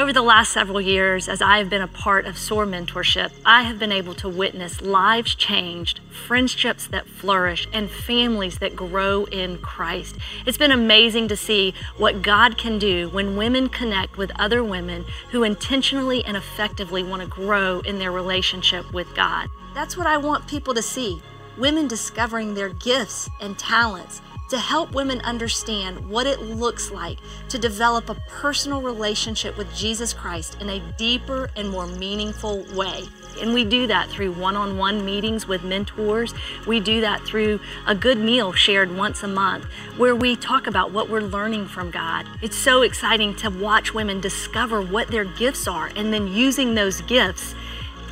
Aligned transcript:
Over 0.00 0.14
the 0.14 0.22
last 0.22 0.52
several 0.52 0.80
years, 0.80 1.28
as 1.28 1.42
I 1.42 1.58
have 1.58 1.68
been 1.68 1.82
a 1.82 1.86
part 1.86 2.24
of 2.24 2.38
SOAR 2.38 2.64
mentorship, 2.64 3.32
I 3.44 3.64
have 3.64 3.78
been 3.78 3.92
able 3.92 4.14
to 4.14 4.30
witness 4.30 4.80
lives 4.80 5.34
changed, 5.34 6.00
friendships 6.26 6.86
that 6.86 7.06
flourish, 7.06 7.68
and 7.70 7.90
families 7.90 8.60
that 8.60 8.74
grow 8.74 9.26
in 9.26 9.58
Christ. 9.58 10.16
It's 10.46 10.56
been 10.56 10.70
amazing 10.70 11.28
to 11.28 11.36
see 11.36 11.74
what 11.98 12.22
God 12.22 12.56
can 12.56 12.78
do 12.78 13.10
when 13.10 13.36
women 13.36 13.68
connect 13.68 14.16
with 14.16 14.32
other 14.40 14.64
women 14.64 15.04
who 15.32 15.42
intentionally 15.42 16.24
and 16.24 16.34
effectively 16.34 17.02
want 17.02 17.20
to 17.20 17.28
grow 17.28 17.80
in 17.80 17.98
their 17.98 18.10
relationship 18.10 18.90
with 18.94 19.14
God. 19.14 19.50
That's 19.74 19.98
what 19.98 20.06
I 20.06 20.16
want 20.16 20.48
people 20.48 20.72
to 20.72 20.82
see 20.82 21.20
women 21.58 21.86
discovering 21.86 22.54
their 22.54 22.70
gifts 22.70 23.28
and 23.42 23.58
talents 23.58 24.22
to 24.50 24.58
help 24.58 24.92
women 24.92 25.20
understand 25.20 26.10
what 26.10 26.26
it 26.26 26.40
looks 26.40 26.90
like 26.90 27.18
to 27.48 27.58
develop 27.58 28.10
a 28.10 28.14
personal 28.28 28.82
relationship 28.82 29.56
with 29.56 29.72
Jesus 29.74 30.12
Christ 30.12 30.60
in 30.60 30.68
a 30.68 30.80
deeper 30.98 31.48
and 31.56 31.70
more 31.70 31.86
meaningful 31.86 32.64
way. 32.74 33.04
And 33.40 33.54
we 33.54 33.64
do 33.64 33.86
that 33.86 34.08
through 34.10 34.32
one 34.32 34.56
on 34.56 34.76
one 34.76 35.04
meetings 35.04 35.46
with 35.46 35.62
mentors. 35.62 36.34
We 36.66 36.80
do 36.80 37.00
that 37.00 37.22
through 37.22 37.60
a 37.86 37.94
good 37.94 38.18
meal 38.18 38.52
shared 38.52 38.94
once 38.94 39.22
a 39.22 39.28
month 39.28 39.64
where 39.96 40.16
we 40.16 40.34
talk 40.34 40.66
about 40.66 40.90
what 40.90 41.08
we're 41.08 41.20
learning 41.20 41.66
from 41.66 41.90
God. 41.90 42.26
It's 42.42 42.56
so 42.56 42.82
exciting 42.82 43.36
to 43.36 43.48
watch 43.48 43.94
women 43.94 44.20
discover 44.20 44.82
what 44.82 45.08
their 45.08 45.24
gifts 45.24 45.68
are 45.68 45.90
and 45.94 46.12
then 46.12 46.26
using 46.26 46.74
those 46.74 47.00
gifts 47.02 47.54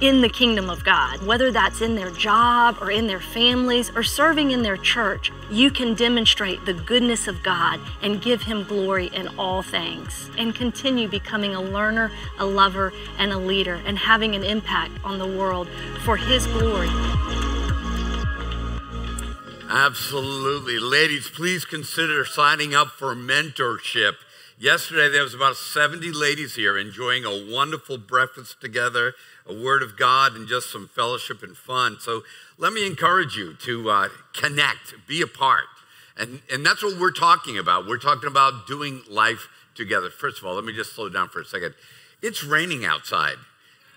in 0.01 0.21
the 0.21 0.29
kingdom 0.29 0.71
of 0.71 0.85
God, 0.85 1.21
whether 1.27 1.51
that's 1.51 1.81
in 1.81 1.97
their 1.97 2.11
job 2.11 2.79
or 2.81 2.91
in 2.91 3.09
their 3.09 3.21
families 3.21 3.91
or 3.97 4.03
serving 4.05 4.53
in 4.53 4.63
their 4.63 4.77
church, 4.77 5.33
you 5.51 5.71
can 5.71 5.95
demonstrate 5.95 6.65
the 6.65 6.75
goodness 6.75 7.27
of 7.27 7.43
God 7.43 7.81
and 8.01 8.23
give 8.23 8.43
Him 8.43 8.63
glory 8.65 9.09
in 9.09 9.27
all 9.39 9.63
things 9.63 10.31
and 10.39 10.55
continue 10.55 11.09
becoming 11.09 11.55
a 11.55 11.61
learner, 11.61 12.13
a 12.39 12.47
lover, 12.47 12.93
and 13.19 13.33
a 13.33 13.39
leader 13.39 13.81
and 13.87 13.99
having 13.99 14.37
an 14.37 14.45
impact 14.45 14.93
on 15.03 15.19
the 15.19 15.27
world 15.27 15.69
for 16.05 16.17
His 16.17 16.47
glory. 16.47 16.89
Absolutely. 19.69 20.79
Ladies, 20.79 21.29
please 21.29 21.65
consider 21.65 22.25
signing 22.25 22.75
up 22.75 22.89
for 22.89 23.15
mentorship. 23.15 24.15
Yesterday, 24.61 25.09
there 25.09 25.23
was 25.23 25.35
about 25.35 25.57
70 25.57 26.11
ladies 26.11 26.57
here 26.57 26.77
enjoying 26.77 27.25
a 27.25 27.53
wonderful 27.53 27.97
breakfast 27.97 28.61
together 28.61 29.15
a 29.49 29.55
word 29.55 29.83
of 29.83 29.97
God 29.97 30.35
and 30.35 30.47
just 30.47 30.71
some 30.71 30.89
fellowship 30.89 31.43
and 31.43 31.57
fun. 31.57 31.99
So 32.01 32.23
let 32.59 32.73
me 32.73 32.87
encourage 32.87 33.37
you 33.37 33.55
to 33.65 33.91
uh, 33.91 34.09
connect, 34.35 34.95
be 35.07 35.23
a 35.23 35.27
part. 35.27 35.65
And, 36.17 36.41
and 36.53 36.67
that's 36.67 36.83
what 36.83 36.99
we're 37.01 37.13
talking 37.13 37.57
about. 37.59 37.87
We're 37.87 37.99
talking 37.99 38.29
about 38.29 38.67
doing 38.67 39.03
life 39.09 39.49
together. 39.75 40.11
First 40.11 40.39
of 40.39 40.45
all, 40.45 40.55
let 40.55 40.65
me 40.65 40.73
just 40.73 40.95
slow 40.95 41.09
down 41.09 41.29
for 41.29 41.41
a 41.41 41.45
second. 41.45 41.75
It's 42.21 42.43
raining 42.45 42.85
outside. 42.85 43.37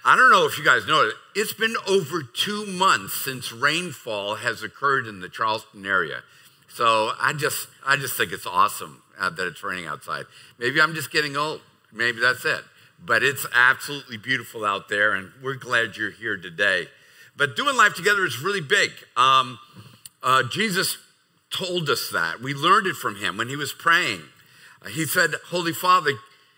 I 0.05 0.16
don't 0.16 0.31
know 0.31 0.45
if 0.45 0.57
you 0.57 0.63
guys 0.63 0.88
know 0.88 1.02
it. 1.07 1.13
It's 1.35 1.53
been 1.53 1.75
over 1.88 2.23
two 2.23 2.66
months 2.66 3.13
since 3.13 3.52
rainfall 3.52 4.35
has 4.35 4.63
occurred 4.63 5.07
in 5.07 5.19
the 5.19 5.29
Charleston 5.29 5.85
area. 5.85 6.22
So 6.69 7.11
I 7.19 7.33
just, 7.33 7.67
I 7.85 7.97
just 7.97 8.16
think 8.16 8.31
it's 8.31 8.47
awesome 8.47 9.02
uh, 9.19 9.29
that 9.31 9.47
it's 9.47 9.63
raining 9.63 9.88
outside. 9.88 10.25
Maybe 10.57 10.79
I'm 10.79 10.95
just 10.95 11.11
getting 11.11 11.35
old. 11.35 11.61
Maybe 11.91 12.19
that's 12.22 12.45
it 12.45 12.63
but 13.05 13.23
it's 13.23 13.45
absolutely 13.53 14.17
beautiful 14.17 14.63
out 14.63 14.89
there, 14.89 15.13
and 15.13 15.31
we're 15.41 15.55
glad 15.55 15.97
you're 15.97 16.11
here 16.11 16.38
today. 16.38 16.88
But 17.35 17.55
doing 17.55 17.75
life 17.75 17.95
together 17.95 18.25
is 18.25 18.39
really 18.39 18.61
big. 18.61 18.91
Um, 19.17 19.59
uh, 20.21 20.44
Jesus 20.52 20.97
told 21.49 21.89
us 21.89 22.09
that. 22.11 22.41
We 22.41 22.53
learned 22.53 22.88
it 22.88 22.95
from 22.95 23.16
him 23.16 23.38
when 23.38 23.49
he 23.49 23.55
was 23.55 23.73
praying. 23.73 24.22
Uh, 24.83 24.89
he 24.89 25.05
said, 25.05 25.31
Holy 25.47 25.73
Father, 25.73 26.11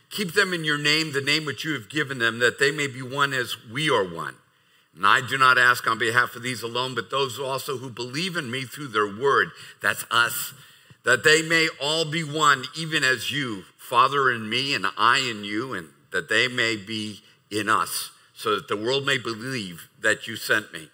keep 0.10 0.34
them 0.34 0.54
in 0.54 0.64
your 0.64 0.78
name, 0.78 1.14
the 1.14 1.22
name 1.22 1.46
which 1.46 1.64
you 1.64 1.74
have 1.74 1.90
given 1.90 2.20
them, 2.20 2.40
that 2.40 2.60
they 2.60 2.72
may 2.72 2.88
be 2.88 3.02
one 3.02 3.34
as 3.34 3.56
we 3.72 3.90
are 3.90 4.04
one. 4.04 4.36
And 4.96 5.08
I 5.08 5.22
do 5.22 5.38
not 5.38 5.58
ask 5.58 5.88
on 5.88 5.98
behalf 5.98 6.36
of 6.36 6.44
these 6.44 6.62
alone, 6.62 6.94
but 6.94 7.10
those 7.10 7.40
also 7.40 7.78
who 7.78 7.90
believe 7.90 8.36
in 8.36 8.52
me 8.52 8.64
through 8.64 8.90
their 8.90 9.08
word. 9.08 9.52
That's 9.82 10.06
us. 10.12 10.54
That 11.04 11.24
they 11.24 11.42
may 11.42 11.68
all 11.82 12.06
be 12.06 12.24
one, 12.24 12.66
even 12.78 13.04
as 13.04 13.32
you, 13.32 13.64
Father 13.78 14.32
in 14.32 14.48
me, 14.48 14.74
and 14.76 14.86
I 14.98 15.20
in 15.20 15.44
you, 15.44 15.74
and 15.74 15.90
that 16.14 16.30
they 16.30 16.48
may 16.48 16.78
be 16.78 17.22
in 17.52 17.68
us, 17.68 18.12
so 18.34 18.56
that 18.56 18.70
the 18.70 18.78
world 18.78 19.06
may 19.06 19.18
believe 19.18 19.90
that 20.02 20.28
you 20.28 20.36
sent 20.36 20.72
me. 20.72 20.88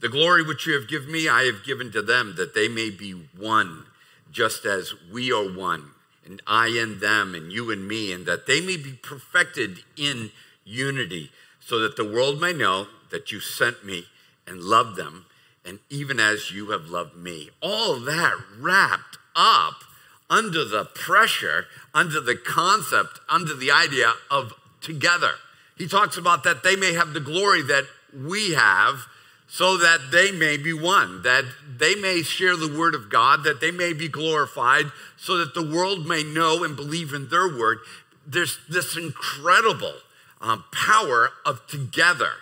The 0.00 0.08
glory 0.08 0.42
which 0.42 0.66
you 0.66 0.72
have 0.72 0.88
given 0.88 1.12
me, 1.12 1.28
I 1.28 1.42
have 1.44 1.62
given 1.64 1.92
to 1.92 2.00
them, 2.00 2.34
that 2.38 2.54
they 2.54 2.68
may 2.68 2.88
be 2.88 3.10
one, 3.36 3.84
just 4.32 4.64
as 4.64 4.94
we 5.12 5.30
are 5.30 5.52
one, 5.52 5.90
and 6.24 6.40
I 6.46 6.68
in 6.68 7.00
them, 7.00 7.34
and 7.34 7.52
you 7.52 7.70
in 7.70 7.86
me, 7.86 8.12
and 8.12 8.24
that 8.24 8.46
they 8.46 8.60
may 8.60 8.78
be 8.78 8.92
perfected 8.92 9.80
in 9.96 10.30
unity, 10.64 11.30
so 11.60 11.78
that 11.80 11.96
the 11.96 12.10
world 12.10 12.40
may 12.40 12.54
know 12.54 12.86
that 13.10 13.30
you 13.30 13.40
sent 13.40 13.84
me 13.84 14.06
and 14.46 14.62
loved 14.62 14.96
them, 14.96 15.26
and 15.64 15.78
even 15.90 16.18
as 16.18 16.50
you 16.50 16.70
have 16.70 16.86
loved 16.86 17.16
me. 17.16 17.50
All 17.60 18.00
that 18.00 18.34
wrapped 18.58 19.18
up 19.36 19.84
under 20.30 20.64
the 20.64 20.84
pressure, 20.84 21.66
under 21.92 22.20
the 22.20 22.36
concept, 22.36 23.18
under 23.28 23.52
the 23.52 23.70
idea 23.70 24.12
of 24.30 24.54
together. 24.80 25.32
He 25.76 25.88
talks 25.88 26.16
about 26.16 26.44
that 26.44 26.62
they 26.62 26.76
may 26.76 26.94
have 26.94 27.12
the 27.12 27.20
glory 27.20 27.62
that 27.62 27.84
we 28.14 28.52
have 28.52 29.06
so 29.48 29.76
that 29.76 30.12
they 30.12 30.30
may 30.30 30.56
be 30.56 30.72
one, 30.72 31.22
that 31.22 31.44
they 31.78 31.96
may 31.96 32.22
share 32.22 32.56
the 32.56 32.72
word 32.78 32.94
of 32.94 33.10
God, 33.10 33.42
that 33.42 33.60
they 33.60 33.72
may 33.72 33.92
be 33.92 34.06
glorified, 34.06 34.86
so 35.16 35.38
that 35.38 35.54
the 35.54 35.66
world 35.66 36.06
may 36.06 36.22
know 36.22 36.62
and 36.62 36.76
believe 36.76 37.12
in 37.12 37.28
their 37.28 37.48
word. 37.48 37.78
There's 38.24 38.58
this 38.68 38.96
incredible 38.96 39.94
um, 40.40 40.64
power 40.70 41.30
of 41.44 41.66
together, 41.66 42.34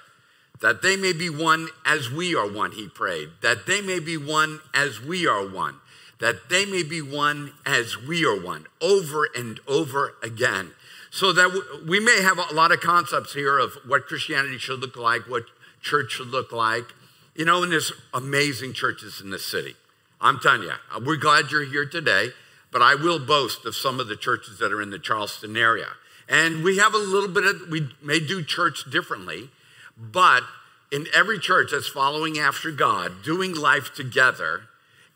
that 0.61 0.83
they 0.83 0.97
may 0.97 1.15
be 1.15 1.31
one 1.31 1.69
as 1.87 2.11
we 2.11 2.35
are 2.35 2.51
one, 2.51 2.73
he 2.73 2.89
prayed, 2.89 3.31
that 3.41 3.65
they 3.67 3.81
may 3.81 4.01
be 4.01 4.19
one 4.19 4.61
as 4.75 5.01
we 5.01 5.27
are 5.27 5.49
one 5.49 5.77
that 6.21 6.49
they 6.51 6.65
may 6.65 6.83
be 6.83 7.01
one 7.01 7.53
as 7.65 7.97
we 7.97 8.25
are 8.25 8.41
one, 8.41 8.67
over 8.81 9.29
and 9.37 9.61
over 9.69 10.15
again. 10.23 10.73
So 11.11 11.33
that 11.33 11.83
we 11.87 12.01
may 12.01 12.21
have 12.23 12.39
a 12.39 12.55
lot 12.55 12.73
of 12.73 12.81
concepts 12.81 13.35
here 13.35 13.59
of 13.59 13.73
what 13.87 14.07
Christianity 14.07 14.59
should 14.59 14.81
look 14.81 14.97
like, 14.97 15.23
what 15.29 15.45
church 15.81 16.13
should 16.13 16.29
look 16.29 16.53
like. 16.53 16.85
You 17.35 17.45
know, 17.45 17.63
and 17.63 17.73
there's 17.73 17.93
amazing 18.13 18.73
churches 18.73 19.21
in 19.21 19.31
this 19.31 19.47
city. 19.47 19.75
I'm 20.21 20.41
telling 20.41 20.63
you, 20.63 20.73
uh, 20.95 21.01
we're 21.05 21.17
glad 21.17 21.53
you're 21.53 21.65
here 21.65 21.87
today, 21.87 22.31
but 22.73 22.83
I 22.83 22.97
will 22.97 23.19
boast 23.19 23.65
of 23.65 23.77
some 23.77 24.01
of 24.01 24.09
the 24.09 24.17
churches 24.17 24.59
that 24.59 24.73
are 24.73 24.83
in 24.83 24.91
the 24.91 24.99
Charleston 24.99 25.57
area. 25.57 25.87
And 26.29 26.63
we 26.63 26.79
have 26.79 26.95
a 26.95 26.99
little 26.99 27.29
bit 27.29 27.45
of, 27.45 27.69
we 27.71 27.89
may 28.03 28.21
do 28.21 28.43
church 28.43 28.91
differently, 28.91 29.51
but 29.97 30.43
in 30.91 31.07
every 31.15 31.39
church 31.39 31.71
that's 31.73 31.89
following 31.89 32.39
after 32.39 32.71
God, 32.71 33.23
doing 33.23 33.55
life 33.55 33.95
together, 33.95 34.68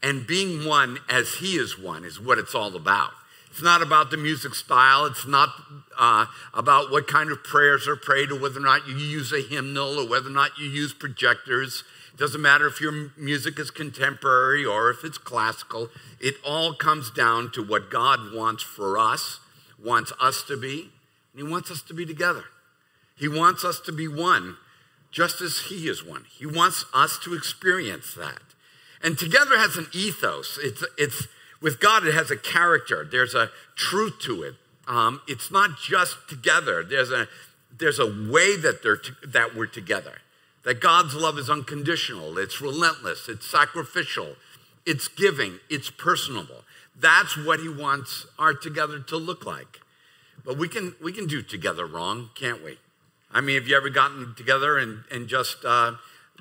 and 0.03 0.27
being 0.27 0.67
one 0.67 0.99
as 1.09 1.35
He 1.35 1.57
is 1.57 1.79
one 1.79 2.05
is 2.05 2.21
what 2.21 2.39
it's 2.39 2.55
all 2.55 2.75
about. 2.75 3.13
It's 3.51 3.63
not 3.63 3.83
about 3.83 4.11
the 4.11 4.17
music 4.17 4.55
style. 4.55 5.05
It's 5.05 5.27
not 5.27 5.51
uh, 5.99 6.25
about 6.55 6.91
what 6.91 7.07
kind 7.07 7.31
of 7.31 7.45
prayers 7.45 7.87
are 7.87 7.97
prayed 7.97 8.31
or 8.31 8.41
whether 8.41 8.59
or 8.59 8.63
not 8.63 8.89
you 8.89 8.97
use 8.97 9.31
a 9.31 9.43
hymnal 9.43 9.99
or 9.99 10.09
whether 10.09 10.29
or 10.29 10.33
not 10.33 10.59
you 10.59 10.67
use 10.67 10.95
projectors. 10.95 11.85
It 12.15 12.19
doesn't 12.19 12.41
matter 12.41 12.67
if 12.67 12.81
your 12.81 13.11
music 13.17 13.59
is 13.59 13.71
contemporary 13.71 14.65
or 14.65 14.91
if 14.91 15.05
it's 15.05 15.19
classical. 15.19 15.91
It 16.19 16.37
all 16.45 16.73
comes 16.73 17.11
down 17.11 17.53
to 17.53 17.63
what 17.63 17.91
God 17.91 18.35
wants 18.35 18.63
for 18.63 18.99
us, 18.99 19.41
wants 19.83 20.13
us 20.19 20.43
to 20.45 20.57
be, 20.57 20.91
and 21.35 21.47
He 21.47 21.53
wants 21.53 21.71
us 21.71 21.83
to 21.83 21.95
be 21.95 22.07
together. 22.07 22.45
He 23.19 23.29
wants 23.29 23.67
us 23.67 23.81
to 23.81 23.93
be 23.93 24.09
one, 24.09 24.57
just 25.11 25.43
as 25.43 25.67
He 25.69 25.89
is 25.89 26.03
one. 26.03 26.25
He 26.39 26.47
wants 26.47 26.87
us 26.95 27.19
to 27.25 27.35
experience 27.35 28.15
that. 28.15 28.41
And 29.03 29.19
together 29.19 29.59
has 29.59 29.77
an 29.77 29.89
ethos. 29.93 30.59
It's, 30.63 30.85
it's 30.97 31.27
with 31.61 31.81
God, 31.81 32.07
it 32.07 32.15
has 32.15 32.31
a 32.31 32.37
character. 32.37 33.07
There's 33.09 33.35
a 33.35 33.51
truth 33.77 34.19
to 34.23 34.43
it. 34.43 34.55
Um, 34.87 35.21
it's 35.29 35.51
not 35.51 35.79
just 35.79 36.17
together. 36.29 36.83
There's 36.83 37.11
a 37.11 37.29
there's 37.75 37.99
a 37.99 38.07
way 38.07 38.57
that 38.57 38.83
they're 38.83 38.99
to, 38.99 39.13
that 39.27 39.55
we're 39.55 39.67
together. 39.67 40.19
That 40.65 40.81
God's 40.81 41.15
love 41.15 41.39
is 41.39 41.49
unconditional. 41.49 42.37
It's 42.37 42.61
relentless. 42.61 43.29
It's 43.29 43.47
sacrificial. 43.47 44.37
It's 44.85 45.09
giving. 45.09 45.59
It's 45.71 45.91
personable. 45.91 46.65
That's 46.99 47.37
what 47.37 47.61
He 47.61 47.69
wants 47.69 48.27
our 48.39 48.53
together 48.53 48.99
to 49.01 49.17
look 49.17 49.47
like. 49.47 49.81
But 50.45 50.59
we 50.59 50.69
can 50.69 50.95
we 51.03 51.13
can 51.13 51.27
do 51.27 51.43
together 51.43 51.87
wrong, 51.87 52.31
can't 52.35 52.63
we? 52.63 52.79
I 53.33 53.41
mean, 53.41 53.55
have 53.55 53.69
you 53.69 53.77
ever 53.77 53.89
gotten 53.89 54.35
together 54.35 54.79
and 54.79 55.05
and 55.11 55.29
just 55.29 55.65
uh, 55.65 55.93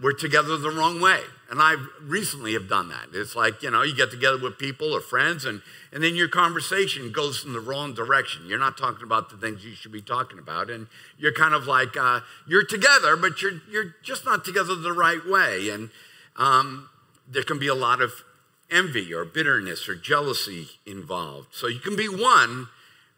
we're 0.01 0.13
together 0.13 0.57
the 0.57 0.71
wrong 0.71 0.99
way. 0.99 1.21
And 1.51 1.61
I 1.61 1.75
recently 2.01 2.53
have 2.53 2.69
done 2.69 2.87
that. 2.89 3.09
It's 3.13 3.35
like, 3.35 3.61
you 3.61 3.69
know, 3.69 3.83
you 3.83 3.93
get 3.93 4.09
together 4.09 4.37
with 4.37 4.57
people 4.57 4.93
or 4.95 5.01
friends, 5.01 5.43
and, 5.43 5.61
and 5.91 6.01
then 6.01 6.15
your 6.15 6.29
conversation 6.29 7.11
goes 7.11 7.43
in 7.43 7.51
the 7.51 7.59
wrong 7.59 7.93
direction. 7.93 8.45
You're 8.47 8.57
not 8.57 8.77
talking 8.77 9.03
about 9.03 9.29
the 9.29 9.35
things 9.35 9.65
you 9.65 9.75
should 9.75 9.91
be 9.91 10.01
talking 10.01 10.39
about. 10.39 10.69
And 10.69 10.87
you're 11.17 11.33
kind 11.33 11.53
of 11.53 11.67
like, 11.67 11.97
uh, 11.97 12.21
you're 12.47 12.63
together, 12.63 13.17
but 13.17 13.41
you're, 13.41 13.59
you're 13.69 13.95
just 14.01 14.23
not 14.23 14.45
together 14.45 14.75
the 14.75 14.93
right 14.93 15.19
way. 15.27 15.67
And 15.69 15.89
um, 16.37 16.89
there 17.27 17.43
can 17.43 17.59
be 17.59 17.67
a 17.67 17.75
lot 17.75 18.01
of 18.01 18.13
envy 18.71 19.13
or 19.13 19.25
bitterness 19.25 19.89
or 19.89 19.95
jealousy 19.95 20.69
involved. 20.85 21.49
So 21.51 21.67
you 21.67 21.79
can 21.79 21.97
be 21.97 22.07
one, 22.07 22.69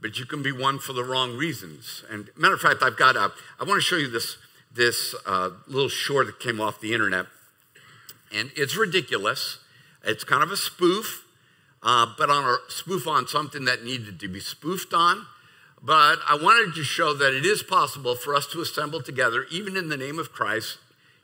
but 0.01 0.17
you 0.17 0.25
can 0.25 0.41
be 0.41 0.51
one 0.51 0.79
for 0.79 0.93
the 0.93 1.03
wrong 1.03 1.37
reasons. 1.37 2.03
And 2.09 2.31
matter 2.35 2.55
of 2.55 2.61
fact, 2.61 2.81
I've 2.81 2.97
got 2.97 3.15
a, 3.15 3.31
I 3.59 3.63
want 3.63 3.77
to 3.77 3.81
show 3.81 3.97
you 3.97 4.09
this, 4.09 4.37
this 4.73 5.13
uh, 5.27 5.51
little 5.67 5.87
short 5.87 6.25
that 6.25 6.39
came 6.39 6.59
off 6.59 6.81
the 6.81 6.95
internet. 6.95 7.27
And 8.33 8.51
it's 8.55 8.75
ridiculous. 8.75 9.59
It's 10.03 10.23
kind 10.23 10.43
of 10.43 10.51
a 10.51 10.57
spoof, 10.57 11.23
uh, 11.83 12.07
but 12.17 12.29
on 12.29 12.43
a 12.43 12.57
spoof 12.69 13.07
on 13.07 13.27
something 13.27 13.65
that 13.65 13.83
needed 13.83 14.19
to 14.19 14.27
be 14.27 14.39
spoofed 14.39 14.93
on. 14.93 15.27
But 15.81 16.19
I 16.27 16.37
wanted 16.41 16.75
to 16.75 16.83
show 16.83 17.13
that 17.13 17.33
it 17.33 17.45
is 17.45 17.61
possible 17.61 18.15
for 18.15 18.33
us 18.35 18.47
to 18.47 18.61
assemble 18.61 19.01
together, 19.01 19.45
even 19.51 19.75
in 19.77 19.89
the 19.89 19.97
name 19.97 20.17
of 20.17 20.31
Christ, 20.31 20.77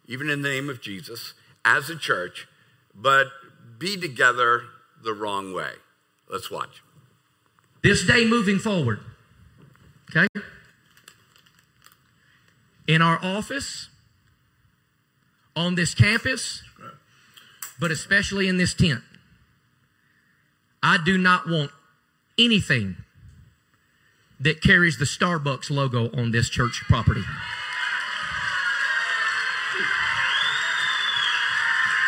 even 0.06 0.30
in 0.30 0.42
the 0.42 0.50
name 0.50 0.70
of 0.70 0.82
Jesus, 0.82 1.34
as 1.64 1.90
a 1.90 1.96
church, 1.96 2.48
but 2.94 3.28
be 3.78 3.96
together 3.96 4.64
the 5.02 5.14
wrong 5.14 5.54
way. 5.54 5.72
Let's 6.30 6.52
watch. 6.52 6.84
This 7.82 8.06
day 8.06 8.28
moving 8.28 8.60
forward, 8.60 9.00
okay? 10.10 10.28
In 12.88 13.02
our 13.02 13.20
office, 13.24 13.88
on 15.56 15.76
this 15.76 15.94
campus, 15.94 16.64
but 17.80 17.92
especially 17.92 18.48
in 18.48 18.58
this 18.58 18.74
tent, 18.74 19.02
I 20.82 20.98
do 21.04 21.18
not 21.18 21.48
want 21.48 21.72
anything 22.38 22.98
that 24.40 24.62
carries 24.62 24.98
the 24.98 25.06
Starbucks 25.06 25.70
logo 25.70 26.10
on 26.16 26.32
this 26.32 26.50
church 26.50 26.84
property. 26.88 27.24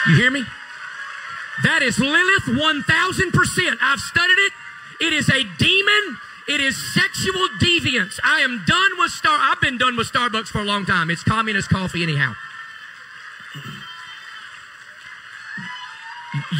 You 0.07 0.15
hear 0.15 0.31
me? 0.31 0.43
That 1.63 1.83
is 1.83 1.99
Lilith 1.99 2.45
1000%. 2.45 3.77
I've 3.81 3.99
studied 3.99 4.39
it. 4.39 4.51
It 5.01 5.13
is 5.13 5.29
a 5.29 5.43
demon. 5.57 6.17
It 6.47 6.59
is 6.59 6.75
sexual 6.93 7.47
deviance. 7.59 8.19
I 8.23 8.39
am 8.39 8.63
done 8.65 8.91
with 8.97 9.11
Star. 9.11 9.37
I've 9.39 9.61
been 9.61 9.77
done 9.77 9.95
with 9.95 10.11
Starbucks 10.11 10.47
for 10.47 10.59
a 10.59 10.63
long 10.63 10.85
time. 10.85 11.11
It's 11.11 11.23
communist 11.23 11.69
coffee, 11.69 12.01
anyhow. 12.01 12.33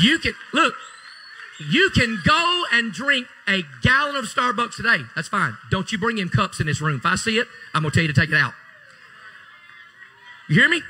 You 0.02 0.20
can 0.20 0.34
look. 0.54 0.76
You 1.60 1.92
can 1.92 2.20
go 2.26 2.64
and 2.74 2.92
drink 2.92 3.28
a 3.48 3.64
gallon 3.82 4.16
of 4.16 4.26
Starbucks 4.26 4.76
today. 4.76 4.98
That's 5.16 5.28
fine. 5.28 5.56
Don't 5.70 5.92
you 5.92 5.98
bring 5.98 6.18
in 6.18 6.30
cups 6.30 6.60
in 6.60 6.66
this 6.66 6.82
room. 6.82 6.98
If 6.98 7.06
I 7.06 7.16
see 7.16 7.38
it, 7.38 7.48
I'm 7.74 7.84
gonna 7.84 7.94
tell 7.94 8.04
you 8.04 8.12
to 8.12 8.20
take 8.20 8.30
it 8.30 8.36
out. 8.36 8.54
You 10.50 10.56
hear 10.56 10.70
me? 10.70 10.82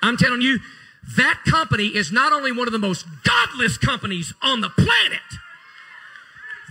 I'm 0.00 0.16
telling 0.16 0.42
you, 0.42 0.60
that 1.16 1.40
company 1.46 1.88
is 1.88 2.12
not 2.12 2.32
only 2.32 2.52
one 2.52 2.68
of 2.68 2.72
the 2.72 2.78
most 2.78 3.06
godless 3.24 3.78
companies 3.78 4.32
on 4.42 4.60
the 4.60 4.70
planet, 4.70 5.20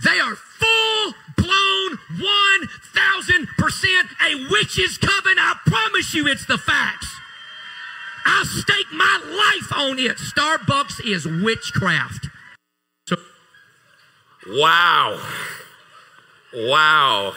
they 0.02 0.18
are 0.18 0.34
full 0.34 1.14
blown 1.36 1.98
1000% 2.18 2.26
a 4.26 4.50
witch's 4.50 4.98
coven. 4.98 5.38
I 5.38 5.56
promise 5.66 6.14
you 6.14 6.26
it's 6.26 6.46
the 6.46 6.58
facts. 6.58 7.14
I 8.24 8.44
stake 8.44 8.92
my 8.92 9.20
life 9.24 9.72
on 9.76 9.98
it. 9.98 10.16
Starbucks 10.16 11.04
is 11.04 11.26
witchcraft. 11.26 12.28
So, 13.08 13.16
wow. 14.48 15.20
Wow. 16.54 17.34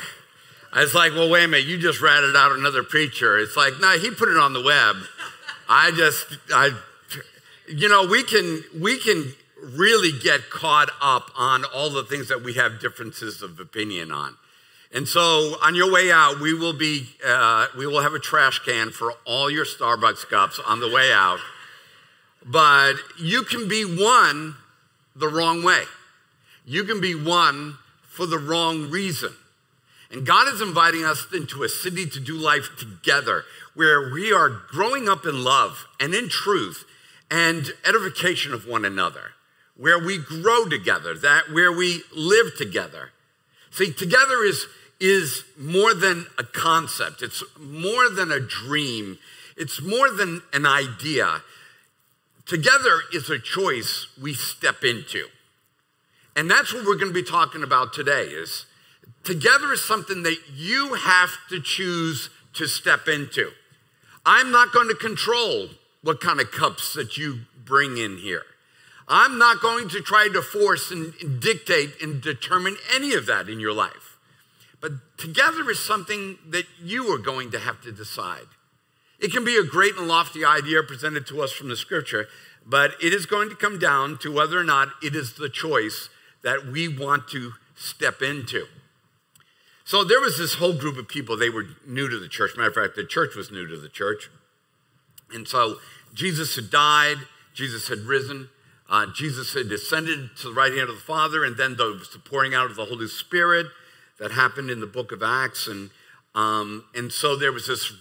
I 0.72 0.82
was 0.82 0.94
like, 0.94 1.14
well, 1.14 1.30
wait 1.30 1.46
a 1.46 1.48
minute, 1.48 1.66
you 1.68 1.78
just 1.78 2.02
ratted 2.02 2.36
out 2.36 2.52
another 2.52 2.84
preacher. 2.84 3.38
It's 3.38 3.58
like, 3.58 3.80
no, 3.80 3.98
he 3.98 4.12
put 4.12 4.30
it 4.30 4.38
on 4.38 4.54
the 4.54 4.62
web. 4.62 4.96
I 5.70 5.92
just, 5.92 6.26
I, 6.52 6.72
you 7.68 7.90
know, 7.90 8.06
we 8.06 8.24
can, 8.24 8.64
we 8.80 8.98
can 8.98 9.34
really 9.62 10.12
get 10.12 10.50
caught 10.50 10.90
up 11.02 11.32
on 11.36 11.66
all 11.66 11.90
the 11.90 12.04
things 12.04 12.28
that 12.28 12.44
we 12.44 12.54
have 12.54 12.80
differences 12.80 13.42
of 13.42 13.60
opinion 13.60 14.12
on. 14.12 14.38
And 14.98 15.08
so 15.08 15.58
on 15.62 15.76
your 15.76 15.92
way 15.92 16.12
out, 16.12 16.40
we 16.40 16.56
will 16.56 16.74
be, 16.74 17.08
uh, 17.24 17.68
we 17.78 17.86
will 17.86 18.02
have 18.02 18.16
a 18.16 18.20
trash 18.20 18.58
can 18.66 18.90
for 18.90 19.14
all 19.28 19.48
your 19.48 19.64
Starbucks 19.64 20.28
cups 20.28 20.60
on 20.66 20.80
the 20.80 20.90
way 20.90 21.14
out. 21.14 21.38
But 22.44 22.96
you 23.20 23.44
can 23.44 23.70
be 23.70 23.84
one 23.84 24.56
the 25.16 25.28
wrong 25.28 25.64
way. 25.64 25.84
You 26.66 26.84
can 26.84 27.00
be 27.00 27.14
one 27.14 27.78
for 28.02 28.26
the 28.26 28.40
wrong 28.40 28.90
reason. 28.90 29.34
And 30.10 30.26
God 30.26 30.52
is 30.52 30.62
inviting 30.62 31.04
us 31.04 31.28
into 31.32 31.62
a 31.62 31.70
city 31.70 32.08
to 32.08 32.20
do 32.20 32.34
life 32.34 32.70
together 32.80 33.44
where 33.76 34.12
we 34.12 34.34
are 34.34 34.50
growing 34.50 35.08
up 35.08 35.28
in 35.28 35.44
love 35.44 35.86
and 36.00 36.16
in 36.16 36.28
truth 36.28 36.86
and 37.30 37.72
edification 37.88 38.52
of 38.52 38.66
one 38.66 38.84
another, 38.84 39.34
where 39.76 40.00
we 40.00 40.18
grow 40.18 40.66
together, 40.66 41.14
that 41.14 41.52
where 41.52 41.72
we 41.72 42.02
live 42.16 42.58
together. 42.58 43.12
See, 43.70 43.94
together 43.94 44.44
is, 44.44 44.66
is 45.00 45.44
more 45.58 45.94
than 45.94 46.26
a 46.38 46.44
concept, 46.44 47.22
it's 47.22 47.44
more 47.60 48.10
than 48.10 48.32
a 48.32 48.40
dream, 48.40 49.18
it's 49.56 49.82
more 49.82 50.10
than 50.10 50.42
an 50.54 50.66
idea. 50.66 51.42
Together 52.46 53.02
is 53.14 53.30
a 53.30 53.40
choice 53.40 54.08
we 54.22 54.34
step 54.34 54.84
into. 54.84 55.26
And 56.36 56.50
that's 56.50 56.74
what 56.74 56.86
we're 56.86 56.96
going 56.96 57.14
to 57.14 57.22
be 57.22 57.24
talking 57.24 57.64
about 57.64 57.94
today 57.94 58.26
is 58.26 58.66
together 59.24 59.74
is 59.74 59.84
something 59.84 60.24
that 60.24 60.38
you 60.54 60.94
have 60.94 61.32
to 61.50 61.60
choose 61.60 62.30
to 62.54 62.68
step 62.68 63.08
into. 63.08 63.52
I'm 64.26 64.52
not 64.52 64.72
going 64.72 64.88
to 64.88 64.96
control 64.96 65.70
what 66.02 66.22
kind 66.22 66.40
of 66.40 66.52
cups 66.52 66.94
that 66.94 67.18
you 67.18 67.40
bring 67.66 67.98
in 67.98 68.18
here. 68.18 68.44
I'm 69.08 69.38
not 69.38 69.62
going 69.62 69.90
to 69.90 70.02
try 70.02 70.28
to 70.32 70.42
force 70.42 70.92
and 70.92 71.14
dictate 71.42 72.02
and 72.02 72.22
determine 72.22 72.78
any 72.94 73.14
of 73.14 73.26
that 73.26 73.50
in 73.50 73.60
your 73.60 73.74
life. 73.74 74.07
Together 75.18 75.70
is 75.70 75.80
something 75.80 76.38
that 76.50 76.66
you 76.82 77.08
are 77.14 77.18
going 77.18 77.52
to 77.52 77.60
have 77.60 77.82
to 77.82 77.92
decide. 77.92 78.48
It 79.20 79.32
can 79.32 79.44
be 79.44 79.58
a 79.58 79.64
great 79.64 79.96
and 79.96 80.08
lofty 80.08 80.46
idea 80.46 80.84
presented 80.84 81.26
to 81.28 81.42
us 81.42 81.52
from 81.52 81.70
the 81.70 81.76
scripture, 81.76 82.28
but 82.66 82.92
it 83.02 83.14
is 83.14 83.26
going 83.26 83.50
to 83.50 83.56
come 83.56 83.80
down 83.80 84.18
to 84.20 84.32
whether 84.32 84.60
or 84.60 84.64
not 84.64 84.90
it 85.02 85.16
is 85.16 85.34
the 85.34 85.50
choice 85.50 86.10
that 86.44 86.68
we 86.68 86.88
want 86.88 87.28
to 87.30 87.54
step 87.76 88.22
into. 88.22 88.66
So 89.86 90.04
there 90.04 90.20
was 90.20 90.38
this 90.38 90.56
whole 90.56 90.74
group 90.74 90.98
of 90.98 91.08
people, 91.08 91.38
they 91.38 91.50
were 91.50 91.66
new 91.86 92.10
to 92.10 92.20
the 92.20 92.28
church. 92.28 92.52
Matter 92.58 92.70
of 92.70 92.76
fact, 92.76 92.96
the 92.96 93.06
church 93.06 93.36
was 93.36 93.52
new 93.52 93.66
to 93.68 93.78
the 93.78 93.90
church. 93.90 94.30
And 95.34 95.48
so 95.48 95.78
Jesus 96.14 96.56
had 96.56 96.70
died, 96.70 97.18
Jesus 97.54 97.88
had 97.88 98.00
risen, 98.00 98.50
uh, 98.90 99.08
Jesus 99.16 99.54
had 99.54 99.70
descended 99.70 100.36
to 100.38 100.50
the 100.50 100.54
right 100.54 100.72
hand 100.72 100.90
of 100.90 100.96
the 100.96 101.02
Father, 101.02 101.44
and 101.44 101.58
then 101.58 101.78
the, 101.78 102.06
the 102.12 102.20
pouring 102.20 102.54
out 102.54 102.70
of 102.70 102.76
the 102.76 102.86
Holy 102.86 103.08
Spirit 103.08 103.68
that 104.20 104.32
happened 104.32 104.70
in 104.70 104.80
the 104.80 104.88
book 104.88 105.12
of 105.12 105.22
Acts. 105.24 105.68
And, 105.68 105.90
um, 106.36 106.86
and 106.96 107.12
so 107.12 107.36
there 107.36 107.52
was 107.52 107.68
this 107.68 107.92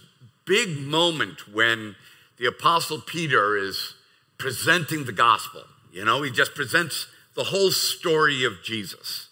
big 0.45 0.77
moment 0.77 1.53
when 1.53 1.95
the 2.37 2.45
Apostle 2.45 2.99
Peter 2.99 3.57
is 3.57 3.95
presenting 4.37 5.05
the 5.05 5.11
gospel. 5.11 5.63
You 5.91 6.05
know, 6.05 6.21
he 6.21 6.31
just 6.31 6.55
presents 6.55 7.07
the 7.35 7.45
whole 7.45 7.71
story 7.71 8.43
of 8.43 8.63
Jesus, 8.63 9.29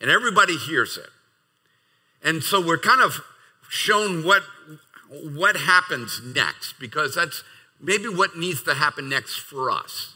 and 0.00 0.10
everybody 0.10 0.56
hears 0.56 0.96
it. 0.96 1.10
And 2.24 2.42
so 2.42 2.64
we're 2.64 2.78
kind 2.78 3.02
of 3.02 3.20
shown 3.68 4.24
what, 4.24 4.42
what 5.10 5.56
happens 5.56 6.20
next, 6.22 6.78
because 6.78 7.14
that's 7.14 7.42
maybe 7.80 8.08
what 8.08 8.36
needs 8.36 8.62
to 8.62 8.74
happen 8.74 9.08
next 9.08 9.36
for 9.36 9.70
us. 9.70 10.14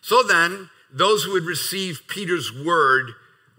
So 0.00 0.22
then, 0.22 0.70
those 0.92 1.24
who 1.24 1.34
had 1.34 1.44
received 1.44 2.08
Peter's 2.08 2.52
word 2.52 3.12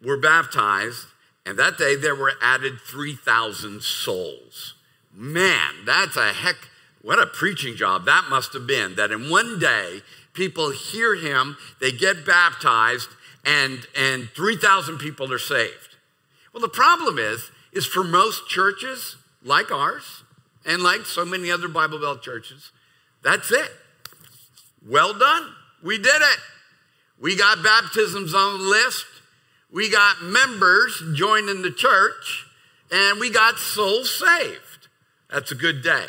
were 0.04 0.18
baptized, 0.18 1.06
and 1.46 1.58
that 1.60 1.78
day 1.78 1.96
there 1.96 2.16
were 2.16 2.34
added 2.42 2.80
3,000 2.80 3.82
souls. 3.82 4.76
Man, 5.14 5.86
that's 5.86 6.18
a 6.18 6.34
heck, 6.34 6.56
what 7.02 7.20
a 7.20 7.28
preaching 7.28 7.76
job 7.76 8.06
that 8.06 8.26
must 8.30 8.54
have 8.54 8.66
been. 8.66 8.96
That 8.96 9.12
in 9.12 9.30
one 9.30 9.60
day, 9.60 10.02
people 10.34 10.72
hear 10.72 11.16
him, 11.16 11.58
they 11.80 11.92
get 11.92 12.26
baptized, 12.26 13.10
and, 13.46 13.86
and 13.96 14.30
3,000 14.30 14.98
people 14.98 15.32
are 15.32 15.40
saved. 15.40 15.98
Well, 16.54 16.62
the 16.62 16.70
problem 16.70 17.18
is, 17.18 17.52
is 17.72 17.86
for 17.86 18.04
most 18.04 18.48
churches 18.48 19.18
like 19.44 19.72
ours, 19.72 20.24
and 20.66 20.82
like 20.82 21.06
so 21.06 21.26
many 21.26 21.52
other 21.52 21.68
Bible 21.68 22.00
Belt 22.00 22.22
churches, 22.22 22.72
that's 23.22 23.52
it. 23.52 23.70
Well 24.88 25.18
done. 25.18 25.50
We 25.82 25.98
did 25.98 26.08
it. 26.08 26.40
We 27.20 27.36
got 27.38 27.64
baptisms 27.64 28.34
on 28.34 28.60
the 28.60 28.64
list. 28.64 29.06
We 29.74 29.90
got 29.90 30.22
members 30.22 31.02
joining 31.16 31.64
the 31.64 31.72
church, 31.72 32.46
and 32.92 33.20
we 33.20 33.32
got 33.32 33.58
souls 33.58 34.14
saved. 34.20 34.88
That's 35.32 35.52
a 35.52 35.56
good 35.56 35.82
day. 35.82 36.06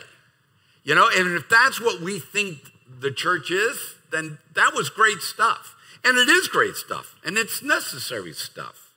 You 0.82 0.94
know, 0.94 1.08
and 1.10 1.34
if 1.34 1.48
that's 1.48 1.80
what 1.80 2.02
we 2.02 2.18
think 2.18 2.58
the 3.00 3.10
church 3.10 3.50
is, 3.50 3.94
then 4.12 4.36
that 4.54 4.74
was 4.74 4.90
great 4.90 5.22
stuff. 5.22 5.74
And 6.04 6.18
it 6.18 6.28
is 6.28 6.46
great 6.46 6.74
stuff, 6.74 7.16
and 7.24 7.38
it's 7.38 7.62
necessary 7.62 8.34
stuff. 8.34 8.92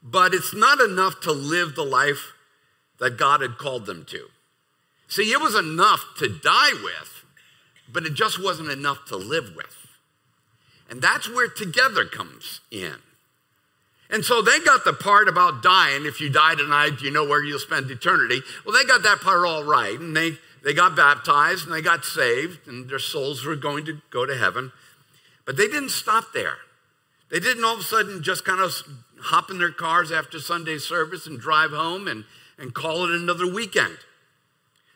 But 0.00 0.34
it's 0.34 0.54
not 0.54 0.80
enough 0.80 1.20
to 1.22 1.32
live 1.32 1.74
the 1.74 1.82
life 1.82 2.32
that 3.00 3.18
God 3.18 3.40
had 3.40 3.58
called 3.58 3.86
them 3.86 4.04
to. 4.10 4.28
See, 5.08 5.32
it 5.32 5.40
was 5.40 5.56
enough 5.56 6.04
to 6.18 6.28
die 6.28 6.74
with, 6.74 7.24
but 7.92 8.04
it 8.04 8.14
just 8.14 8.40
wasn't 8.40 8.70
enough 8.70 9.04
to 9.06 9.16
live 9.16 9.56
with. 9.56 9.88
And 10.88 11.02
that's 11.02 11.28
where 11.28 11.48
together 11.48 12.04
comes 12.04 12.60
in. 12.70 12.98
And 14.10 14.24
so 14.24 14.42
they 14.42 14.60
got 14.60 14.84
the 14.84 14.92
part 14.92 15.28
about 15.28 15.62
dying. 15.62 16.04
If 16.04 16.20
you 16.20 16.28
die 16.30 16.54
tonight, 16.54 17.00
you 17.00 17.10
know 17.10 17.24
where 17.24 17.42
you'll 17.42 17.58
spend 17.58 17.90
eternity. 17.90 18.42
Well, 18.64 18.76
they 18.76 18.86
got 18.86 19.02
that 19.02 19.20
part 19.20 19.46
all 19.46 19.64
right. 19.64 19.98
And 19.98 20.16
they, 20.16 20.32
they 20.62 20.74
got 20.74 20.94
baptized 20.94 21.64
and 21.64 21.74
they 21.74 21.82
got 21.82 22.04
saved, 22.04 22.68
and 22.68 22.88
their 22.88 22.98
souls 22.98 23.44
were 23.44 23.56
going 23.56 23.84
to 23.86 24.00
go 24.10 24.26
to 24.26 24.36
heaven. 24.36 24.72
But 25.46 25.56
they 25.56 25.68
didn't 25.68 25.90
stop 25.90 26.32
there. 26.32 26.56
They 27.30 27.40
didn't 27.40 27.64
all 27.64 27.74
of 27.74 27.80
a 27.80 27.84
sudden 27.84 28.22
just 28.22 28.44
kind 28.44 28.60
of 28.60 28.72
hop 29.20 29.50
in 29.50 29.58
their 29.58 29.72
cars 29.72 30.12
after 30.12 30.38
Sunday 30.38 30.78
service 30.78 31.26
and 31.26 31.40
drive 31.40 31.70
home 31.70 32.06
and, 32.06 32.24
and 32.58 32.74
call 32.74 33.04
it 33.04 33.10
another 33.10 33.50
weekend. 33.50 33.98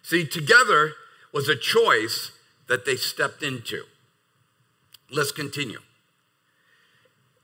See, 0.02 0.26
together 0.26 0.92
was 1.32 1.48
a 1.48 1.56
choice 1.56 2.32
that 2.68 2.84
they 2.84 2.96
stepped 2.96 3.42
into. 3.42 3.84
Let's 5.10 5.32
continue. 5.32 5.80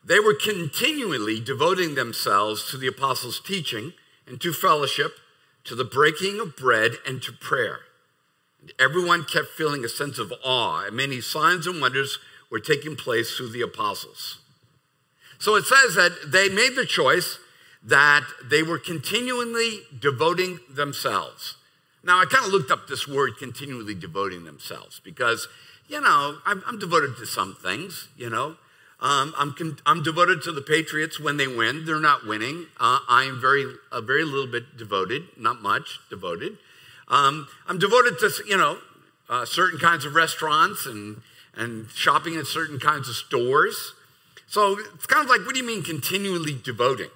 They 0.07 0.21
were 0.21 0.35
continually 0.35 1.41
devoting 1.41 1.95
themselves 1.95 2.71
to 2.71 2.77
the 2.77 2.87
apostles' 2.87 3.41
teaching 3.41 3.95
and 4.27 4.41
to 4.41 4.53
fellowship, 4.53 5.17
to 5.65 5.75
the 5.75 5.85
breaking 5.85 6.41
of 6.41 6.57
bread, 6.57 6.93
and 7.07 7.23
to 7.23 7.33
prayer. 7.33 7.81
Everyone 8.79 9.25
kept 9.25 9.49
feeling 9.49 9.85
a 9.85 9.89
sense 9.89 10.19
of 10.19 10.33
awe, 10.45 10.85
and 10.87 10.97
many 10.97 11.21
signs 11.21 11.67
and 11.67 11.81
wonders 11.81 12.19
were 12.51 12.61
taking 12.61 12.97
place 12.97 13.35
through 13.37 13.51
the 13.51 13.63
apostles. 13.63 14.39
So 15.39 15.57
it 15.57 15.65
says 15.65 15.95
that 15.95 16.31
they 16.31 16.49
made 16.49 16.75
the 16.77 16.87
choice 16.87 17.39
that 17.83 18.25
they 18.43 18.63
were 18.63 18.79
continually 18.79 19.81
devoting 19.99 20.61
themselves. 20.71 21.57
Now, 22.03 22.21
I 22.21 22.27
kind 22.27 22.45
of 22.45 22.53
looked 22.53 22.71
up 22.71 22.89
this 22.89 23.09
word, 23.09 23.39
continually 23.39 23.95
devoting 23.95 24.45
themselves, 24.45 25.01
because, 25.03 25.49
you 25.89 26.01
know, 26.01 26.39
I'm, 26.45 26.63
I'm 26.67 26.79
devoted 26.79 27.17
to 27.19 27.27
some 27.27 27.55
things, 27.55 28.09
you 28.17 28.29
know. 28.29 28.57
Um, 29.05 29.35
I'm, 29.37 29.53
con- 29.53 29.77
I'm 29.85 30.03
devoted 30.03 30.41
to 30.45 30.53
the 30.53 30.63
Patriots 30.63 31.21
when 31.21 31.37
they 31.37 31.47
win. 31.47 31.85
They're 31.85 32.01
not 32.01 32.27
winning. 32.27 32.69
Uh, 32.81 33.01
I 33.07 33.25
am 33.25 33.39
very, 33.39 33.67
a 33.93 34.01
very 34.01 34.25
little 34.25 34.47
bit 34.47 34.79
devoted, 34.79 35.25
not 35.37 35.61
much 35.61 36.01
devoted. 36.09 36.57
Um, 37.09 37.47
I'm 37.69 37.79
devoted 37.79 38.19
to, 38.21 38.31
you 38.49 38.57
know, 38.57 38.79
uh, 39.29 39.45
certain 39.45 39.79
kinds 39.79 40.07
of 40.07 40.15
restaurants 40.15 40.87
and, 40.87 41.21
and 41.55 41.91
shopping 41.91 42.37
at 42.37 42.47
certain 42.47 42.81
kinds 42.81 43.11
of 43.11 43.15
stores. 43.15 43.93
So 44.47 44.79
it's 44.95 45.05
kind 45.05 45.23
of 45.23 45.29
like, 45.29 45.45
what 45.45 45.55
do 45.55 45.61
you 45.61 45.67
mean 45.67 45.83
continually 45.83 46.59
devoting? 46.65 47.11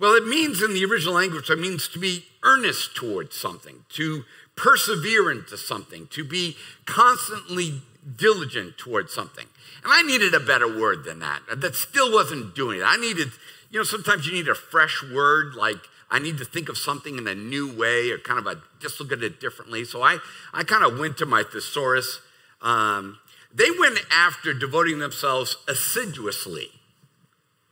Well, 0.00 0.16
it 0.16 0.26
means 0.26 0.62
in 0.62 0.74
the 0.74 0.84
original 0.84 1.14
language, 1.14 1.48
it 1.48 1.60
means 1.60 1.86
to 1.88 2.00
be 2.00 2.24
earnest 2.42 2.96
towards 2.96 3.36
something, 3.36 3.84
to 3.90 4.24
persevere 4.56 5.30
into 5.30 5.56
something, 5.56 6.08
to 6.08 6.24
be 6.24 6.56
constantly 6.86 7.82
diligent 8.16 8.78
towards 8.78 9.12
something. 9.12 9.46
And 9.82 9.92
I 9.92 10.02
needed 10.02 10.34
a 10.34 10.40
better 10.40 10.68
word 10.68 11.04
than 11.04 11.20
that. 11.20 11.40
That 11.56 11.74
still 11.74 12.12
wasn't 12.12 12.54
doing 12.54 12.80
it. 12.80 12.84
I 12.84 12.96
needed, 12.96 13.28
you 13.70 13.78
know, 13.78 13.84
sometimes 13.84 14.26
you 14.26 14.32
need 14.32 14.48
a 14.48 14.54
fresh 14.54 15.02
word, 15.12 15.54
like 15.54 15.78
I 16.10 16.18
need 16.18 16.38
to 16.38 16.44
think 16.44 16.68
of 16.68 16.78
something 16.78 17.18
in 17.18 17.26
a 17.26 17.34
new 17.34 17.72
way 17.72 18.10
or 18.10 18.18
kind 18.18 18.38
of 18.38 18.46
a, 18.46 18.60
just 18.80 18.98
look 19.00 19.12
at 19.12 19.22
it 19.22 19.40
differently. 19.40 19.84
So 19.84 20.02
I, 20.02 20.18
I 20.52 20.64
kind 20.64 20.84
of 20.84 20.98
went 20.98 21.18
to 21.18 21.26
my 21.26 21.42
thesaurus. 21.42 22.20
Um, 22.62 23.18
they 23.54 23.70
went 23.78 23.98
after 24.10 24.52
devoting 24.54 24.98
themselves 24.98 25.56
assiduously. 25.68 26.68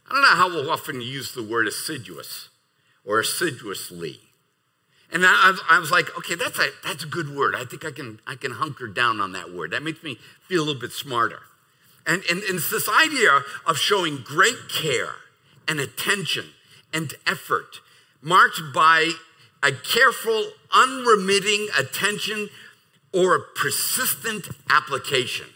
I 0.09 0.13
don't 0.13 0.23
know 0.23 0.29
how 0.29 0.71
often 0.71 1.01
you 1.01 1.07
use 1.07 1.33
the 1.33 1.43
word 1.43 1.67
assiduous 1.67 2.49
or 3.05 3.21
assiduously. 3.21 4.21
And 5.13 5.25
I, 5.25 5.57
I, 5.71 5.79
was 5.79 5.91
like, 5.91 6.17
okay, 6.19 6.35
that's 6.35 6.59
a, 6.59 6.69
that's 6.85 7.05
a 7.05 7.07
good 7.07 7.35
word. 7.35 7.55
I 7.55 7.65
think 7.65 7.85
I 7.85 7.93
can, 7.93 8.21
I 8.27 8.35
can 8.35 8.53
hunker 8.53 8.89
down 8.89 9.21
on 9.21 9.33
that 9.33 9.53
word. 9.53 9.71
That 9.71 9.83
makes 9.83 10.03
me 10.03 10.19
feel 10.49 10.63
a 10.63 10.65
little 10.65 10.81
bit 10.81 10.93
smarter. 10.93 11.41
And, 12.07 12.23
and, 12.29 12.43
and 12.43 12.57
it's 12.57 12.71
this 12.71 12.89
idea 12.89 13.41
of 13.67 13.79
showing 13.79 14.19
great 14.25 14.69
care 14.69 15.15
and 15.69 15.81
attention 15.81 16.47
and 16.93 17.15
effort, 17.27 17.81
marked 18.21 18.61
by 18.75 19.13
a 19.63 19.73
careful, 19.73 20.51
unremitting 20.75 21.69
attention 21.79 22.49
or 23.13 23.37
a 23.37 23.41
persistent 23.41 24.49
application. 24.71 25.47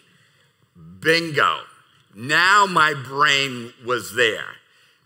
Bingo. 1.01 1.61
Now 2.15 2.67
my 2.67 2.95
brain 2.95 3.73
was 3.85 4.15
there. 4.15 4.57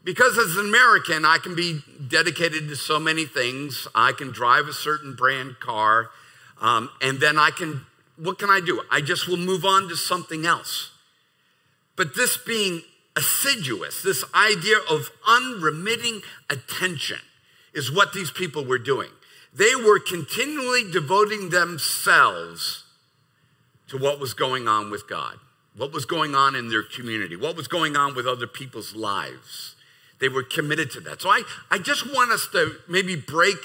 Because 0.04 0.36
as 0.36 0.56
an 0.56 0.66
American, 0.66 1.24
I 1.24 1.38
can 1.38 1.54
be 1.54 1.80
dedicated 2.08 2.68
to 2.68 2.76
so 2.76 3.00
many 3.00 3.24
things. 3.24 3.88
I 3.94 4.12
can 4.12 4.30
drive 4.30 4.68
a 4.68 4.72
certain 4.74 5.16
brand 5.16 5.58
car, 5.60 6.10
um, 6.60 6.90
and 7.00 7.20
then 7.20 7.38
I 7.38 7.50
can, 7.50 7.86
what 8.16 8.38
can 8.38 8.50
I 8.50 8.60
do? 8.64 8.82
I 8.90 9.00
just 9.00 9.26
will 9.26 9.38
move 9.38 9.64
on 9.64 9.88
to 9.88 9.96
something 9.96 10.44
else. 10.44 10.90
But 11.96 12.14
this 12.14 12.36
being 12.36 12.82
assiduous, 13.16 14.02
this 14.02 14.24
idea 14.34 14.76
of 14.90 15.10
unremitting 15.26 16.20
attention, 16.50 17.20
is 17.72 17.90
what 17.90 18.12
these 18.12 18.30
people 18.30 18.64
were 18.64 18.78
doing. 18.78 19.10
They 19.52 19.74
were 19.74 19.98
continually 19.98 20.90
devoting 20.90 21.50
themselves 21.50 22.84
to 23.88 23.98
what 23.98 24.18
was 24.18 24.34
going 24.34 24.68
on 24.68 24.90
with 24.90 25.08
God, 25.08 25.38
what 25.76 25.92
was 25.92 26.04
going 26.04 26.34
on 26.34 26.54
in 26.54 26.68
their 26.68 26.82
community, 26.82 27.36
what 27.36 27.56
was 27.56 27.68
going 27.68 27.96
on 27.96 28.14
with 28.14 28.26
other 28.26 28.46
people's 28.46 28.94
lives. 28.94 29.76
They 30.20 30.28
were 30.28 30.42
committed 30.42 30.90
to 30.92 31.00
that. 31.00 31.22
So 31.22 31.28
I, 31.28 31.42
I 31.70 31.78
just 31.78 32.06
want 32.14 32.30
us 32.30 32.48
to 32.52 32.76
maybe 32.88 33.16
break 33.16 33.56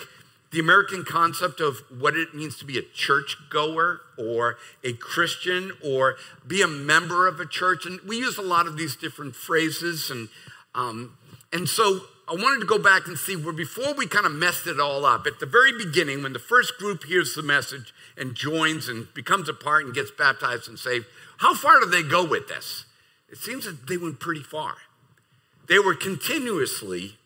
the 0.51 0.59
American 0.59 1.03
concept 1.03 1.59
of 1.59 1.77
what 1.95 2.15
it 2.15 2.33
means 2.33 2.57
to 2.57 2.65
be 2.65 2.77
a 2.77 2.81
church 2.81 3.37
goer 3.51 4.01
or 4.17 4.57
a 4.83 4.93
Christian 4.93 5.71
or 5.83 6.15
be 6.45 6.61
a 6.61 6.67
member 6.67 7.27
of 7.27 7.39
a 7.39 7.45
church. 7.45 7.85
And 7.85 7.99
we 8.01 8.17
use 8.17 8.37
a 8.37 8.43
lot 8.43 8.65
of 8.65 8.75
these 8.75 8.95
different 8.95 9.35
phrases. 9.35 10.09
And, 10.09 10.29
um, 10.73 11.17
and 11.53 11.69
so 11.69 12.01
I 12.27 12.33
wanted 12.33 12.61
to 12.61 12.65
go 12.65 12.79
back 12.79 13.07
and 13.07 13.17
see 13.17 13.35
where 13.35 13.53
before 13.53 13.93
we 13.93 14.07
kind 14.07 14.25
of 14.25 14.31
messed 14.31 14.65
it 14.65 14.79
all 14.79 15.05
up, 15.05 15.27
at 15.27 15.39
the 15.39 15.45
very 15.45 15.71
beginning, 15.77 16.23
when 16.23 16.33
the 16.33 16.39
first 16.39 16.77
group 16.77 17.03
hears 17.03 17.35
the 17.35 17.43
message 17.43 17.93
and 18.17 18.33
joins 18.33 18.87
and 18.87 19.07
becomes 19.13 19.49
a 19.49 19.53
part 19.53 19.85
and 19.85 19.93
gets 19.93 20.11
baptized 20.11 20.67
and 20.67 20.79
saved, 20.79 21.05
how 21.37 21.53
far 21.53 21.79
do 21.79 21.85
they 21.85 22.03
go 22.03 22.25
with 22.25 22.47
this? 22.47 22.85
It 23.31 23.37
seems 23.37 23.65
that 23.65 23.87
they 23.87 23.97
went 23.97 24.19
pretty 24.19 24.41
far. 24.41 24.75
They 25.69 25.77
were 25.77 25.93
continuously, 25.93 27.17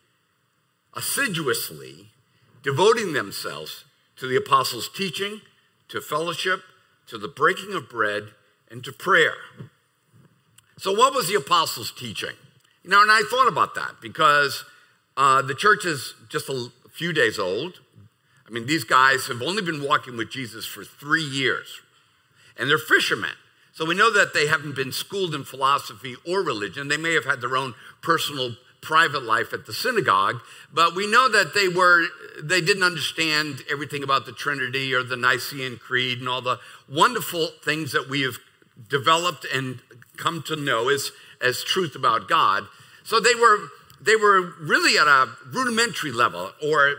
assiduously, 0.94 2.10
devoting 2.62 3.14
themselves 3.14 3.86
to 4.18 4.28
the 4.28 4.36
apostles' 4.36 4.90
teaching, 4.94 5.42
to 5.88 6.02
fellowship, 6.02 6.62
to 7.08 7.18
the 7.18 7.30
breaking 7.30 7.74
of 7.74 7.90
bread, 7.90 8.32
and 8.70 8.84
to 8.84 8.92
prayer. 8.92 9.36
So, 10.78 10.92
what 10.92 11.14
was 11.14 11.30
the 11.30 11.36
apostles' 11.36 11.94
teaching? 11.98 12.36
You 12.84 12.90
know, 12.90 13.02
and 13.02 13.10
I 13.10 13.24
thought 13.30 13.48
about 13.48 13.76
that 13.76 14.02
because 14.02 14.66
uh, 15.16 15.42
the 15.42 15.56
church 15.56 15.86
is 15.86 16.14
just 16.28 16.50
a 16.50 16.70
few 16.92 17.14
days 17.14 17.40
old. 17.40 17.80
I 18.46 18.52
mean, 18.52 18.66
these 18.66 18.84
guys 18.84 19.28
have 19.28 19.42
only 19.42 19.62
been 19.62 19.82
walking 19.82 20.18
with 20.18 20.30
Jesus 20.30 20.66
for 20.66 20.84
three 20.84 21.24
years, 21.24 21.80
and 22.58 22.70
they're 22.70 22.78
fishermen. 22.78 23.36
So 23.74 23.86
we 23.86 23.96
know 23.96 24.12
that 24.14 24.34
they 24.34 24.48
haven't 24.48 24.76
been 24.76 24.92
schooled 24.92 25.34
in 25.34 25.44
philosophy 25.44 26.16
or 26.28 26.42
religion. 26.44 26.88
They 26.88 26.98
may 26.98 27.14
have 27.16 27.26
had 27.26 27.42
their 27.42 27.58
own 27.58 27.74
personal 28.02 28.56
private 28.82 29.24
life 29.24 29.54
at 29.54 29.66
the 29.66 29.74
synagogue, 29.74 30.42
but 30.72 30.94
we 30.94 31.10
know 31.10 31.30
that 31.30 31.54
they 31.56 31.68
were 31.70 32.06
they 32.42 32.62
didn't 32.62 32.84
understand 32.84 33.64
everything 33.72 34.04
about 34.04 34.26
the 34.26 34.32
Trinity 34.32 34.94
or 34.94 35.04
the 35.04 35.16
Nicene 35.16 35.78
Creed 35.78 36.20
and 36.20 36.28
all 36.28 36.42
the 36.42 36.60
wonderful 36.90 37.48
things 37.64 37.94
that 37.94 38.10
we 38.10 38.22
have 38.22 38.38
developed 38.90 39.46
and 39.54 39.80
come 40.18 40.44
to 40.44 40.56
know 40.56 40.90
as, 40.90 41.12
as 41.42 41.64
truth 41.64 41.96
about 41.96 42.28
God. 42.28 42.68
So 43.04 43.20
they 43.20 43.36
were 43.36 43.70
they 44.02 44.16
were 44.16 44.54
really 44.60 44.98
at 44.98 45.08
a 45.08 45.30
rudimentary 45.48 46.12
level, 46.12 46.52
or 46.62 46.96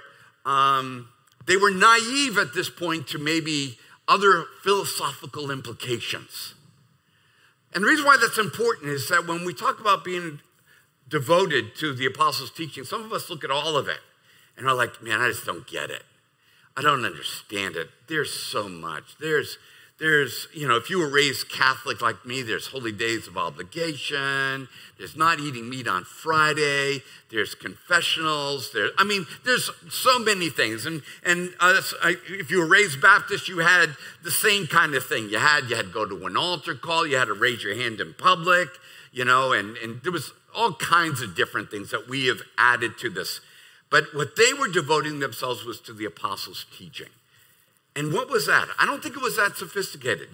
um, 0.47 1.09
they 1.47 1.57
were 1.57 1.71
naive 1.71 2.39
at 2.39 2.55
this 2.55 2.71
point 2.71 3.07
to 3.09 3.19
maybe 3.19 3.79
other 4.09 4.47
philosophical 4.63 5.51
implications. 5.51 6.55
And 7.75 7.83
the 7.83 7.89
reason 7.89 8.07
why 8.07 8.17
that's 8.21 8.39
important 8.39 8.91
is 8.91 9.09
that 9.09 9.27
when 9.27 9.45
we 9.45 9.53
talk 9.53 9.81
about 9.81 10.05
being 10.05 10.41
devoted 11.09 11.75
to 11.77 11.93
the 11.93 12.07
apostles' 12.07 12.51
teaching, 12.51 12.85
some 12.85 13.03
of 13.03 13.13
us 13.13 13.29
look 13.29 13.43
at 13.45 13.51
all 13.51 13.77
of 13.77 13.89
it 13.89 14.01
and 14.57 14.69
are 14.69 14.75
like, 14.75 15.03
man, 15.03 15.21
I 15.21 15.29
just 15.29 15.45
don't 15.45 15.67
get 15.67 15.91
it. 15.91 16.05
I 16.77 16.83
don't 16.83 17.05
understand 17.05 17.77
it. 17.77 17.89
There's 18.09 18.33
so 18.33 18.69
much. 18.69 19.17
There's, 19.21 19.59
there's, 20.01 20.49
you 20.53 20.67
know, 20.67 20.77
if 20.77 20.91
you 20.91 20.99
were 20.99 21.09
raised 21.09 21.49
Catholic 21.49 22.03
like 22.03 22.27
me, 22.27 22.43
there's 22.43 22.67
holy 22.67 22.91
days 22.91 23.29
of 23.29 23.37
obligation. 23.37 24.69
There's 24.99 25.17
not 25.17 25.39
eating 25.39 25.71
meat 25.71 25.87
on 25.87 26.03
Friday. 26.03 27.01
There's 27.31 27.55
confessionals. 27.55 28.73
There, 28.73 28.89
I 28.99 29.05
mean, 29.05 29.25
there's 29.45 29.71
so 29.91 30.19
many 30.19 30.51
things. 30.51 30.85
And 30.85 31.03
and 31.25 31.51
uh, 31.61 31.81
if 32.29 32.51
you 32.51 32.59
were 32.59 32.67
raised 32.67 33.01
Baptist, 33.01 33.49
you 33.49 33.59
had 33.59 33.91
the 34.25 34.33
same 34.33 34.67
kind 34.67 34.95
of 34.97 35.07
thing. 35.07 35.29
You 35.29 35.39
had 35.39 35.71
you 35.71 35.77
had 35.77 35.87
to 35.87 35.93
go 35.93 36.07
to 36.07 36.27
an 36.27 36.37
altar 36.37 36.75
call. 36.75 37.07
You 37.07 37.17
had 37.17 37.27
to 37.27 37.35
raise 37.35 37.63
your 37.63 37.77
hand 37.77 38.01
in 38.01 38.15
public. 38.15 38.69
You 39.13 39.25
know, 39.25 39.53
and 39.53 39.77
and 39.77 40.03
there 40.03 40.13
was 40.13 40.33
all 40.57 40.73
kinds 40.73 41.23
of 41.23 41.37
different 41.37 41.71
things 41.71 41.93
that 41.93 42.09
we 42.09 42.27
have 42.27 42.41
added 42.59 42.99
to 42.99 43.11
this. 43.11 43.41
But 43.91 44.13
what 44.13 44.35
they 44.35 44.53
were 44.53 44.69
devoting 44.69 45.21
themselves 45.21 45.65
was 45.65 45.81
to 45.83 45.93
the 45.93 46.05
apostles' 46.05 46.67
teaching. 46.77 47.11
And 47.97 48.13
what 48.13 48.29
was 48.29 48.47
that? 48.47 48.67
I 48.79 48.87
don't 48.87 49.03
think 49.03 49.17
it 49.17 49.23
was 49.23 49.37
that 49.37 49.57
sophisticated. 49.57 50.29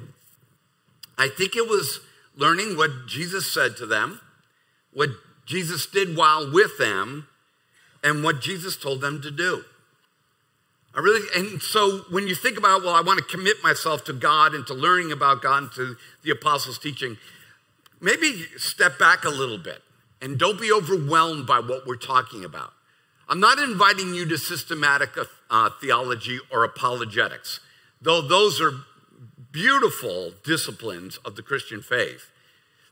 I 1.18 1.28
think 1.28 1.56
it 1.56 1.68
was 1.68 2.00
learning 2.36 2.76
what 2.76 3.06
Jesus 3.06 3.52
said 3.52 3.76
to 3.76 3.86
them, 3.86 4.20
what 4.92 5.10
Jesus 5.44 5.86
did 5.86 6.16
while 6.16 6.50
with 6.50 6.78
them 6.78 7.28
and 8.02 8.24
what 8.24 8.40
Jesus 8.40 8.76
told 8.76 9.00
them 9.00 9.20
to 9.22 9.30
do. 9.30 9.64
I 10.94 11.00
really, 11.00 11.26
and 11.36 11.62
so 11.62 12.04
when 12.10 12.26
you 12.26 12.34
think 12.34 12.58
about, 12.58 12.82
well, 12.82 12.94
I 12.94 13.02
want 13.02 13.18
to 13.18 13.24
commit 13.24 13.62
myself 13.62 14.04
to 14.06 14.12
God 14.12 14.54
and 14.54 14.66
to 14.66 14.74
learning 14.74 15.12
about 15.12 15.42
God 15.42 15.62
and 15.62 15.72
to 15.72 15.96
the 16.22 16.30
apostles' 16.30 16.78
teaching, 16.78 17.16
maybe 18.00 18.46
step 18.56 18.98
back 18.98 19.24
a 19.24 19.28
little 19.28 19.58
bit 19.58 19.82
and 20.20 20.38
don't 20.38 20.60
be 20.60 20.72
overwhelmed 20.72 21.46
by 21.46 21.60
what 21.60 21.86
we're 21.86 21.96
talking 21.96 22.44
about. 22.44 22.72
I'm 23.30 23.40
not 23.40 23.60
inviting 23.60 24.12
you 24.12 24.26
to 24.26 24.36
systematic 24.36 25.10
uh, 25.48 25.70
theology 25.80 26.40
or 26.52 26.64
apologetics, 26.64 27.60
though 28.02 28.20
those 28.20 28.60
are 28.60 28.72
beautiful 29.52 30.32
disciplines 30.44 31.16
of 31.18 31.36
the 31.36 31.42
Christian 31.42 31.80
faith. 31.80 32.30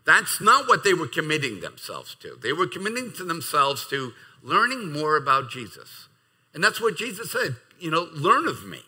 That's 0.06 0.40
not 0.40 0.68
what 0.68 0.84
they 0.84 0.94
were 0.94 1.08
committing 1.08 1.60
themselves 1.60 2.14
to. 2.20 2.38
They 2.40 2.52
were 2.52 2.68
committing 2.68 3.12
to 3.14 3.24
themselves 3.24 3.86
to 3.88 4.12
learning 4.42 4.92
more 4.92 5.16
about 5.16 5.50
Jesus. 5.50 6.06
And 6.54 6.62
that's 6.64 6.80
what 6.80 6.96
Jesus 6.96 7.30
said 7.30 7.56
you 7.80 7.90
know, 7.90 8.08
learn 8.12 8.48
of 8.48 8.64
me. 8.64 8.80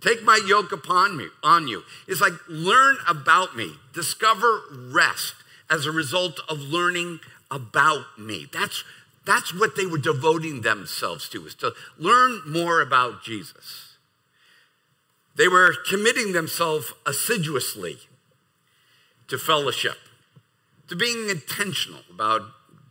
Take 0.00 0.22
my 0.22 0.40
yoke 0.46 0.72
upon 0.72 1.16
me, 1.16 1.28
on 1.42 1.68
you. 1.68 1.82
It's 2.06 2.20
like 2.20 2.32
learn 2.48 2.96
about 3.08 3.56
me. 3.56 3.72
Discover 3.92 4.60
rest 4.70 5.34
as 5.70 5.86
a 5.86 5.92
result 5.92 6.40
of 6.48 6.58
learning 6.58 7.20
about 7.50 8.04
me. 8.18 8.46
That's 8.52 8.84
that's 9.26 9.52
what 9.52 9.76
they 9.76 9.86
were 9.86 9.98
devoting 9.98 10.62
themselves 10.62 11.28
to, 11.30 11.46
is 11.46 11.54
to 11.56 11.74
learn 11.98 12.40
more 12.46 12.80
about 12.80 13.22
Jesus. 13.22 13.96
They 15.36 15.48
were 15.48 15.74
committing 15.88 16.32
themselves 16.32 16.92
assiduously 17.04 17.98
to 19.28 19.36
fellowship, 19.36 19.98
to 20.88 20.96
being 20.96 21.28
intentional 21.28 22.00
about 22.10 22.42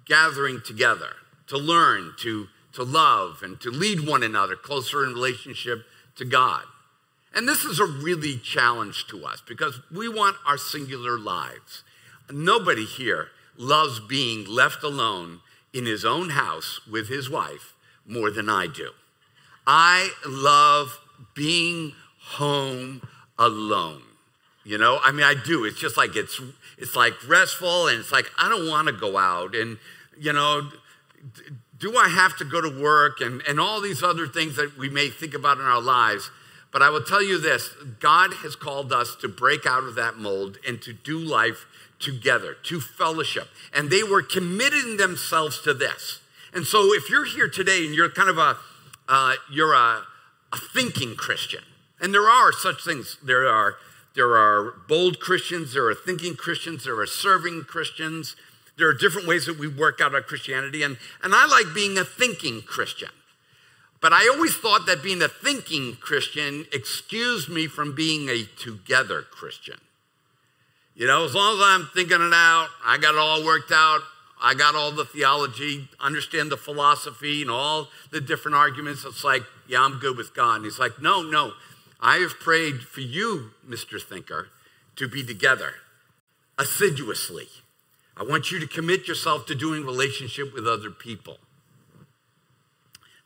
gathering 0.05 0.61
together, 0.63 1.13
to 1.47 1.57
learn, 1.57 2.13
to 2.19 2.47
to 2.75 2.83
love 2.83 3.41
and 3.41 3.59
to 3.61 3.69
lead 3.69 4.05
one 4.05 4.21
another 4.21 4.55
closer 4.55 5.05
in 5.05 5.13
relationship 5.13 5.85
to 6.17 6.25
God. 6.25 6.63
And 7.33 7.47
this 7.47 7.63
is 7.63 7.79
a 7.79 7.85
really 7.85 8.37
challenge 8.37 9.07
to 9.07 9.25
us 9.25 9.41
because 9.47 9.79
we 9.91 10.09
want 10.09 10.35
our 10.45 10.57
singular 10.57 11.17
lives. 11.17 11.83
Nobody 12.29 12.85
here 12.85 13.29
loves 13.57 14.01
being 14.01 14.45
left 14.45 14.83
alone 14.83 15.39
in 15.75 15.85
his 15.85 16.05
own 16.05 16.29
house 16.29 16.79
with 16.89 17.09
his 17.09 17.29
wife 17.29 17.73
more 18.07 18.31
than 18.31 18.49
I 18.49 18.65
do. 18.65 18.91
I 19.67 20.11
love 20.25 20.99
being 21.35 21.93
home 22.19 23.07
alone. 23.37 24.01
You 24.63 24.77
know, 24.79 24.99
I 25.03 25.11
mean, 25.11 25.23
I 25.23 25.35
do. 25.35 25.65
It's 25.65 25.79
just 25.79 25.97
like 25.97 26.15
it's 26.15 26.41
it's 26.79 26.95
like 26.95 27.13
restful, 27.27 27.87
and 27.87 27.99
it's 27.99 28.11
like 28.11 28.31
I 28.39 28.49
don't 28.49 28.67
want 28.67 28.87
to 28.87 28.93
go 28.93 29.17
out, 29.17 29.53
and 29.53 29.77
you 30.17 30.33
know, 30.33 30.71
do 31.77 31.95
I 31.97 32.07
have 32.07 32.35
to 32.37 32.45
go 32.45 32.61
to 32.61 32.81
work 32.81 33.21
and, 33.21 33.43
and 33.47 33.59
all 33.59 33.81
these 33.81 34.01
other 34.01 34.27
things 34.27 34.55
that 34.55 34.77
we 34.77 34.89
may 34.89 35.09
think 35.09 35.33
about 35.33 35.59
in 35.59 35.65
our 35.65 35.81
lives. 35.81 36.31
But 36.71 36.81
I 36.81 36.89
will 36.89 37.03
tell 37.03 37.21
you 37.21 37.39
this 37.39 37.69
God 37.99 38.33
has 38.43 38.55
called 38.55 38.91
us 38.91 39.15
to 39.17 39.27
break 39.27 39.65
out 39.65 39.83
of 39.83 39.95
that 39.95 40.17
mold 40.17 40.57
and 40.67 40.81
to 40.81 40.93
do 40.93 41.19
life 41.19 41.65
together, 41.99 42.55
to 42.63 42.79
fellowship. 42.79 43.47
And 43.73 43.89
they 43.89 44.03
were 44.03 44.21
committing 44.21 44.97
themselves 44.97 45.61
to 45.61 45.73
this. 45.73 46.19
And 46.53 46.65
so 46.65 46.93
if 46.93 47.09
you're 47.09 47.25
here 47.25 47.49
today 47.49 47.85
and 47.85 47.93
you're 47.93 48.09
kind 48.09 48.29
of 48.29 48.37
a, 48.37 48.57
uh, 49.07 49.35
you're 49.51 49.73
a, 49.73 50.01
a 50.53 50.57
thinking 50.73 51.15
Christian, 51.15 51.63
and 51.99 52.13
there 52.13 52.29
are 52.29 52.51
such 52.51 52.83
things, 52.83 53.17
there 53.23 53.47
are, 53.47 53.75
there 54.15 54.35
are 54.35 54.73
bold 54.87 55.19
Christians, 55.19 55.73
there 55.73 55.87
are 55.87 55.95
thinking 55.95 56.35
Christians, 56.35 56.85
there 56.85 56.99
are 56.99 57.05
serving 57.05 57.63
Christians, 57.63 58.35
there 58.77 58.87
are 58.87 58.93
different 58.93 59.27
ways 59.27 59.45
that 59.45 59.57
we 59.57 59.67
work 59.67 60.01
out 60.01 60.13
our 60.13 60.21
Christianity, 60.21 60.83
and, 60.83 60.97
and 61.23 61.33
I 61.35 61.45
like 61.45 61.73
being 61.73 61.97
a 61.97 62.05
thinking 62.05 62.61
Christian. 62.61 63.09
But 64.01 64.13
I 64.13 64.29
always 64.33 64.55
thought 64.55 64.85
that 64.85 65.01
being 65.01 65.21
a 65.21 65.27
thinking 65.27 65.97
Christian 65.99 66.65
excused 66.71 67.49
me 67.49 67.67
from 67.67 67.95
being 67.95 68.29
a 68.29 68.43
together 68.43 69.23
Christian. 69.23 69.77
You 70.95 71.07
know, 71.07 71.25
as 71.25 71.35
long 71.35 71.55
as 71.55 71.61
I'm 71.61 71.89
thinking 71.93 72.21
it 72.21 72.33
out, 72.33 72.69
I 72.85 72.97
got 72.97 73.15
it 73.15 73.19
all 73.19 73.43
worked 73.43 73.71
out, 73.71 73.99
I 74.41 74.53
got 74.53 74.75
all 74.75 74.91
the 74.91 75.03
theology, 75.03 75.89
understand 75.99 76.51
the 76.51 76.57
philosophy 76.57 77.41
and 77.41 77.51
all 77.51 77.89
the 78.11 78.21
different 78.21 78.55
arguments. 78.55 79.03
It's 79.03 79.23
like, 79.23 79.43
yeah, 79.67 79.81
I'm 79.81 79.99
good 79.99 80.15
with 80.15 80.33
God. 80.33 80.57
And 80.57 80.65
he's 80.65 80.79
like, 80.79 81.01
no, 81.01 81.21
no. 81.21 81.51
I 81.99 82.17
have 82.17 82.39
prayed 82.39 82.81
for 82.81 83.01
you, 83.01 83.51
Mr. 83.67 84.01
Thinker, 84.01 84.49
to 84.95 85.07
be 85.07 85.23
together 85.23 85.73
assiduously. 86.57 87.47
I 88.15 88.23
want 88.23 88.51
you 88.51 88.59
to 88.59 88.67
commit 88.67 89.07
yourself 89.07 89.45
to 89.47 89.55
doing 89.55 89.83
relationship 89.83 90.53
with 90.53 90.67
other 90.67 90.91
people. 90.91 91.39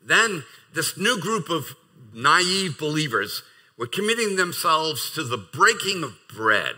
Then 0.01 0.43
this 0.73 0.97
new 0.97 1.19
group 1.19 1.49
of 1.49 1.75
naive 2.13 2.79
believers 2.79 3.43
were 3.77 3.85
committing 3.85 4.35
themselves 4.35 5.11
to 5.11 5.23
the 5.23 5.37
breaking 5.37 6.03
of 6.03 6.17
bread. 6.33 6.75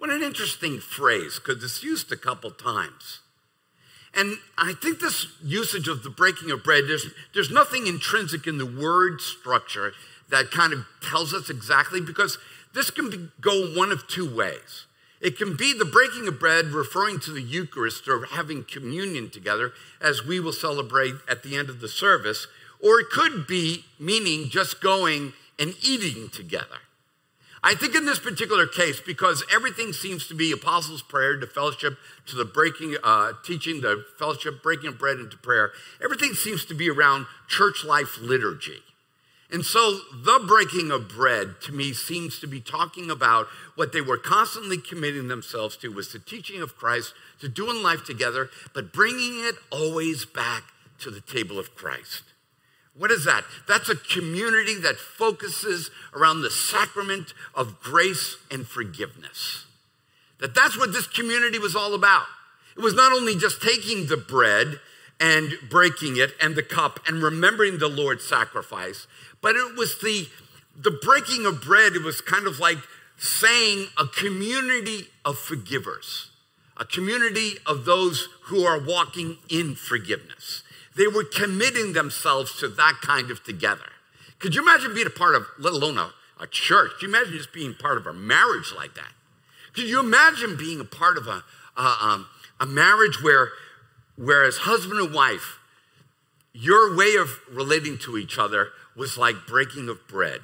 What 0.00 0.08
an 0.08 0.22
interesting 0.22 0.80
phrase, 0.80 1.38
because 1.38 1.62
it's 1.62 1.82
used 1.82 2.10
a 2.10 2.16
couple 2.16 2.50
times. 2.52 3.20
And 4.14 4.38
I 4.56 4.72
think 4.72 4.98
this 4.98 5.26
usage 5.44 5.88
of 5.88 6.02
the 6.02 6.08
breaking 6.08 6.50
of 6.50 6.64
bread, 6.64 6.84
there's, 6.88 7.04
there's 7.34 7.50
nothing 7.50 7.86
intrinsic 7.86 8.46
in 8.46 8.56
the 8.56 8.64
word 8.64 9.20
structure 9.20 9.92
that 10.30 10.50
kind 10.50 10.72
of 10.72 10.86
tells 11.02 11.34
us 11.34 11.50
exactly, 11.50 12.00
because 12.00 12.38
this 12.72 12.90
can 12.90 13.10
be, 13.10 13.28
go 13.42 13.74
one 13.76 13.92
of 13.92 14.08
two 14.08 14.34
ways. 14.34 14.86
It 15.20 15.36
can 15.36 15.54
be 15.54 15.74
the 15.74 15.84
breaking 15.84 16.26
of 16.28 16.40
bread, 16.40 16.68
referring 16.68 17.20
to 17.20 17.30
the 17.30 17.42
Eucharist 17.42 18.08
or 18.08 18.24
having 18.24 18.64
communion 18.64 19.28
together, 19.28 19.72
as 20.00 20.24
we 20.24 20.40
will 20.40 20.54
celebrate 20.54 21.16
at 21.28 21.42
the 21.42 21.56
end 21.58 21.68
of 21.68 21.82
the 21.82 21.88
service, 21.88 22.46
or 22.82 23.00
it 23.00 23.10
could 23.10 23.46
be 23.46 23.84
meaning 23.98 24.48
just 24.48 24.80
going 24.80 25.34
and 25.58 25.74
eating 25.82 26.30
together. 26.30 26.78
I 27.62 27.74
think 27.74 27.94
in 27.94 28.06
this 28.06 28.18
particular 28.18 28.66
case, 28.66 29.00
because 29.00 29.44
everything 29.52 29.92
seems 29.92 30.26
to 30.28 30.34
be 30.34 30.50
apostles' 30.50 31.02
prayer 31.02 31.38
to 31.38 31.46
fellowship, 31.46 31.98
to 32.26 32.36
the 32.36 32.46
breaking, 32.46 32.96
uh, 33.04 33.32
teaching, 33.44 33.82
the 33.82 34.04
fellowship, 34.18 34.62
breaking 34.62 34.88
of 34.88 34.98
bread 34.98 35.18
into 35.18 35.36
prayer, 35.36 35.72
everything 36.02 36.32
seems 36.32 36.64
to 36.66 36.74
be 36.74 36.88
around 36.88 37.26
church 37.48 37.84
life 37.84 38.18
liturgy. 38.20 38.82
And 39.52 39.64
so 39.64 39.98
the 40.14 40.42
breaking 40.46 40.90
of 40.90 41.08
bread 41.08 41.60
to 41.62 41.72
me 41.72 41.92
seems 41.92 42.38
to 42.38 42.46
be 42.46 42.60
talking 42.60 43.10
about 43.10 43.48
what 43.74 43.92
they 43.92 44.00
were 44.00 44.16
constantly 44.16 44.78
committing 44.78 45.28
themselves 45.28 45.76
to 45.78 45.88
was 45.88 46.12
the 46.12 46.18
teaching 46.18 46.62
of 46.62 46.76
Christ, 46.76 47.14
to 47.40 47.48
doing 47.48 47.82
life 47.82 48.04
together, 48.04 48.48
but 48.74 48.92
bringing 48.92 49.44
it 49.44 49.56
always 49.70 50.24
back 50.24 50.62
to 51.00 51.10
the 51.10 51.20
table 51.20 51.58
of 51.58 51.74
Christ. 51.74 52.22
What 53.00 53.10
is 53.10 53.24
that? 53.24 53.44
That's 53.66 53.88
a 53.88 53.96
community 53.96 54.74
that 54.80 54.96
focuses 54.96 55.90
around 56.14 56.42
the 56.42 56.50
sacrament 56.50 57.32
of 57.54 57.80
grace 57.80 58.36
and 58.50 58.66
forgiveness. 58.66 59.64
That 60.38 60.54
that's 60.54 60.76
what 60.76 60.92
this 60.92 61.06
community 61.06 61.58
was 61.58 61.74
all 61.74 61.94
about. 61.94 62.26
It 62.76 62.82
was 62.82 62.92
not 62.92 63.10
only 63.10 63.36
just 63.36 63.62
taking 63.62 64.08
the 64.08 64.18
bread 64.18 64.80
and 65.18 65.54
breaking 65.70 66.18
it 66.18 66.32
and 66.42 66.54
the 66.54 66.62
cup 66.62 67.00
and 67.08 67.22
remembering 67.22 67.78
the 67.78 67.88
Lord's 67.88 68.22
sacrifice, 68.26 69.06
but 69.40 69.56
it 69.56 69.78
was 69.78 69.98
the, 70.00 70.28
the 70.76 70.90
breaking 70.90 71.46
of 71.46 71.62
bread, 71.62 71.94
it 71.94 72.02
was 72.02 72.20
kind 72.20 72.46
of 72.46 72.60
like 72.60 72.78
saying 73.16 73.86
a 73.96 74.08
community 74.08 75.06
of 75.24 75.38
forgivers, 75.38 76.28
a 76.76 76.84
community 76.84 77.52
of 77.64 77.86
those 77.86 78.28
who 78.48 78.62
are 78.64 78.78
walking 78.78 79.38
in 79.48 79.74
forgiveness. 79.74 80.64
They 81.00 81.06
were 81.06 81.24
committing 81.24 81.94
themselves 81.94 82.58
to 82.60 82.68
that 82.68 82.98
kind 83.00 83.30
of 83.30 83.42
together. 83.42 83.88
Could 84.38 84.54
you 84.54 84.60
imagine 84.60 84.92
being 84.92 85.06
a 85.06 85.08
part 85.08 85.34
of, 85.34 85.46
let 85.58 85.72
alone 85.72 85.96
a, 85.96 86.12
a 86.38 86.46
church? 86.46 86.90
Could 86.92 87.02
you 87.04 87.08
imagine 87.08 87.38
just 87.38 87.54
being 87.54 87.72
part 87.72 87.96
of 87.96 88.06
a 88.06 88.12
marriage 88.12 88.74
like 88.76 88.92
that? 88.96 89.08
Could 89.72 89.84
you 89.84 89.98
imagine 89.98 90.58
being 90.58 90.78
a 90.78 90.84
part 90.84 91.16
of 91.16 91.26
a, 91.26 91.42
a, 91.74 91.96
um, 92.02 92.26
a 92.60 92.66
marriage 92.66 93.22
where, 93.22 93.48
where 94.16 94.44
as 94.44 94.58
husband 94.58 95.00
and 95.00 95.14
wife, 95.14 95.58
your 96.52 96.94
way 96.94 97.16
of 97.18 97.30
relating 97.50 97.96
to 98.00 98.18
each 98.18 98.38
other 98.38 98.68
was 98.94 99.16
like 99.16 99.46
breaking 99.46 99.88
of 99.88 100.06
bread. 100.06 100.42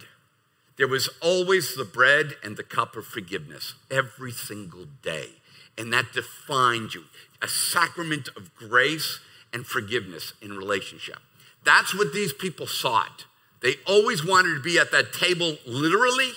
There 0.79 0.89
was 0.89 1.11
always 1.21 1.75
the 1.75 1.85
bread 1.85 2.37
and 2.43 2.57
the 2.57 2.63
cup 2.63 2.97
of 2.97 3.05
forgiveness 3.05 3.75
every 3.91 4.33
single 4.33 4.87
day. 5.03 5.33
And 5.77 5.93
that 5.93 6.15
defined 6.15 6.95
you 6.95 7.05
a 7.43 7.49
sacrament 7.49 8.31
of 8.35 8.55
grace 8.55 9.21
and 9.53 9.67
forgiveness 9.67 10.33
in 10.43 10.57
relationship. 10.57 11.19
That's 11.65 11.95
what 11.95 12.13
these 12.13 12.33
people 12.33 12.67
sought. 12.67 13.25
They 13.61 13.75
always 13.87 14.25
wanted 14.25 14.55
to 14.55 14.61
be 14.61 14.79
at 14.79 14.93
that 14.93 15.13
table 15.13 15.57
literally, 15.67 16.33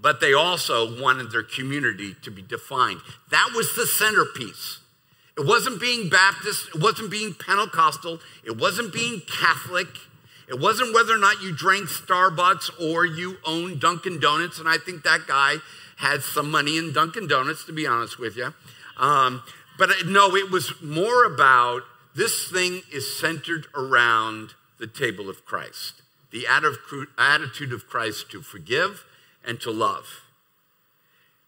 but 0.00 0.20
they 0.20 0.32
also 0.32 1.00
wanted 1.00 1.30
their 1.30 1.42
community 1.42 2.16
to 2.22 2.30
be 2.30 2.42
defined. 2.42 3.00
That 3.30 3.50
was 3.54 3.74
the 3.76 3.86
centerpiece. 3.86 4.78
It 5.36 5.46
wasn't 5.46 5.80
being 5.80 6.08
Baptist, 6.08 6.68
it 6.74 6.80
wasn't 6.80 7.10
being 7.10 7.34
Pentecostal, 7.34 8.20
it 8.44 8.56
wasn't 8.56 8.92
being 8.92 9.22
Catholic, 9.22 9.88
it 10.48 10.58
wasn't 10.58 10.92
whether 10.92 11.14
or 11.14 11.18
not 11.18 11.40
you 11.40 11.54
drank 11.54 11.88
Starbucks 11.88 12.70
or 12.80 13.06
you 13.06 13.36
owned 13.46 13.80
Dunkin' 13.80 14.18
Donuts, 14.18 14.58
and 14.58 14.68
I 14.68 14.78
think 14.78 15.04
that 15.04 15.26
guy 15.26 15.56
had 15.96 16.22
some 16.22 16.50
money 16.50 16.76
in 16.76 16.92
Dunkin' 16.92 17.28
Donuts, 17.28 17.64
to 17.66 17.72
be 17.72 17.86
honest 17.86 18.18
with 18.18 18.36
you. 18.36 18.52
Um, 18.96 19.42
but 19.78 19.90
no, 20.06 20.34
it 20.34 20.50
was 20.50 20.74
more 20.82 21.24
about 21.24 21.82
this 22.14 22.50
thing 22.50 22.82
is 22.92 23.18
centered 23.18 23.66
around 23.74 24.54
the 24.78 24.86
table 24.86 25.28
of 25.28 25.44
Christ, 25.44 26.02
the 26.30 26.46
attitude 26.46 27.72
of 27.72 27.86
Christ 27.86 28.30
to 28.30 28.42
forgive 28.42 29.04
and 29.44 29.60
to 29.60 29.70
love. 29.70 30.22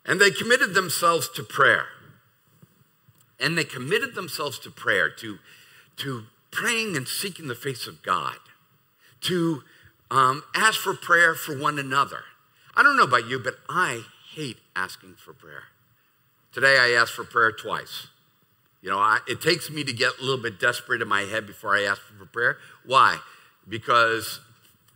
And 0.04 0.20
they 0.20 0.30
committed 0.30 0.74
themselves 0.74 1.28
to 1.30 1.42
prayer. 1.42 1.86
And 3.40 3.58
they 3.58 3.64
committed 3.64 4.14
themselves 4.14 4.58
to 4.60 4.70
prayer, 4.70 5.10
to, 5.10 5.38
to 5.96 6.24
praying 6.50 6.96
and 6.96 7.08
seeking 7.08 7.48
the 7.48 7.54
face 7.54 7.86
of 7.86 8.02
God, 8.02 8.36
to 9.22 9.62
um, 10.10 10.44
ask 10.54 10.78
for 10.78 10.94
prayer 10.94 11.34
for 11.34 11.58
one 11.58 11.78
another. 11.78 12.24
I 12.76 12.82
don't 12.82 12.96
know 12.96 13.04
about 13.04 13.26
you, 13.26 13.38
but 13.38 13.56
I 13.68 14.04
hate 14.34 14.58
asking 14.76 15.14
for 15.14 15.32
prayer. 15.32 15.64
Today 16.52 16.78
I 16.78 16.90
asked 16.90 17.12
for 17.12 17.24
prayer 17.24 17.52
twice. 17.52 18.08
You 18.82 18.90
know, 18.90 18.98
I, 18.98 19.20
it 19.28 19.40
takes 19.40 19.70
me 19.70 19.84
to 19.84 19.92
get 19.92 20.18
a 20.18 20.22
little 20.22 20.42
bit 20.42 20.58
desperate 20.58 21.00
in 21.00 21.08
my 21.08 21.22
head 21.22 21.46
before 21.46 21.76
I 21.76 21.84
ask 21.84 22.02
for 22.02 22.26
prayer. 22.26 22.58
Why? 22.84 23.18
Because 23.68 24.40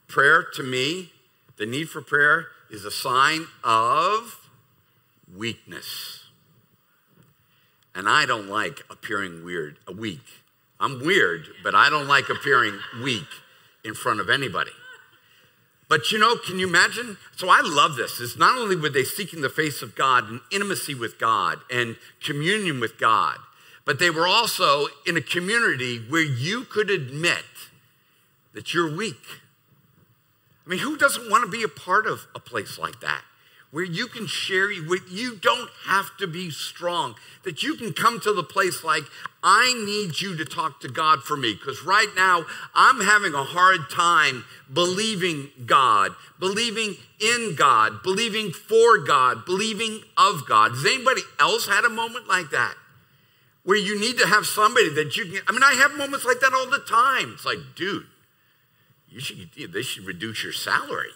prayer 0.08 0.44
to 0.54 0.62
me, 0.62 1.12
the 1.56 1.66
need 1.66 1.88
for 1.88 2.02
prayer, 2.02 2.48
is 2.68 2.84
a 2.84 2.90
sign 2.90 3.46
of 3.62 4.48
weakness. 5.32 6.24
And 7.94 8.08
I 8.08 8.26
don't 8.26 8.48
like 8.48 8.82
appearing 8.90 9.44
weird, 9.44 9.78
uh, 9.88 9.92
weak. 9.92 10.24
I'm 10.80 11.00
weird, 11.04 11.46
but 11.62 11.74
I 11.74 11.88
don't 11.88 12.08
like 12.08 12.28
appearing 12.28 12.78
weak 13.02 13.28
in 13.84 13.94
front 13.94 14.20
of 14.20 14.28
anybody. 14.28 14.72
But 15.88 16.10
you 16.10 16.18
know, 16.18 16.36
can 16.36 16.58
you 16.58 16.66
imagine? 16.66 17.16
So 17.36 17.48
I 17.48 17.60
love 17.62 17.94
this. 17.94 18.20
It's 18.20 18.36
not 18.36 18.58
only 18.58 18.74
were 18.74 18.90
they 18.90 19.04
seeking 19.04 19.40
the 19.40 19.48
face 19.48 19.80
of 19.80 19.94
God 19.94 20.28
and 20.28 20.40
intimacy 20.50 20.94
with 20.94 21.18
God 21.18 21.60
and 21.70 21.96
communion 22.22 22.80
with 22.80 22.98
God, 22.98 23.38
but 23.86 23.98
they 23.98 24.10
were 24.10 24.26
also 24.26 24.88
in 25.06 25.16
a 25.16 25.22
community 25.22 25.98
where 25.98 26.22
you 26.22 26.64
could 26.64 26.90
admit 26.90 27.44
that 28.52 28.74
you're 28.74 28.94
weak. 28.94 29.22
I 30.66 30.68
mean, 30.68 30.80
who 30.80 30.98
doesn't 30.98 31.30
want 31.30 31.44
to 31.44 31.50
be 31.50 31.62
a 31.62 31.68
part 31.68 32.06
of 32.06 32.26
a 32.34 32.40
place 32.40 32.78
like 32.78 33.00
that? 33.00 33.22
where 33.76 33.84
you 33.84 34.06
can 34.06 34.26
share 34.26 34.70
with 34.88 35.02
you 35.10 35.36
don't 35.36 35.68
have 35.84 36.16
to 36.18 36.26
be 36.26 36.50
strong 36.50 37.14
that 37.44 37.62
you 37.62 37.74
can 37.74 37.92
come 37.92 38.20
to 38.20 38.32
the 38.32 38.42
place 38.42 38.82
like 38.84 39.02
i 39.42 39.72
need 39.84 40.20
you 40.20 40.36
to 40.36 40.44
talk 40.44 40.80
to 40.80 40.88
god 40.88 41.22
for 41.22 41.36
me 41.36 41.52
because 41.52 41.82
right 41.84 42.08
now 42.16 42.44
i'm 42.74 43.00
having 43.00 43.34
a 43.34 43.44
hard 43.44 43.90
time 43.90 44.44
believing 44.72 45.48
god 45.66 46.12
believing 46.38 46.94
in 47.20 47.54
god 47.54 48.02
believing 48.02 48.50
for 48.50 48.98
god 48.98 49.44
believing 49.44 50.00
of 50.16 50.46
god 50.46 50.70
has 50.70 50.86
anybody 50.86 51.22
else 51.38 51.66
had 51.66 51.84
a 51.84 51.90
moment 51.90 52.26
like 52.28 52.50
that 52.50 52.74
where 53.66 53.76
you 53.76 54.00
need 54.00 54.16
to 54.16 54.26
have 54.26 54.46
somebody 54.46 54.88
that 54.88 55.16
you 55.18 55.26
can 55.26 55.42
i 55.46 55.52
mean 55.52 55.62
i 55.62 55.74
have 55.74 55.94
moments 55.98 56.24
like 56.24 56.40
that 56.40 56.54
all 56.54 56.70
the 56.70 56.84
time 56.88 57.32
it's 57.34 57.44
like 57.44 57.58
dude 57.76 58.06
you 59.10 59.20
should 59.20 59.50
they 59.72 59.82
should 59.82 60.06
reduce 60.06 60.42
your 60.42 60.52
salary 60.52 61.12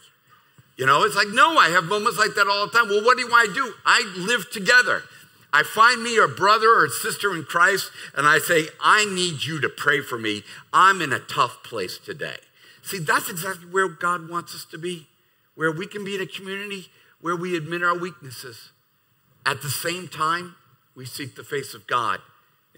you 0.81 0.87
know, 0.87 1.05
it's 1.05 1.15
like, 1.15 1.29
no, 1.29 1.59
I 1.59 1.69
have 1.69 1.85
moments 1.85 2.19
like 2.19 2.33
that 2.37 2.49
all 2.49 2.67
the 2.67 2.73
time. 2.73 2.89
Well, 2.89 3.05
what 3.05 3.19
do 3.19 3.29
I 3.31 3.47
do? 3.53 3.75
I 3.85 4.11
live 4.17 4.51
together. 4.51 5.03
I 5.53 5.63
find 5.63 6.03
me 6.03 6.17
a 6.17 6.27
brother 6.27 6.69
or 6.69 6.89
sister 6.89 7.37
in 7.37 7.45
Christ, 7.45 7.91
and 8.17 8.27
I 8.27 8.39
say, 8.39 8.69
I 8.81 9.05
need 9.05 9.45
you 9.45 9.61
to 9.61 9.69
pray 9.69 10.01
for 10.01 10.19
me. 10.19 10.43
I'm 10.73 11.03
in 11.03 11.13
a 11.13 11.19
tough 11.19 11.63
place 11.63 11.99
today. 11.99 12.37
See, 12.81 12.99
that's 12.99 13.29
exactly 13.29 13.67
where 13.67 13.89
God 13.89 14.31
wants 14.31 14.55
us 14.55 14.65
to 14.71 14.79
be, 14.79 15.07
where 15.55 15.71
we 15.71 15.87
can 15.87 16.03
be 16.03 16.15
in 16.15 16.23
a 16.23 16.27
community 16.27 16.87
where 17.21 17.37
we 17.37 17.59
admit 17.59 17.83
our 17.83 17.99
weaknesses. 17.99 18.71
At 19.45 19.61
the 19.61 19.69
same 19.69 20.09
time, 20.09 20.55
we 20.95 21.05
seek 21.05 21.35
the 21.35 21.45
face 21.45 21.75
of 21.75 21.87
God 21.87 22.21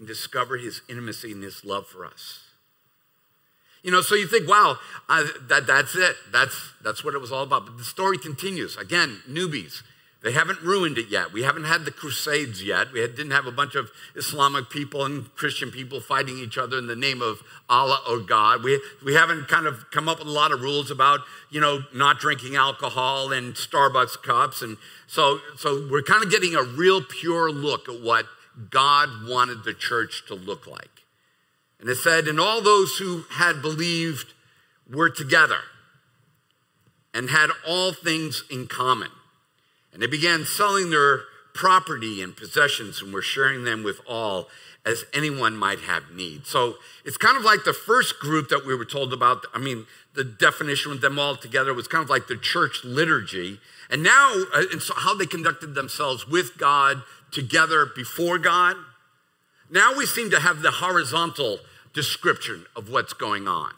and 0.03 0.07
discover 0.09 0.57
his 0.57 0.81
intimacy 0.89 1.31
and 1.31 1.41
his 1.41 1.63
love 1.63 1.87
for 1.87 2.05
us. 2.05 2.41
You 3.83 3.91
know, 3.91 4.01
so 4.01 4.15
you 4.15 4.27
think, 4.27 4.49
wow, 4.49 4.75
I, 5.07 5.25
that, 5.47 5.65
that's 5.65 5.95
it. 5.95 6.17
That's, 6.29 6.71
that's 6.83 7.05
what 7.05 7.13
it 7.13 7.21
was 7.21 7.31
all 7.31 7.43
about. 7.43 7.65
But 7.65 7.77
the 7.77 7.85
story 7.85 8.17
continues. 8.17 8.75
Again, 8.75 9.21
newbies. 9.29 9.81
They 10.21 10.33
haven't 10.33 10.61
ruined 10.61 10.97
it 10.97 11.07
yet. 11.09 11.31
We 11.31 11.43
haven't 11.43 11.65
had 11.65 11.85
the 11.85 11.91
Crusades 11.91 12.61
yet. 12.61 12.91
We 12.91 12.99
had, 12.99 13.15
didn't 13.15 13.31
have 13.31 13.45
a 13.45 13.51
bunch 13.51 13.75
of 13.75 13.91
Islamic 14.15 14.69
people 14.69 15.05
and 15.05 15.33
Christian 15.35 15.71
people 15.71 16.01
fighting 16.01 16.37
each 16.37 16.57
other 16.57 16.77
in 16.77 16.87
the 16.87 16.97
name 16.97 17.21
of 17.21 17.43
Allah 17.69 17.99
or 18.09 18.19
God. 18.19 18.61
We, 18.61 18.81
we 19.05 19.13
haven't 19.13 19.47
kind 19.47 19.67
of 19.67 19.89
come 19.91 20.09
up 20.09 20.19
with 20.19 20.27
a 20.27 20.31
lot 20.31 20.51
of 20.51 20.59
rules 20.61 20.91
about, 20.91 21.21
you 21.49 21.61
know, 21.61 21.83
not 21.93 22.19
drinking 22.19 22.57
alcohol 22.57 23.31
and 23.31 23.53
Starbucks 23.53 24.21
cups. 24.21 24.61
And 24.61 24.75
so, 25.07 25.39
so 25.57 25.87
we're 25.89 26.03
kind 26.03 26.23
of 26.23 26.29
getting 26.29 26.55
a 26.55 26.63
real 26.63 27.01
pure 27.01 27.49
look 27.49 27.87
at 27.87 28.01
what 28.01 28.25
God 28.69 29.09
wanted 29.27 29.63
the 29.63 29.73
church 29.73 30.23
to 30.27 30.35
look 30.35 30.67
like. 30.67 30.89
And 31.79 31.89
it 31.89 31.97
said, 31.97 32.27
and 32.27 32.39
all 32.39 32.61
those 32.61 32.97
who 32.97 33.23
had 33.31 33.61
believed 33.61 34.33
were 34.89 35.09
together 35.09 35.59
and 37.13 37.29
had 37.29 37.49
all 37.67 37.93
things 37.93 38.43
in 38.49 38.67
common. 38.67 39.09
And 39.91 40.01
they 40.01 40.07
began 40.07 40.45
selling 40.45 40.89
their 40.89 41.21
property 41.53 42.21
and 42.21 42.35
possessions 42.35 43.01
and 43.01 43.13
were 43.13 43.21
sharing 43.21 43.63
them 43.63 43.83
with 43.83 43.99
all 44.07 44.47
as 44.85 45.05
anyone 45.13 45.55
might 45.55 45.79
have 45.81 46.11
need. 46.11 46.45
So 46.45 46.75
it's 47.05 47.17
kind 47.17 47.37
of 47.37 47.43
like 47.43 47.63
the 47.63 47.73
first 47.73 48.19
group 48.19 48.49
that 48.49 48.65
we 48.65 48.75
were 48.75 48.85
told 48.85 49.13
about. 49.13 49.45
I 49.53 49.59
mean, 49.59 49.85
the 50.13 50.23
definition 50.23 50.91
with 50.91 51.01
them 51.01 51.17
all 51.17 51.35
together 51.35 51.73
was 51.73 51.87
kind 51.87 52.03
of 52.03 52.09
like 52.09 52.27
the 52.27 52.37
church 52.37 52.83
liturgy. 52.83 53.59
And 53.89 54.03
now, 54.03 54.33
uh, 54.53 54.63
and 54.71 54.81
so 54.81 54.93
how 54.95 55.15
they 55.15 55.25
conducted 55.25 55.75
themselves 55.75 56.27
with 56.27 56.57
God, 56.57 57.03
together 57.33 57.85
before 57.85 58.37
God. 58.37 58.75
Now 59.69 59.95
we 59.95 60.05
seem 60.05 60.29
to 60.31 60.39
have 60.39 60.61
the 60.61 60.71
horizontal 60.71 61.59
description 61.93 62.65
of 62.75 62.89
what's 62.89 63.13
going 63.13 63.47
on. 63.47 63.71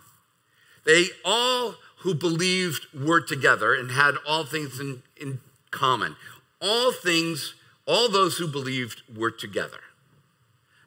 They 0.85 1.07
all 1.23 1.75
who 1.99 2.13
believed 2.13 2.85
were 2.93 3.21
together 3.21 3.73
and 3.73 3.91
had 3.91 4.15
all 4.27 4.45
things 4.45 4.79
in, 4.79 5.01
in 5.19 5.39
common. 5.71 6.15
All 6.61 6.91
things, 6.91 7.55
all 7.87 8.09
those 8.09 8.37
who 8.37 8.47
believed 8.47 9.01
were 9.13 9.31
together. 9.31 9.79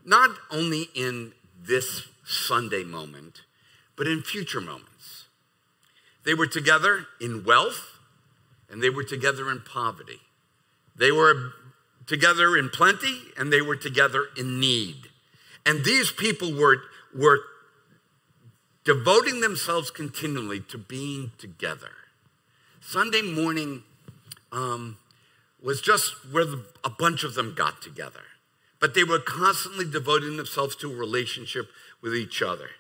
Not 0.05 0.31
only 0.51 0.89
in 0.95 1.33
this 1.61 2.09
Sunday 2.25 2.85
moment, 2.85 3.43
but 3.97 4.07
in 4.07 4.23
future 4.23 4.61
moments. 4.61 5.25
They 6.25 6.35
were 6.35 6.47
together 6.47 7.07
in 7.21 7.45
wealth 7.45 7.99
and 8.71 8.83
they 8.83 8.91
were 8.91 9.05
together 9.05 9.51
in 9.51 9.61
poverty. 9.61 10.21
They 10.95 11.11
were 11.11 11.53
together 12.09 12.57
in 12.57 12.71
plenty 12.71 13.21
and 13.37 13.53
they 13.53 13.61
were 13.61 13.77
together 13.77 14.27
in 14.37 14.59
need. 14.59 15.09
And 15.65 15.85
these 15.85 16.11
people 16.11 16.53
were 16.53 16.79
were 17.15 17.41
devoting 18.85 19.41
themselves 19.41 19.91
continually 19.91 20.61
to 20.61 20.79
being 20.79 21.31
together. 21.39 21.91
Sunday 22.81 23.23
morning 23.23 23.83
um, 24.51 24.97
was 25.63 25.81
just 25.81 26.15
where 26.33 26.45
the, 26.45 26.65
a 26.83 26.91
bunch 26.91 27.23
of 27.23 27.35
them 27.35 27.55
got 27.55 27.83
together, 27.83 28.23
but 28.81 28.95
they 28.95 29.05
were 29.05 29.19
constantly 29.19 29.85
devoting 29.91 30.37
themselves 30.37 30.75
to 30.77 30.91
a 30.91 30.97
relationship 30.97 31.69
with 32.01 32.15
each 32.15 32.41
other. 32.41 32.71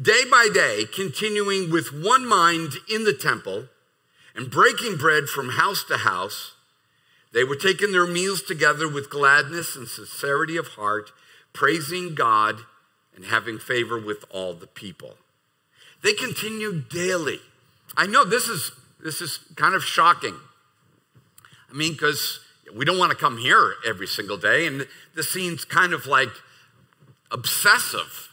Day 0.00 0.22
by 0.28 0.48
day, 0.52 0.86
continuing 0.92 1.70
with 1.70 1.92
one 1.92 2.26
mind 2.26 2.72
in 2.88 3.04
the 3.04 3.14
temple 3.14 3.66
and 4.34 4.50
breaking 4.50 4.96
bread 4.96 5.24
from 5.26 5.50
house 5.50 5.84
to 5.84 5.98
house, 5.98 6.53
they 7.34 7.42
were 7.42 7.56
taking 7.56 7.90
their 7.90 8.06
meals 8.06 8.42
together 8.42 8.88
with 8.88 9.10
gladness 9.10 9.74
and 9.74 9.88
sincerity 9.88 10.56
of 10.56 10.68
heart, 10.68 11.10
praising 11.52 12.14
God 12.14 12.60
and 13.14 13.24
having 13.24 13.58
favor 13.58 13.98
with 13.98 14.24
all 14.30 14.54
the 14.54 14.68
people. 14.68 15.16
They 16.02 16.12
continued 16.12 16.88
daily. 16.88 17.40
I 17.96 18.06
know 18.06 18.24
this 18.24 18.48
is 18.48 18.70
this 19.02 19.20
is 19.20 19.40
kind 19.56 19.74
of 19.74 19.82
shocking. 19.82 20.36
I 21.70 21.74
mean, 21.74 21.92
because 21.92 22.38
we 22.74 22.84
don't 22.84 22.98
want 22.98 23.10
to 23.10 23.18
come 23.18 23.38
here 23.38 23.74
every 23.86 24.06
single 24.06 24.36
day, 24.36 24.66
and 24.66 24.86
this 25.14 25.28
seems 25.28 25.64
kind 25.64 25.92
of 25.92 26.06
like 26.06 26.30
obsessive. 27.32 28.28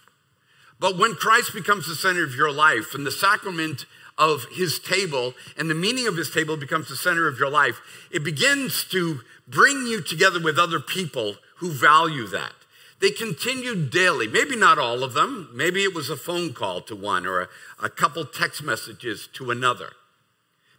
But 0.79 0.97
when 0.97 1.15
Christ 1.15 1.53
becomes 1.53 1.87
the 1.87 1.95
center 1.95 2.23
of 2.23 2.35
your 2.35 2.51
life 2.51 2.93
and 2.93 3.05
the 3.05 3.11
sacrament 3.11 3.85
of 4.21 4.45
his 4.51 4.77
table 4.77 5.33
and 5.57 5.69
the 5.69 5.75
meaning 5.75 6.07
of 6.07 6.15
his 6.15 6.29
table 6.29 6.55
becomes 6.55 6.87
the 6.87 6.95
center 6.95 7.27
of 7.27 7.39
your 7.39 7.49
life, 7.49 7.81
it 8.11 8.23
begins 8.23 8.83
to 8.85 9.21
bring 9.47 9.87
you 9.87 10.01
together 10.01 10.39
with 10.39 10.59
other 10.59 10.79
people 10.79 11.35
who 11.57 11.71
value 11.71 12.27
that. 12.27 12.53
They 13.01 13.09
continued 13.09 13.89
daily, 13.89 14.27
maybe 14.27 14.55
not 14.55 14.77
all 14.77 15.03
of 15.03 15.13
them. 15.13 15.49
Maybe 15.53 15.83
it 15.83 15.95
was 15.95 16.11
a 16.11 16.15
phone 16.15 16.53
call 16.53 16.81
to 16.81 16.95
one 16.95 17.25
or 17.25 17.41
a, 17.41 17.47
a 17.81 17.89
couple 17.89 18.23
text 18.25 18.61
messages 18.61 19.27
to 19.33 19.49
another. 19.49 19.93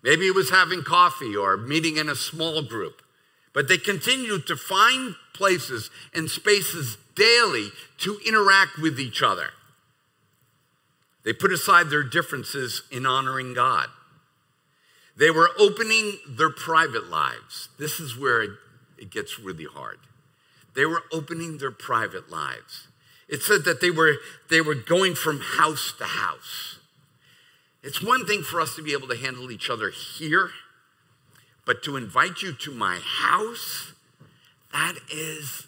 Maybe 0.04 0.26
it 0.26 0.34
was 0.34 0.50
having 0.50 0.82
coffee 0.82 1.34
or 1.34 1.56
meeting 1.56 1.96
in 1.96 2.08
a 2.08 2.14
small 2.14 2.62
group. 2.62 3.02
But 3.52 3.66
they 3.66 3.76
continued 3.76 4.46
to 4.46 4.56
find 4.56 5.16
places 5.34 5.90
and 6.14 6.30
spaces 6.30 6.96
daily 7.16 7.70
to 7.98 8.18
interact 8.24 8.78
with 8.78 9.00
each 9.00 9.20
other. 9.20 9.50
They 11.24 11.32
put 11.32 11.52
aside 11.52 11.90
their 11.90 12.02
differences 12.02 12.82
in 12.90 13.06
honoring 13.06 13.54
God. 13.54 13.88
They 15.16 15.30
were 15.30 15.50
opening 15.58 16.18
their 16.28 16.50
private 16.50 17.08
lives. 17.08 17.68
This 17.78 18.00
is 18.00 18.18
where 18.18 18.42
it, 18.42 18.50
it 18.98 19.10
gets 19.10 19.38
really 19.38 19.66
hard. 19.66 19.98
They 20.74 20.86
were 20.86 21.02
opening 21.12 21.58
their 21.58 21.70
private 21.70 22.30
lives. 22.30 22.88
It 23.28 23.42
said 23.42 23.64
that 23.64 23.80
they 23.80 23.90
were, 23.90 24.16
they 24.50 24.60
were 24.60 24.74
going 24.74 25.14
from 25.14 25.40
house 25.40 25.92
to 25.98 26.04
house. 26.04 26.78
It's 27.82 28.02
one 28.02 28.26
thing 28.26 28.42
for 28.42 28.60
us 28.60 28.76
to 28.76 28.82
be 28.82 28.92
able 28.92 29.08
to 29.08 29.16
handle 29.16 29.50
each 29.50 29.68
other 29.68 29.90
here, 29.90 30.50
but 31.66 31.82
to 31.84 31.96
invite 31.96 32.42
you 32.42 32.52
to 32.52 32.70
my 32.70 33.00
house, 33.02 33.92
that 34.72 34.94
is, 35.12 35.66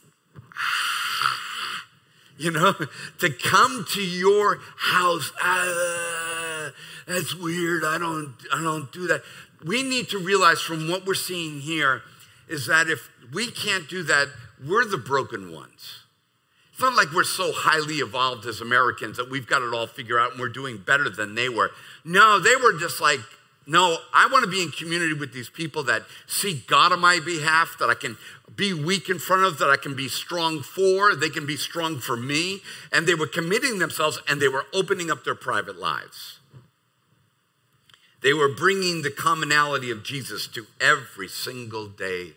you 2.37 2.51
know, 2.51 2.75
to 3.19 3.31
come 3.31 3.87
to 3.93 4.01
your 4.01 4.61
house, 4.77 5.33
uh, 5.43 6.71
that's 7.07 7.35
weird. 7.35 7.85
I 7.85 7.99
don't, 7.99 8.35
I 8.53 8.63
don't 8.63 8.91
do 8.93 9.07
that. 9.09 9.23
We 9.65 9.83
need 9.83 10.09
to 10.11 10.19
realize 10.19 10.61
from 10.61 10.89
what 10.89 11.07
we're 11.07 11.15
seeing 11.15 11.61
here 11.61 12.03
is 12.49 12.67
that 12.67 12.89
if 12.89 13.09
we 13.33 13.51
can't 13.51 13.89
do 13.89 14.03
that, 14.05 14.29
we're 14.67 14.85
the 14.85 14.99
broken 14.99 15.53
ones. 15.53 16.05
It's 16.73 16.83
not 16.83 16.97
like 16.97 17.13
we're 17.13 17.23
so 17.23 17.53
highly 17.55 17.97
evolved 17.97 18.47
as 18.47 18.61
Americans 18.61 19.17
that 19.17 19.31
we've 19.31 19.47
got 19.47 19.63
it 19.63 19.73
all 19.73 19.87
figured 19.87 20.19
out 20.19 20.33
and 20.33 20.41
we're 20.41 20.49
doing 20.49 20.79
better 20.79 21.09
than 21.09 21.37
they 21.37 21.49
were. 21.49 21.71
No, 22.05 22.41
they 22.41 22.57
were 22.57 22.73
just 22.73 23.01
like, 23.01 23.21
no, 23.67 23.97
I 24.13 24.29
want 24.31 24.45
to 24.45 24.51
be 24.51 24.63
in 24.63 24.71
community 24.71 25.15
with 25.15 25.33
these 25.33 25.49
people 25.49 25.85
that 25.85 26.03
see 26.27 26.63
God 26.67 26.93
on 26.93 27.01
my 27.01 27.19
behalf, 27.25 27.77
that 27.81 27.89
I 27.89 27.95
can 27.95 28.19
be 28.55 28.75
weak 28.75 29.09
in 29.09 29.19
front 29.19 29.45
of, 29.45 29.59
that 29.59 29.71
I 29.71 29.77
can 29.77 29.97
be 29.97 30.09
strong 30.09 30.61
for, 30.61 31.15
they 31.15 31.31
can 31.31 31.47
be 31.47 31.57
strong 31.57 31.99
for 31.99 32.17
me. 32.17 32.61
And 32.93 33.07
they 33.07 33.15
were 33.15 33.27
committing 33.27 33.79
themselves 33.79 34.21
and 34.29 34.41
they 34.41 34.49
were 34.49 34.67
opening 34.75 35.11
up 35.11 35.25
their 35.25 35.35
private 35.35 35.79
lives. 35.79 36.41
They 38.23 38.35
were 38.35 38.49
bringing 38.49 39.03
the 39.03 39.11
commonality 39.11 39.91
of 39.91 40.03
Jesus 40.03 40.47
to 40.49 40.67
every 40.81 41.29
single 41.29 41.87
day 41.89 42.33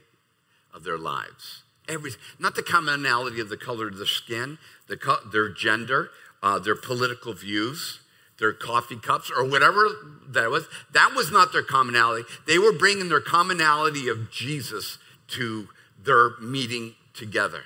of 0.73 0.83
their 0.83 0.97
lives. 0.97 1.63
Every, 1.89 2.11
not 2.39 2.55
the 2.55 2.63
commonality 2.63 3.39
of 3.39 3.49
the 3.49 3.57
color 3.57 3.87
of 3.87 3.97
their 3.97 4.05
skin, 4.05 4.57
the, 4.87 5.19
their 5.31 5.49
gender, 5.49 6.09
uh, 6.43 6.59
their 6.59 6.75
political 6.75 7.33
views, 7.33 7.99
their 8.39 8.54
coffee 8.54 8.97
cups, 8.97 9.32
or 9.36 9.43
whatever 9.43 9.88
that 10.30 10.50
was. 10.50 10.67
That 10.93 11.13
was 11.15 11.32
not 11.32 11.52
their 11.52 11.63
commonality. 11.63 12.28
They 12.45 12.60
were 12.60 12.73
bringing 12.73 13.10
their 13.10 13.21
commonality 13.21 14.08
of 14.08 14.32
Jesus 14.32 14.97
to 15.30 15.69
their 16.04 16.38
meeting 16.39 16.95
together. 17.13 17.63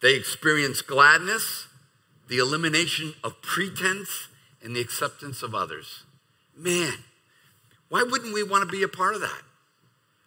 They 0.00 0.14
experienced 0.14 0.86
gladness, 0.86 1.66
the 2.28 2.38
elimination 2.38 3.14
of 3.22 3.42
pretense, 3.42 4.28
and 4.62 4.74
the 4.74 4.80
acceptance 4.80 5.42
of 5.42 5.54
others. 5.54 6.04
Man, 6.56 6.94
why 7.88 8.02
wouldn't 8.02 8.32
we 8.32 8.42
want 8.42 8.62
to 8.62 8.70
be 8.70 8.82
a 8.82 8.88
part 8.88 9.14
of 9.14 9.20
that? 9.20 9.42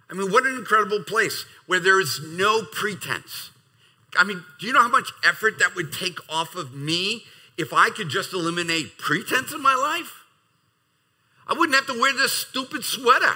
I 0.09 0.15
mean, 0.15 0.31
what 0.31 0.45
an 0.45 0.55
incredible 0.55 1.03
place 1.03 1.45
where 1.65 1.79
there 1.79 1.99
is 1.99 2.19
no 2.23 2.63
pretense. 2.63 3.51
I 4.17 4.23
mean, 4.23 4.43
do 4.59 4.67
you 4.67 4.73
know 4.73 4.81
how 4.81 4.89
much 4.89 5.11
effort 5.25 5.57
that 5.59 5.75
would 5.75 5.91
take 5.91 6.19
off 6.29 6.55
of 6.55 6.73
me 6.73 7.23
if 7.57 7.73
I 7.73 7.89
could 7.89 8.09
just 8.09 8.33
eliminate 8.33 8.97
pretense 8.97 9.53
in 9.53 9.61
my 9.61 9.75
life? 9.75 10.23
I 11.47 11.53
wouldn't 11.53 11.75
have 11.75 11.87
to 11.87 11.99
wear 11.99 12.13
this 12.13 12.33
stupid 12.33 12.83
sweater 12.83 13.35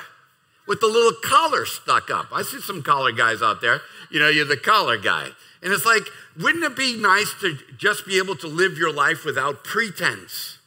with 0.67 0.79
the 0.79 0.87
little 0.87 1.13
collar 1.23 1.65
stuck 1.65 2.09
up. 2.09 2.27
I 2.33 2.41
see 2.41 2.59
some 2.59 2.83
collar 2.83 3.11
guys 3.11 3.41
out 3.41 3.61
there. 3.61 3.81
You 4.11 4.19
know, 4.19 4.29
you're 4.29 4.45
the 4.45 4.57
collar 4.57 4.97
guy. 4.97 5.29
And 5.61 5.73
it's 5.73 5.85
like, 5.85 6.03
wouldn't 6.39 6.63
it 6.63 6.75
be 6.75 6.97
nice 6.97 7.33
to 7.41 7.57
just 7.77 8.05
be 8.05 8.17
able 8.17 8.35
to 8.37 8.47
live 8.47 8.77
your 8.77 8.93
life 8.93 9.25
without 9.25 9.63
pretense 9.63 10.59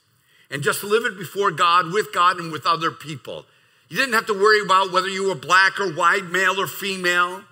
and 0.50 0.62
just 0.62 0.82
live 0.82 1.04
it 1.04 1.16
before 1.16 1.50
God, 1.50 1.92
with 1.92 2.12
God, 2.12 2.38
and 2.38 2.50
with 2.50 2.66
other 2.66 2.90
people? 2.90 3.46
You 3.88 3.96
didn't 3.96 4.14
have 4.14 4.26
to 4.26 4.34
worry 4.34 4.60
about 4.60 4.92
whether 4.92 5.08
you 5.08 5.28
were 5.28 5.34
black 5.34 5.78
or 5.80 5.92
white, 5.92 6.24
male 6.24 6.60
or 6.60 6.66
female. 6.66 7.42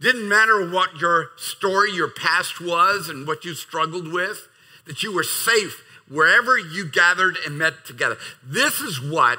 Didn't 0.00 0.28
matter 0.28 0.68
what 0.68 0.98
your 1.00 1.30
story, 1.36 1.92
your 1.92 2.08
past 2.08 2.60
was, 2.60 3.08
and 3.08 3.26
what 3.26 3.44
you 3.44 3.54
struggled 3.54 4.12
with, 4.12 4.48
that 4.86 5.02
you 5.02 5.14
were 5.14 5.22
safe 5.22 5.82
wherever 6.08 6.58
you 6.58 6.86
gathered 6.86 7.36
and 7.46 7.58
met 7.58 7.84
together. 7.84 8.16
This 8.42 8.80
is 8.80 9.00
what 9.00 9.38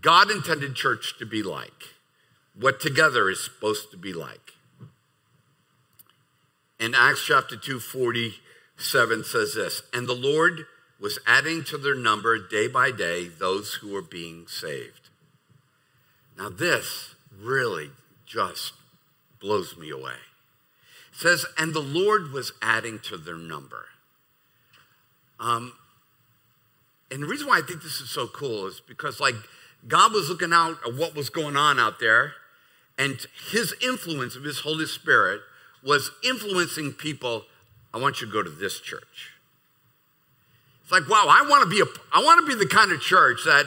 God 0.00 0.30
intended 0.30 0.74
church 0.74 1.18
to 1.18 1.26
be 1.26 1.42
like, 1.42 1.94
what 2.58 2.80
together 2.80 3.28
is 3.28 3.42
supposed 3.42 3.90
to 3.90 3.96
be 3.96 4.12
like. 4.12 4.52
In 6.78 6.94
Acts 6.94 7.24
chapter 7.26 7.56
2, 7.56 7.80
47 7.80 9.24
says 9.24 9.54
this, 9.54 9.82
and 9.92 10.06
the 10.06 10.14
Lord 10.14 10.66
was 11.00 11.18
adding 11.26 11.64
to 11.64 11.78
their 11.78 11.94
number 11.94 12.38
day 12.38 12.68
by 12.68 12.90
day 12.90 13.28
those 13.28 13.74
who 13.74 13.92
were 13.92 14.02
being 14.02 14.46
saved. 14.46 15.08
Now, 16.38 16.50
this 16.50 17.14
really 17.38 17.90
just 18.26 18.74
blows 19.40 19.76
me 19.76 19.90
away. 19.90 20.18
It 21.12 21.18
says, 21.18 21.46
and 21.56 21.72
the 21.72 21.80
Lord 21.80 22.32
was 22.32 22.52
adding 22.60 22.98
to 23.04 23.16
their 23.16 23.36
number. 23.36 23.86
Um, 25.38 25.72
and 27.10 27.22
the 27.22 27.26
reason 27.26 27.46
why 27.46 27.58
I 27.58 27.62
think 27.62 27.82
this 27.82 28.00
is 28.00 28.10
so 28.10 28.26
cool 28.26 28.66
is 28.66 28.80
because, 28.80 29.20
like, 29.20 29.34
God 29.86 30.12
was 30.12 30.28
looking 30.28 30.52
out 30.52 30.78
at 30.86 30.94
what 30.94 31.14
was 31.14 31.30
going 31.30 31.56
on 31.56 31.78
out 31.78 32.00
there, 32.00 32.32
and 32.98 33.26
his 33.50 33.74
influence 33.82 34.34
of 34.34 34.44
his 34.44 34.60
Holy 34.60 34.86
Spirit 34.86 35.40
was 35.84 36.10
influencing 36.24 36.92
people. 36.92 37.44
I 37.94 37.98
want 37.98 38.20
you 38.20 38.26
to 38.26 38.32
go 38.32 38.42
to 38.42 38.50
this 38.50 38.80
church. 38.80 39.32
It's 40.82 40.92
like, 40.92 41.08
wow, 41.08 41.26
I 41.28 41.46
want 41.48 41.62
to 41.64 41.68
be 41.68 41.80
a, 41.80 41.84
I 42.12 42.22
want 42.22 42.40
to 42.40 42.46
be 42.46 42.58
the 42.58 42.68
kind 42.68 42.92
of 42.92 43.00
church 43.00 43.40
that 43.44 43.66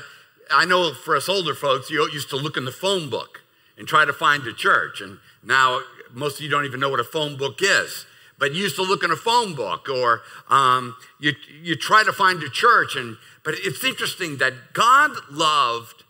I 0.52 0.66
know 0.66 0.94
for 0.94 1.16
us 1.16 1.30
older 1.30 1.54
folks, 1.54 1.90
you 1.90 2.08
used 2.12 2.30
to 2.30 2.38
look 2.38 2.58
in 2.58 2.66
the 2.66 2.72
phone 2.72 3.10
book 3.10 3.42
and 3.78 3.88
try 3.88 4.06
to 4.06 4.14
find 4.14 4.46
a 4.48 4.54
church. 4.54 5.02
And 5.02 5.20
now 5.44 5.82
most 6.14 6.38
of 6.38 6.42
you 6.42 6.50
don't 6.50 6.66
even 6.66 6.80
know 6.80 6.90
what 6.90 7.00
a 7.00 7.06
phone 7.06 7.38
book 7.38 7.60
is. 7.62 8.06
But 8.40 8.54
you 8.54 8.64
used 8.64 8.78
to 8.78 8.84
look 8.84 9.04
in 9.04 9.12
a 9.12 9.18
phone 9.18 9.54
book 9.54 9.90
or 9.90 10.22
um, 10.50 10.96
you, 11.20 11.34
you 11.62 11.76
try 11.76 12.04
to 12.04 12.14
find 12.14 12.42
a 12.42 12.50
church. 12.50 12.96
And, 12.96 13.18
but 13.44 13.56
it's 13.58 13.84
interesting 13.84 14.38
that 14.38 14.74
God 14.74 15.12
loved 15.30 16.04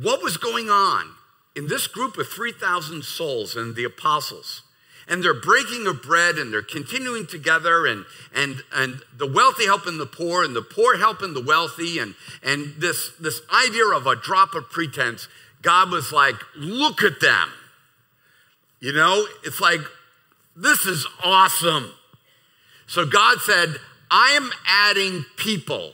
what 0.00 0.22
was 0.22 0.36
going 0.36 0.68
on 0.68 1.14
in 1.56 1.68
this 1.68 1.86
group 1.86 2.18
of 2.18 2.28
3,000 2.28 3.02
souls 3.04 3.56
and 3.56 3.74
the 3.74 3.84
apostles 3.84 4.62
and 5.06 5.22
their 5.22 5.34
breaking 5.34 5.86
of 5.86 6.02
bread 6.02 6.36
and 6.36 6.52
their 6.52 6.62
continuing 6.62 7.26
together 7.26 7.86
and 7.86 8.04
and 8.34 8.62
and 8.72 9.02
the 9.16 9.30
wealthy 9.30 9.66
helping 9.66 9.98
the 9.98 10.06
poor 10.06 10.44
and 10.44 10.56
the 10.56 10.62
poor 10.62 10.96
helping 10.96 11.34
the 11.34 11.42
wealthy 11.42 11.98
and 11.98 12.14
and 12.42 12.74
this 12.78 13.10
this 13.20 13.40
idea 13.66 13.86
of 13.86 14.06
a 14.06 14.16
drop 14.16 14.54
of 14.54 14.68
pretense 14.70 15.28
god 15.62 15.90
was 15.90 16.12
like 16.12 16.36
look 16.56 17.02
at 17.02 17.20
them 17.20 17.50
you 18.80 18.92
know 18.92 19.26
it's 19.44 19.60
like 19.60 19.80
this 20.56 20.86
is 20.86 21.06
awesome 21.22 21.92
so 22.86 23.04
god 23.04 23.38
said 23.40 23.76
i 24.10 24.30
am 24.30 24.50
adding 24.66 25.24
people 25.36 25.92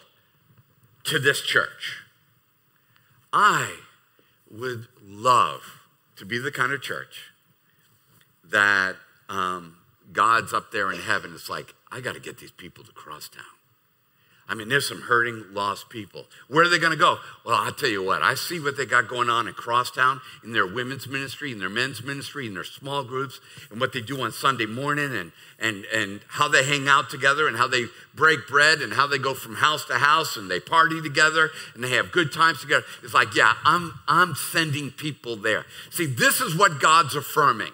to 1.05 1.19
this 1.19 1.43
church 1.43 2.03
i 3.33 3.77
would 4.51 4.87
love 5.03 5.81
to 6.17 6.25
be 6.25 6.39
the 6.39 6.53
kind 6.53 6.73
of 6.73 6.83
church 6.83 7.31
that 8.51 8.97
um, 9.29 9.77
God's 10.13 10.53
up 10.53 10.73
there 10.73 10.93
in 10.93 11.01
heaven. 11.01 11.33
It's 11.35 11.49
like, 11.49 11.75
I 11.91 12.01
got 12.01 12.15
to 12.15 12.21
get 12.21 12.39
these 12.39 12.51
people 12.51 12.85
to 12.85 12.93
Crosstowne. 12.93 13.60
I 14.51 14.55
mean, 14.55 14.69
there's 14.69 14.89
some 14.89 15.03
hurting, 15.03 15.45
lost 15.53 15.91
people. 15.91 16.27
Where 16.49 16.65
are 16.65 16.69
they 16.69 16.81
going 16.81 16.91
to 16.91 16.99
go? 16.99 17.19
Well, 17.47 17.55
I'll 17.55 17.73
tell 17.73 17.89
you 17.89 18.03
what, 18.03 18.21
I 18.21 18.35
see 18.35 18.59
what 18.59 18.77
they 18.77 18.85
got 18.85 19.07
going 19.07 19.31
on 19.31 19.47
in 19.47 19.55
Crosstowne, 19.55 20.21
in 20.43 20.53
their 20.53 20.67
women's 20.67 21.07
ministry, 21.07 21.53
in 21.53 21.61
their 21.61 21.69
men's 21.69 22.03
ministry, 22.03 22.49
in 22.49 22.55
their 22.55 22.65
small 22.65 23.05
groups, 23.05 23.39
and 23.71 23.81
what 23.81 23.93
they 23.93 24.01
do 24.01 24.21
on 24.21 24.33
Sunday 24.33 24.67
morning, 24.67 25.15
and, 25.15 25.31
and, 25.61 25.85
and 25.95 26.21
how 26.27 26.49
they 26.49 26.65
hang 26.65 26.89
out 26.89 27.11
together, 27.11 27.47
and 27.47 27.57
how 27.59 27.69
they 27.69 27.85
break 28.13 28.49
bread, 28.49 28.81
and 28.81 28.95
how 28.95 29.07
they 29.07 29.19
go 29.19 29.35
from 29.35 29.55
house 29.55 29.85
to 29.85 29.95
house, 29.95 30.37
and 30.37 30.51
they 30.51 30.59
party 30.59 31.01
together, 31.01 31.51
and 31.77 31.85
they 31.85 31.91
have 31.91 32.11
good 32.11 32.33
times 32.33 32.61
together. 32.61 32.85
It's 33.05 33.15
like, 33.15 33.37
yeah, 33.37 33.53
I'm, 33.65 34.01
I'm 34.09 34.35
sending 34.35 34.91
people 34.91 35.37
there. 35.37 35.65
See, 35.91 36.07
this 36.07 36.41
is 36.41 36.57
what 36.57 36.81
God's 36.81 37.15
affirming. 37.15 37.73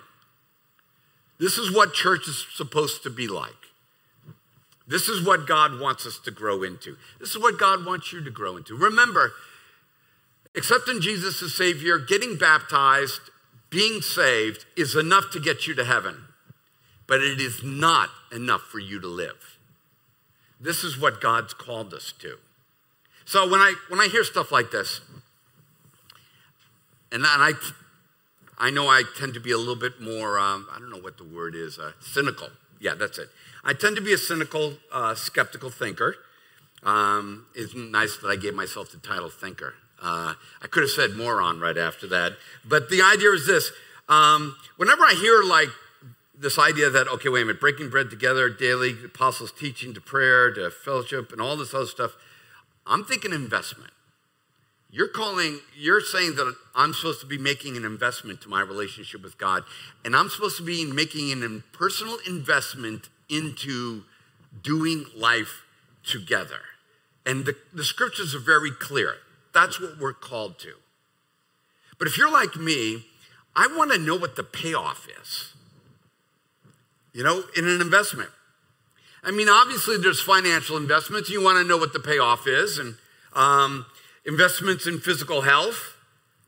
This 1.39 1.57
is 1.57 1.75
what 1.75 1.95
church 1.95 2.29
is 2.29 2.45
supposed 2.55 3.03
to 3.05 3.11
be 3.11 3.29
like. 3.29 3.66
This 4.87 5.09
is 5.09 5.27
what 5.27 5.47
God 5.47 5.81
wants 5.81 6.07
us 6.07 6.19
to 6.21 6.31
grow 6.31 6.63
into. 6.63 6.97
This 7.19 7.31
is 7.31 7.39
what 7.39 7.59
God 7.59 7.85
wants 7.85 8.13
you 8.13 8.23
to 8.23 8.31
grow 8.31 8.57
into. 8.57 8.77
Remember, 8.77 9.33
accepting 10.57 11.01
Jesus 11.01 11.43
as 11.43 11.55
Savior, 11.55 11.99
getting 11.99 12.37
baptized, 12.37 13.21
being 13.69 14.01
saved 14.01 14.65
is 14.77 14.95
enough 14.95 15.31
to 15.33 15.41
get 15.41 15.67
you 15.67 15.75
to 15.75 15.85
heaven, 15.85 16.25
but 17.07 17.21
it 17.21 17.41
is 17.41 17.63
not 17.65 18.11
enough 18.33 18.63
for 18.63 18.79
you 18.79 19.01
to 19.01 19.09
live. 19.09 19.59
This 20.61 20.85
is 20.85 20.99
what 20.99 21.21
God's 21.21 21.53
called 21.53 21.93
us 21.93 22.13
to. 22.21 22.39
So 23.25 23.51
when 23.51 23.61
I 23.61 23.75
when 23.89 24.01
I 24.01 24.07
hear 24.07 24.23
stuff 24.23 24.53
like 24.53 24.71
this, 24.71 25.01
and 27.11 27.25
I 27.27 27.53
I 28.57 28.71
know 28.71 28.89
I 28.89 29.03
tend 29.19 29.35
to 29.35 29.41
be 29.41 29.51
a 29.51 29.59
little 29.59 29.77
bit 29.77 30.01
more, 30.01 30.39
um, 30.39 30.67
I 30.73 30.79
don't 30.79 30.91
know 30.91 30.99
what 30.99 31.19
the 31.19 31.25
word 31.25 31.55
is, 31.55 31.79
uh, 31.79 31.93
cynical. 32.01 32.49
Yeah, 32.81 32.95
that's 32.95 33.19
it. 33.19 33.29
I 33.67 33.73
tend 33.73 33.97
to 33.97 34.03
be 34.03 34.13
a 34.13 34.19
cynical, 34.19 34.75
uh, 34.93 35.17
skeptical 35.17 35.71
thinker. 35.71 36.15
Um, 36.85 37.47
it's 37.57 37.75
nice 37.75 38.17
that 38.19 38.29
I 38.29 38.37
gave 38.37 38.55
myself 38.55 38.93
the 38.93 38.99
title 38.99 39.29
thinker. 39.29 39.75
Uh, 40.01 40.35
I 40.63 40.67
could 40.69 40.85
have 40.85 40.91
said 40.91 41.17
moron 41.17 41.59
right 41.59 41.77
after 41.77 42.07
that. 42.07 42.35
But 42.65 42.91
the 42.91 43.03
idea 43.03 43.31
is 43.31 43.45
this 43.45 43.73
um, 44.09 44.55
whenever 44.77 45.03
I 45.03 45.15
hear 45.15 45.43
like 45.43 45.71
this 46.39 46.61
idea 46.61 46.91
that, 46.91 47.09
okay, 47.09 47.29
wait 47.29 47.43
a 47.43 47.45
minute, 47.47 47.61
breaking 47.61 47.91
bread 47.91 48.09
together 48.09 48.49
daily, 48.49 48.95
apostles 49.05 49.51
teaching 49.51 49.95
to 49.95 50.01
prayer, 50.01 50.53
to 50.53 50.71
fellowship, 50.71 51.33
and 51.33 51.41
all 51.41 51.57
this 51.57 51.75
other 51.75 51.87
stuff, 51.87 52.13
I'm 52.87 53.05
thinking 53.05 53.33
investment. 53.33 53.91
You're 54.93 55.09
calling, 55.09 55.59
you're 55.77 56.01
saying 56.01 56.37
that 56.37 56.55
I'm 56.77 56.95
supposed 56.95 57.21
to 57.21 57.27
be 57.27 57.37
making 57.37 57.77
an 57.77 57.85
investment 57.85 58.41
to 58.43 58.49
my 58.49 58.61
relationship 58.61 59.25
with 59.25 59.39
God, 59.39 59.65
and 60.05 60.15
I'm 60.15 60.29
supposed 60.29 60.57
to 60.59 60.63
be 60.63 60.85
making 60.85 61.33
an 61.33 61.65
personal 61.73 62.19
investment 62.29 63.09
into 63.29 64.05
doing 64.63 65.07
life 65.17 65.63
together. 66.05 66.61
And 67.25 67.45
the, 67.45 67.57
the 67.73 67.85
scriptures 67.85 68.35
are 68.35 68.41
very 68.41 68.71
clear. 68.71 69.15
That's 69.53 69.81
what 69.81 69.99
we're 69.99 70.13
called 70.13 70.59
to. 70.61 70.75
But 71.99 72.09
if 72.09 72.19
you're 72.19 72.31
like 72.31 72.57
me, 72.57 73.05
I 73.55 73.67
want 73.69 73.91
to 73.93 73.99
know 73.99 74.17
what 74.17 74.37
the 74.37 74.45
payoff 74.45 75.09
is. 75.21 75.53
You 77.13 77.25
know, 77.25 77.43
in 77.57 77.67
an 77.67 77.81
investment. 77.81 78.31
I 79.25 79.31
mean, 79.31 79.49
obviously, 79.49 79.97
there's 79.97 80.21
financial 80.21 80.77
investments. 80.77 81.31
You 81.31 81.43
want 81.43 81.59
to 81.59 81.65
know 81.65 81.79
what 81.79 81.93
the 81.93 81.99
payoff 81.99 82.47
is, 82.47 82.79
and 82.79 82.95
um, 83.33 83.87
investments 84.25 84.87
in 84.87 85.01
physical 85.01 85.41
health 85.41 85.97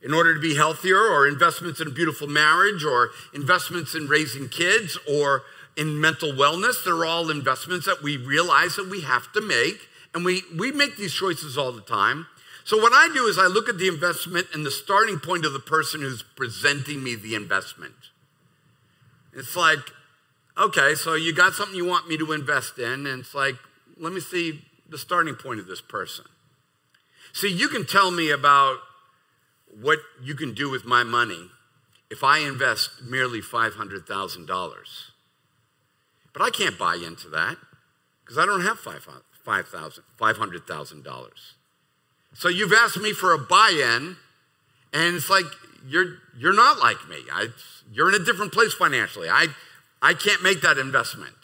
in 0.01 0.13
order 0.13 0.33
to 0.33 0.39
be 0.39 0.55
healthier, 0.55 0.99
or 0.99 1.27
investments 1.27 1.81
in 1.81 1.87
a 1.87 1.91
beautiful 1.91 2.27
marriage, 2.27 2.85
or 2.85 3.09
investments 3.33 3.95
in 3.95 4.07
raising 4.07 4.47
kids, 4.47 4.97
or 5.09 5.41
in 5.77 5.99
mental 5.99 6.31
wellness. 6.31 6.83
They're 6.83 7.05
all 7.05 7.29
investments 7.29 7.85
that 7.85 8.01
we 8.01 8.17
realize 8.17 8.75
that 8.75 8.89
we 8.89 9.01
have 9.01 9.31
to 9.33 9.41
make, 9.41 9.87
and 10.13 10.25
we, 10.25 10.43
we 10.57 10.71
make 10.71 10.97
these 10.97 11.13
choices 11.13 11.57
all 11.57 11.71
the 11.71 11.81
time. 11.81 12.27
So, 12.63 12.77
what 12.77 12.93
I 12.93 13.11
do 13.13 13.25
is 13.25 13.39
I 13.39 13.47
look 13.47 13.67
at 13.67 13.77
the 13.77 13.87
investment 13.87 14.47
and 14.53 14.65
the 14.65 14.71
starting 14.71 15.19
point 15.19 15.45
of 15.45 15.53
the 15.53 15.59
person 15.59 16.01
who's 16.01 16.23
presenting 16.23 17.03
me 17.03 17.15
the 17.15 17.33
investment. 17.35 17.95
It's 19.33 19.55
like, 19.55 19.79
okay, 20.57 20.93
so 20.95 21.15
you 21.15 21.33
got 21.33 21.53
something 21.53 21.75
you 21.75 21.85
want 21.85 22.07
me 22.07 22.17
to 22.17 22.31
invest 22.31 22.77
in, 22.77 23.07
and 23.07 23.21
it's 23.21 23.33
like, 23.33 23.55
let 23.97 24.13
me 24.13 24.19
see 24.19 24.61
the 24.87 24.97
starting 24.97 25.35
point 25.35 25.59
of 25.59 25.67
this 25.67 25.81
person. 25.81 26.25
See, 27.33 27.51
you 27.51 27.69
can 27.69 27.85
tell 27.85 28.11
me 28.11 28.31
about 28.31 28.77
what 29.81 29.99
you 30.21 30.35
can 30.35 30.53
do 30.53 30.69
with 30.69 30.85
my 30.85 31.03
money 31.03 31.49
if 32.09 32.23
I 32.23 32.39
invest 32.39 33.03
merely 33.03 33.39
$500,000. 33.39 34.49
But 36.33 36.41
I 36.41 36.49
can't 36.49 36.77
buy 36.77 36.95
into 36.95 37.29
that 37.29 37.55
because 38.23 38.37
I 38.37 38.45
don't 38.45 38.61
have 38.61 38.79
$500,000. 38.79 41.29
So 42.33 42.47
you've 42.47 42.73
asked 42.73 42.99
me 42.99 43.13
for 43.13 43.33
a 43.33 43.39
buy-in, 43.39 44.17
and 44.93 45.15
it's 45.15 45.29
like 45.29 45.45
you're 45.87 46.17
you're 46.37 46.53
not 46.53 46.79
like 46.79 47.07
me. 47.09 47.17
I, 47.31 47.47
you're 47.91 48.13
in 48.13 48.21
a 48.21 48.23
different 48.23 48.53
place 48.53 48.73
financially. 48.73 49.29
I 49.29 49.47
I 50.01 50.13
can't 50.13 50.43
make 50.43 50.61
that 50.61 50.77
investment. 50.77 51.35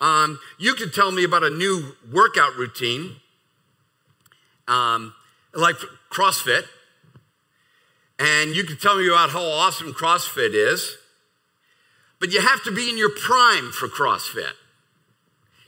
Um, 0.00 0.38
you 0.58 0.74
could 0.74 0.92
tell 0.92 1.12
me 1.12 1.24
about 1.24 1.44
a 1.44 1.50
new 1.50 1.92
workout 2.12 2.56
routine, 2.56 3.16
um, 4.66 5.14
like 5.54 5.76
CrossFit, 6.10 6.64
and 8.18 8.56
you 8.56 8.64
could 8.64 8.80
tell 8.80 8.96
me 8.96 9.08
about 9.08 9.30
how 9.30 9.42
awesome 9.42 9.92
CrossFit 9.92 10.54
is, 10.54 10.96
but 12.22 12.30
you 12.30 12.40
have 12.40 12.62
to 12.62 12.70
be 12.70 12.88
in 12.88 12.96
your 12.96 13.10
prime 13.10 13.72
for 13.72 13.88
CrossFit. 13.88 14.52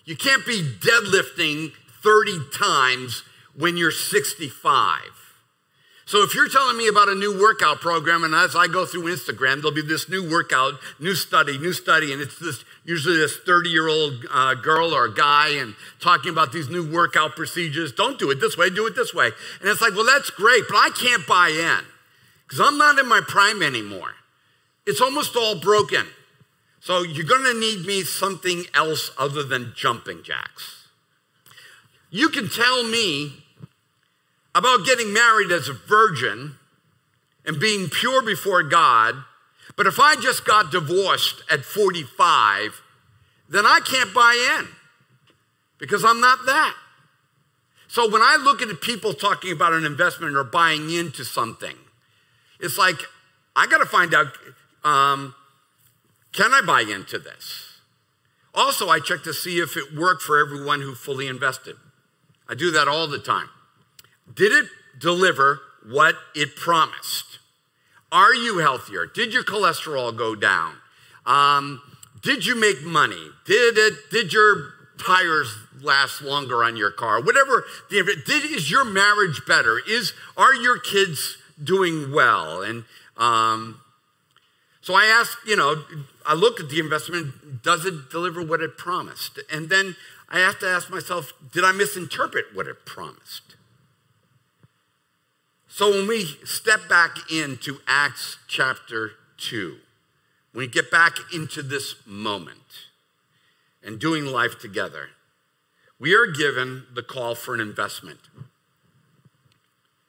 You 0.05 0.15
can't 0.15 0.47
be 0.47 0.63
deadlifting 0.63 1.73
30 2.01 2.39
times 2.57 3.25
when 3.57 3.77
you're 3.77 3.91
65. 3.91 5.01
So 6.07 6.23
if 6.23 6.33
you're 6.33 6.49
telling 6.49 6.77
me 6.77 6.87
about 6.87 7.09
a 7.09 7.17
new 7.17 7.41
workout 7.41 7.81
program, 7.81 8.23
and 8.23 8.37
as 8.37 8.55
I 8.55 8.69
go 8.69 8.87
through 8.87 9.13
Instagram, 9.13 9.63
there'll 9.63 9.73
be 9.73 9.83
this 9.83 10.09
new 10.09 10.31
workout, 10.31 10.75
new 11.01 11.17
study, 11.17 11.59
new 11.59 11.73
study, 11.73 12.13
and 12.13 12.23
it's 12.23 12.39
this 12.39 12.65
usually 12.85 13.17
this 13.17 13.37
30 13.45 13.71
year 13.71 13.89
old 13.89 14.25
uh, 14.33 14.55
girl 14.55 14.95
or 14.95 15.09
guy 15.09 15.49
and 15.57 15.75
talking 16.01 16.31
about 16.31 16.53
these 16.53 16.69
new 16.69 16.89
workout 16.89 17.35
procedures. 17.35 17.91
Don't 17.91 18.17
do 18.17 18.31
it 18.31 18.39
this 18.39 18.57
way, 18.57 18.71
do 18.71 18.87
it 18.87 18.95
this 18.95 19.13
way. 19.13 19.33
And 19.61 19.69
it's 19.69 19.81
like, 19.81 19.95
well, 19.95 20.07
that's 20.07 20.31
great, 20.31 20.63
but 20.69 20.77
I 20.77 20.91
can't 20.91 21.27
buy 21.27 21.49
in 21.49 21.85
because 22.47 22.61
I'm 22.61 22.79
not 22.79 22.97
in 23.01 23.09
my 23.09 23.23
prime 23.27 23.61
anymore. 23.61 24.13
It's 24.87 25.01
almost 25.01 25.35
all 25.35 25.59
broken. 25.59 26.07
So 26.85 27.03
you're 27.03 27.25
going 27.25 27.45
to 27.45 27.59
need 27.59 27.87
me 27.87 28.03
something 28.03 28.67
else 28.75 29.11
other 29.17 29.43
than 29.43 29.73
jumping 29.75 30.23
jacks. 30.23 30.89
You 32.11 32.29
can 32.29 32.51
tell 32.51 32.85
me 32.85 33.43
about 34.55 34.85
getting 34.85 35.11
married 35.11 35.51
as 35.51 35.67
a 35.67 35.73
virgin 35.73 36.57
and 37.47 37.59
being 37.59 37.89
pure 37.89 38.23
before 38.23 38.63
God, 38.63 39.15
but 39.77 39.87
if 39.87 39.99
I 39.99 40.17
just 40.17 40.45
got 40.45 40.71
divorced 40.71 41.43
at 41.51 41.65
45, 41.65 42.83
then 43.49 43.65
I 43.65 43.81
can't 43.83 44.13
buy 44.13 44.59
in 44.61 44.69
because 45.79 46.05
I'm 46.05 46.21
not 46.21 46.45
that. 46.45 46.77
So 47.89 48.11
when 48.11 48.21
I 48.21 48.37
look 48.37 48.61
at 48.61 48.79
people 48.83 49.15
talking 49.15 49.53
about 49.53 49.73
an 49.73 49.87
investment 49.87 50.37
or 50.37 50.45
buying 50.45 50.91
into 50.91 51.25
something, 51.25 51.77
it's 52.61 52.77
like, 52.77 52.99
I 53.57 53.67
got 53.69 53.79
to 53.79 53.87
find 53.87 54.13
out 54.13 54.37
um, 54.85 55.35
can 56.35 56.53
I 56.53 56.61
buy 56.61 56.83
into 56.83 57.19
this? 57.19 57.79
Also, 58.55 58.89
I 58.89 59.01
check 59.01 59.23
to 59.25 59.33
see 59.33 59.59
if 59.59 59.77
it 59.77 59.95
worked 59.95 60.23
for 60.23 60.39
everyone 60.39 60.81
who 60.81 60.95
fully 60.95 61.27
invested. 61.27 61.77
I 62.49 62.55
do 62.55 62.71
that 62.73 62.89
all 62.89 63.07
the 63.07 63.19
time. 63.19 63.49
Did 64.33 64.53
it 64.53 64.67
deliver 64.99 65.61
what 65.85 66.17
it 66.35 66.57
promised? 66.57 67.39
Are 68.13 68.35
you 68.35 68.59
healthier? 68.59 69.07
Did 69.07 69.33
your 69.33 69.43
cholesterol 69.45 70.17
go 70.17 70.35
down? 70.35 70.77
Um, 71.27 71.81
did 72.23 72.47
you 72.47 72.55
make 72.59 72.83
money? 72.83 73.31
Did 73.45 73.77
it? 73.77 73.95
Did 74.11 74.33
your 74.33 74.73
tires 75.05 75.57
last 75.81 76.23
longer 76.23 76.63
on 76.63 76.77
your 76.77 76.91
car? 76.91 77.21
Whatever. 77.21 77.65
did 77.91 78.09
is 78.29 78.71
your 78.71 78.85
marriage 78.85 79.43
better? 79.47 79.81
Is 79.89 80.13
are 80.37 80.55
your 80.55 80.79
kids 80.79 81.39
doing 81.63 82.13
well? 82.13 82.63
And 82.63 82.85
um, 83.17 83.81
so 84.81 84.95
I 84.95 85.07
ask, 85.07 85.37
you 85.47 85.57
know, 85.57 85.83
I 86.27 86.35
look 86.35 86.61
at 86.61 86.69
the 86.69 86.81
investment. 86.81 87.63
Does 87.63 87.85
it 87.85 88.11
deliver 88.11 88.43
what 88.43 88.61
it 88.61 88.79
promised? 88.79 89.39
And 89.53 89.69
then 89.69 89.97
I 90.29 90.39
have 90.39 90.59
to 90.61 90.67
ask 90.67 90.91
myself, 90.91 91.33
did 91.53 91.65
I 91.65 91.73
misinterpret 91.73 92.47
what 92.55 92.67
it 92.67 92.87
promised? 92.87 93.57
So 95.69 95.91
when 95.91 96.07
we 96.07 96.25
step 96.45 96.89
back 96.89 97.31
into 97.33 97.79
Acts 97.87 98.39
chapter 98.47 99.13
2, 99.39 99.77
when 100.53 100.67
we 100.67 100.69
get 100.69 100.89
back 100.91 101.17
into 101.33 101.63
this 101.63 101.97
moment 102.07 102.87
and 103.83 103.99
doing 103.99 104.25
life 104.25 104.59
together, 104.61 105.09
we 105.99 106.15
are 106.15 106.27
given 106.27 106.85
the 106.95 107.03
call 107.03 107.35
for 107.35 107.55
an 107.55 107.61
investment. 107.61 108.21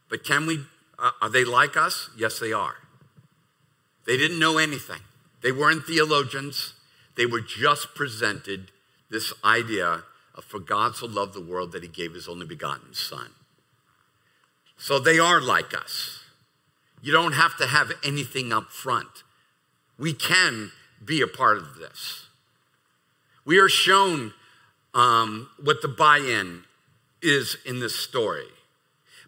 But 0.07 0.23
can 0.23 0.45
we, 0.45 0.65
uh, 0.99 1.11
are 1.19 1.29
they 1.29 1.43
like 1.43 1.75
us? 1.75 2.11
Yes, 2.15 2.37
they 2.37 2.53
are. 2.53 2.75
They 4.05 4.17
didn't 4.17 4.37
know 4.37 4.59
anything, 4.59 5.01
they 5.45 5.51
weren't 5.51 5.85
theologians. 5.85 6.73
They 7.15 7.27
were 7.27 7.39
just 7.39 7.93
presented 7.93 8.71
this 9.11 9.31
idea 9.43 10.01
of 10.33 10.43
for 10.43 10.57
God 10.57 10.95
so 10.95 11.05
loved 11.05 11.35
the 11.35 11.39
world 11.39 11.71
that 11.73 11.83
he 11.83 11.87
gave 11.87 12.15
his 12.15 12.27
only 12.27 12.47
begotten 12.47 12.95
Son. 12.95 13.29
So 14.75 14.97
they 14.97 15.19
are 15.19 15.39
like 15.39 15.71
us. 15.79 16.21
You 16.99 17.11
don't 17.11 17.33
have 17.33 17.55
to 17.57 17.67
have 17.67 17.91
anything 18.03 18.51
up 18.51 18.71
front. 18.71 19.21
We 19.99 20.13
can 20.13 20.71
be 21.05 21.21
a 21.21 21.27
part 21.27 21.59
of 21.59 21.75
this. 21.75 22.25
We 23.45 23.59
are 23.59 23.69
shown 23.69 24.33
um, 24.95 25.51
what 25.61 25.83
the 25.83 25.87
buy 25.87 26.17
in 26.17 26.63
is 27.21 27.55
in 27.67 27.81
this 27.81 27.95
story. 27.95 28.47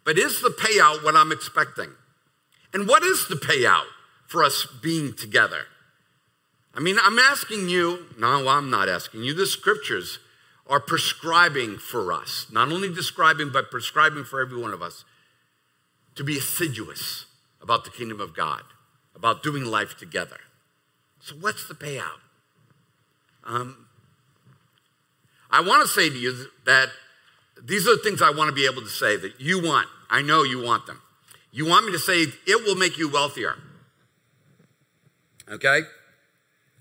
But 0.04 0.18
is 0.18 0.42
the 0.42 0.50
payout 0.50 1.04
what 1.04 1.16
I'm 1.16 1.32
expecting? 1.32 1.92
And 2.74 2.88
what 2.88 3.04
is 3.04 3.28
the 3.28 3.36
payout 3.36 3.86
for 4.26 4.44
us 4.44 4.66
being 4.82 5.14
together? 5.14 5.66
I 6.78 6.80
mean, 6.80 6.98
I'm 7.02 7.18
asking 7.18 7.70
you, 7.70 8.06
no, 8.20 8.48
I'm 8.48 8.70
not 8.70 8.88
asking 8.88 9.24
you. 9.24 9.34
The 9.34 9.48
scriptures 9.48 10.20
are 10.68 10.80
prescribing 10.80 11.80
for 11.80 12.14
us, 12.14 12.46
not 12.52 12.72
only 12.72 12.94
describing, 12.94 13.50
but 13.52 13.72
prescribing 13.72 14.24
for 14.26 14.40
every 14.40 14.62
one 14.62 14.74
of 14.74 14.84
us 14.84 15.04
to 16.14 16.24
be 16.24 16.38
assiduous 16.38 17.26
about 17.64 17.84
the 17.84 17.90
kingdom 17.90 18.22
of 18.22 18.36
God, 18.36 18.62
about 19.16 19.42
doing 19.42 19.66
life 19.66 19.98
together. 19.98 20.38
So, 21.20 21.36
what's 21.36 21.68
the 21.68 21.74
payout? 21.74 22.22
Um, 23.44 23.88
I 25.50 25.62
want 25.62 25.82
to 25.82 25.88
say 25.88 26.10
to 26.10 26.18
you 26.18 26.46
that 26.66 26.90
these 27.60 27.88
are 27.88 27.96
the 27.96 28.04
things 28.04 28.22
I 28.22 28.30
want 28.30 28.50
to 28.50 28.56
be 28.56 28.68
able 28.68 28.84
to 28.84 28.90
say 28.90 29.18
that 29.18 29.42
you 29.42 29.64
want. 29.64 29.88
I 30.12 30.22
know 30.22 30.44
you 30.44 30.62
want 30.62 30.86
them. 30.86 31.02
You 31.52 31.66
want 31.66 31.88
me 31.88 31.92
to 31.94 32.00
say 32.00 32.22
it 32.46 32.64
will 32.66 32.76
make 32.76 33.00
you 33.00 33.10
wealthier. 33.10 33.56
Okay? 35.50 35.82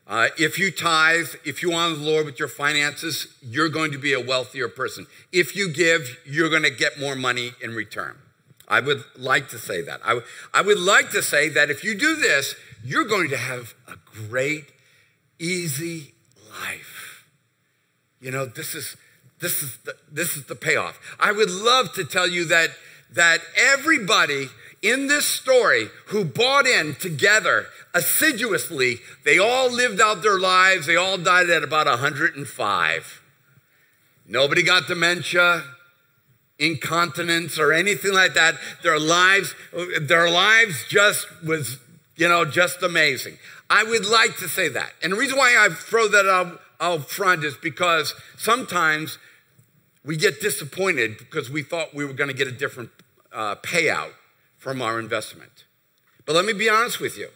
Uh, 0.08 0.28
if 0.38 0.58
you 0.58 0.70
tithe, 0.70 1.28
if 1.44 1.62
you 1.62 1.72
honor 1.72 1.96
the 1.96 2.04
Lord 2.04 2.26
with 2.26 2.38
your 2.38 2.48
finances, 2.48 3.26
you're 3.42 3.68
going 3.68 3.90
to 3.90 3.98
be 3.98 4.12
a 4.12 4.20
wealthier 4.20 4.68
person. 4.68 5.06
If 5.32 5.56
you 5.56 5.72
give, 5.72 6.18
you're 6.24 6.48
going 6.48 6.62
to 6.62 6.70
get 6.70 7.00
more 7.00 7.16
money 7.16 7.52
in 7.60 7.74
return. 7.74 8.16
I 8.68 8.80
would 8.80 9.04
like 9.16 9.48
to 9.50 9.58
say 9.58 9.82
that. 9.82 10.00
I, 10.04 10.08
w- 10.08 10.26
I 10.54 10.62
would 10.62 10.78
like 10.78 11.10
to 11.10 11.22
say 11.22 11.48
that 11.50 11.70
if 11.70 11.82
you 11.82 11.96
do 11.96 12.14
this, 12.16 12.54
you're 12.84 13.04
going 13.04 13.30
to 13.30 13.36
have 13.36 13.74
a 13.88 13.96
great 14.28 14.66
easy 15.38 16.14
life. 16.60 17.26
You 18.20 18.30
know, 18.30 18.46
this 18.46 18.74
is 18.74 18.96
this 19.40 19.62
is 19.62 19.76
the, 19.84 19.94
this 20.10 20.36
is 20.36 20.46
the 20.46 20.54
payoff. 20.54 20.98
I 21.20 21.30
would 21.30 21.50
love 21.50 21.92
to 21.94 22.04
tell 22.04 22.26
you 22.28 22.44
that 22.46 22.70
that 23.12 23.40
everybody 23.56 24.48
in 24.82 25.06
this 25.06 25.26
story 25.26 25.88
who 26.06 26.24
bought 26.24 26.66
in 26.66 26.94
together 26.94 27.66
assiduously, 27.96 28.98
they 29.24 29.38
all 29.38 29.72
lived 29.72 30.00
out 30.00 30.22
their 30.22 30.38
lives. 30.38 30.86
They 30.86 30.96
all 30.96 31.16
died 31.16 31.48
at 31.48 31.64
about 31.64 31.86
105. 31.86 33.22
Nobody 34.28 34.62
got 34.62 34.86
dementia, 34.86 35.64
incontinence, 36.58 37.58
or 37.58 37.72
anything 37.72 38.12
like 38.12 38.34
that. 38.34 38.56
Their 38.82 39.00
lives, 39.00 39.54
their 40.00 40.30
lives 40.30 40.84
just 40.88 41.26
was, 41.42 41.78
you 42.16 42.28
know, 42.28 42.44
just 42.44 42.82
amazing. 42.82 43.38
I 43.70 43.82
would 43.82 44.06
like 44.06 44.36
to 44.38 44.48
say 44.48 44.68
that. 44.68 44.92
And 45.02 45.12
the 45.12 45.16
reason 45.16 45.38
why 45.38 45.56
I 45.58 45.72
throw 45.72 46.06
that 46.08 46.26
out, 46.26 46.60
out 46.78 47.08
front 47.08 47.44
is 47.44 47.56
because 47.56 48.14
sometimes 48.36 49.18
we 50.04 50.16
get 50.16 50.40
disappointed 50.40 51.18
because 51.18 51.50
we 51.50 51.62
thought 51.62 51.94
we 51.94 52.04
were 52.04 52.12
going 52.12 52.28
to 52.28 52.36
get 52.36 52.46
a 52.46 52.52
different 52.52 52.90
uh, 53.32 53.56
payout 53.56 54.12
from 54.58 54.82
our 54.82 54.98
investment. 55.00 55.64
But 56.26 56.34
let 56.34 56.44
me 56.44 56.52
be 56.52 56.68
honest 56.68 57.00
with 57.00 57.16
you. 57.16 57.28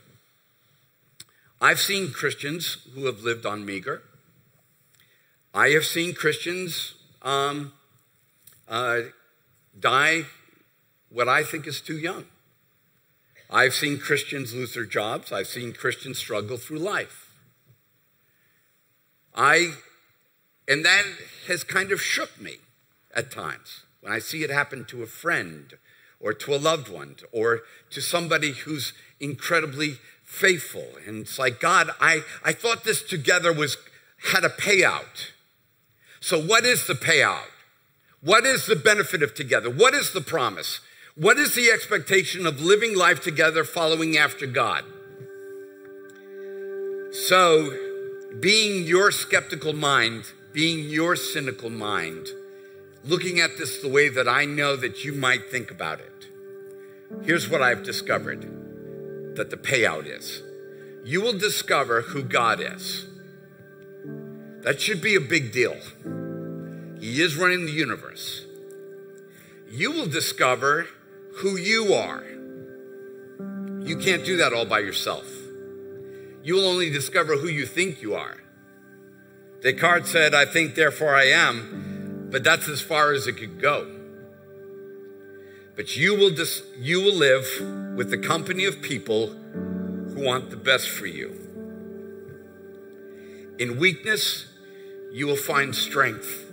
I've 1.61 1.81
seen 1.81 2.11
Christians 2.13 2.79
who 2.95 3.05
have 3.05 3.21
lived 3.21 3.45
on 3.45 3.67
meager. 3.67 4.03
I 5.53 5.69
have 5.71 5.85
seen 5.85 6.15
Christians 6.15 6.95
um, 7.21 7.75
uh, 8.67 9.01
die 9.79 10.23
what 11.11 11.29
I 11.29 11.43
think 11.43 11.67
is 11.67 11.83
too 11.83 11.99
young. 11.99 12.25
I've 13.51 13.75
seen 13.75 13.99
Christians 13.99 14.55
lose 14.55 14.75
their 14.75 14.87
jobs. 14.87 15.33
I've 15.33 15.49
seen 15.49 15.73
Christians 15.73 16.19
struggle 16.19 16.57
through 16.57 16.79
life. 16.79 17.35
I, 19.35 19.75
and 20.67 20.85
that 20.85 21.05
has 21.47 21.63
kind 21.63 21.93
of 21.93 22.01
shook 22.01 22.41
me 22.41 22.57
at 23.15 23.31
times 23.31 23.85
when 24.01 24.13
I 24.13 24.19
see 24.19 24.45
it 24.45 24.51
happen 24.51 24.87
to 24.87 25.03
a 25.03 25.07
friend 25.07 25.75
or 26.21 26.33
to 26.33 26.55
a 26.55 26.57
loved 26.57 26.89
one 26.89 27.17
or 27.33 27.63
to 27.91 28.01
somebody 28.01 28.53
who's 28.53 28.93
incredibly 29.19 29.99
faithful. 30.31 30.87
And 31.07 31.23
it's 31.23 31.39
like, 31.39 31.61
God, 31.61 31.91
I, 32.01 32.23
I 32.45 32.53
thought 32.53 32.85
this 32.85 33.03
together 33.03 33.53
was 33.53 33.77
had 34.33 34.45
a 34.45 34.49
payout. 34.49 35.33
So 36.21 36.41
what 36.41 36.65
is 36.65 36.87
the 36.87 36.95
payout? 36.95 37.49
What 38.23 38.45
is 38.45 38.67
the 38.67 38.77
benefit 38.77 39.23
of 39.23 39.35
together? 39.35 39.71
What 39.71 39.95
is 39.95 40.13
the 40.13 40.21
promise? 40.21 40.81
What 41.17 41.39
is 41.39 41.55
the 41.55 41.71
expectation 41.71 42.47
of 42.47 42.61
living 42.61 42.97
life 42.97 43.21
together 43.21 43.65
following 43.65 44.17
after 44.17 44.47
God? 44.47 44.85
So, 47.13 47.77
being 48.39 48.87
your 48.87 49.11
skeptical 49.11 49.73
mind, 49.73 50.25
being 50.53 50.89
your 50.89 51.17
cynical 51.17 51.71
mind, 51.71 52.29
looking 53.05 53.41
at 53.41 53.59
this 53.59 53.83
the 53.83 53.89
way 53.89 54.09
that 54.09 54.29
I 54.29 54.45
know 54.45 54.77
that 54.77 55.05
you 55.05 55.13
might 55.13 55.51
think 55.51 55.71
about 55.71 55.99
it. 56.01 56.29
Here's 57.25 57.49
what 57.49 57.63
I've 57.63 57.83
discovered 57.83 58.60
that 59.35 59.51
the 59.51 59.57
payout 59.57 60.07
is 60.07 60.43
you 61.05 61.23
will 61.23 61.39
discover 61.39 62.03
who 62.03 62.23
God 62.23 62.61
is. 62.61 63.07
That 64.63 64.81
should 64.81 65.01
be 65.01 65.15
a 65.15 65.21
big 65.21 65.53
deal. 65.53 65.77
He 67.01 67.23
is 67.23 67.37
running 67.37 67.65
the 67.65 67.73
universe. 67.73 68.45
You 69.71 69.93
will 69.93 70.07
discover 70.07 70.87
who 71.37 71.57
you 71.57 71.95
are. 71.95 72.23
You 73.83 73.97
can't 73.97 74.25
do 74.25 74.37
that 74.37 74.53
all 74.53 74.67
by 74.67 74.81
yourself. 74.81 75.27
You 76.43 76.55
will 76.55 76.67
only 76.67 76.91
discover 76.91 77.37
who 77.37 77.49
you 77.49 77.65
think 77.65 78.03
you 78.03 78.15
are. 78.15 78.37
Descartes 79.63 80.11
said, 80.11 80.35
I 80.35 80.45
think, 80.45 80.75
therefore 80.75 81.15
I 81.15 81.27
am, 81.27 82.29
but 82.31 82.45
that's 82.45 82.69
as 82.69 82.81
far 82.81 83.13
as 83.13 83.27
it 83.27 83.35
could 83.35 83.61
go. 83.61 84.00
But 85.81 85.97
you 85.97 86.15
will, 86.15 86.29
dis- 86.29 86.63
you 86.79 87.01
will 87.01 87.15
live 87.15 87.97
with 87.97 88.11
the 88.11 88.19
company 88.19 88.67
of 88.67 88.83
people 88.83 89.29
who 89.29 90.23
want 90.23 90.51
the 90.51 90.59
best 90.59 90.91
for 90.91 91.07
you. 91.07 91.35
In 93.59 93.79
weakness, 93.79 94.45
you 95.11 95.27
will 95.27 95.39
find 95.39 95.75
strength. 95.75 96.53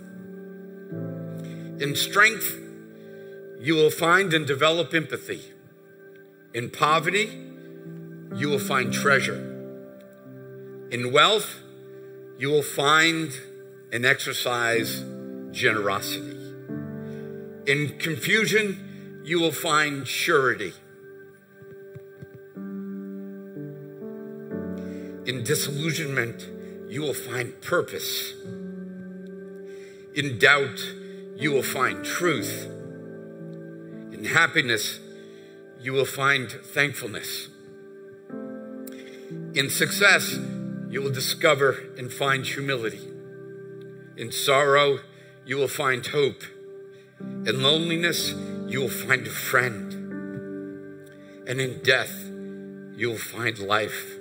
In 1.78 1.94
strength, 1.94 2.58
you 3.60 3.74
will 3.74 3.90
find 3.90 4.32
and 4.32 4.46
develop 4.46 4.94
empathy. 4.94 5.42
In 6.54 6.70
poverty, 6.70 7.28
you 8.34 8.48
will 8.48 8.58
find 8.58 8.94
treasure. 8.94 9.36
In 10.90 11.12
wealth, 11.12 11.54
you 12.38 12.48
will 12.48 12.62
find 12.62 13.30
and 13.92 14.06
exercise 14.06 15.04
generosity. 15.50 16.54
In 17.66 17.98
confusion, 17.98 18.87
you 19.28 19.38
will 19.38 19.52
find 19.52 20.08
surety. 20.08 20.72
In 25.26 25.44
disillusionment, 25.44 26.48
you 26.88 27.02
will 27.02 27.12
find 27.12 27.60
purpose. 27.60 28.32
In 30.14 30.38
doubt, 30.38 30.80
you 31.36 31.52
will 31.52 31.62
find 31.62 32.02
truth. 32.02 32.70
In 34.14 34.24
happiness, 34.24 34.98
you 35.78 35.92
will 35.92 36.06
find 36.06 36.50
thankfulness. 36.50 37.48
In 39.52 39.68
success, 39.68 40.38
you 40.88 41.02
will 41.02 41.12
discover 41.12 41.76
and 41.98 42.10
find 42.10 42.46
humility. 42.46 43.06
In 44.16 44.32
sorrow, 44.32 45.00
you 45.44 45.58
will 45.58 45.68
find 45.68 46.06
hope. 46.06 46.44
In 47.20 47.62
loneliness, 47.62 48.32
you 48.68 48.80
will 48.80 48.90
find 48.90 49.26
a 49.26 49.30
friend. 49.30 49.92
And 51.48 51.58
in 51.60 51.82
death, 51.82 52.14
you 52.94 53.08
will 53.08 53.16
find 53.16 53.58
life. 53.58 54.18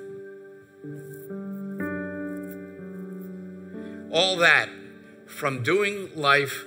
All 4.09 4.37
that 4.37 4.69
from 5.25 5.63
doing 5.63 6.09
life 6.15 6.63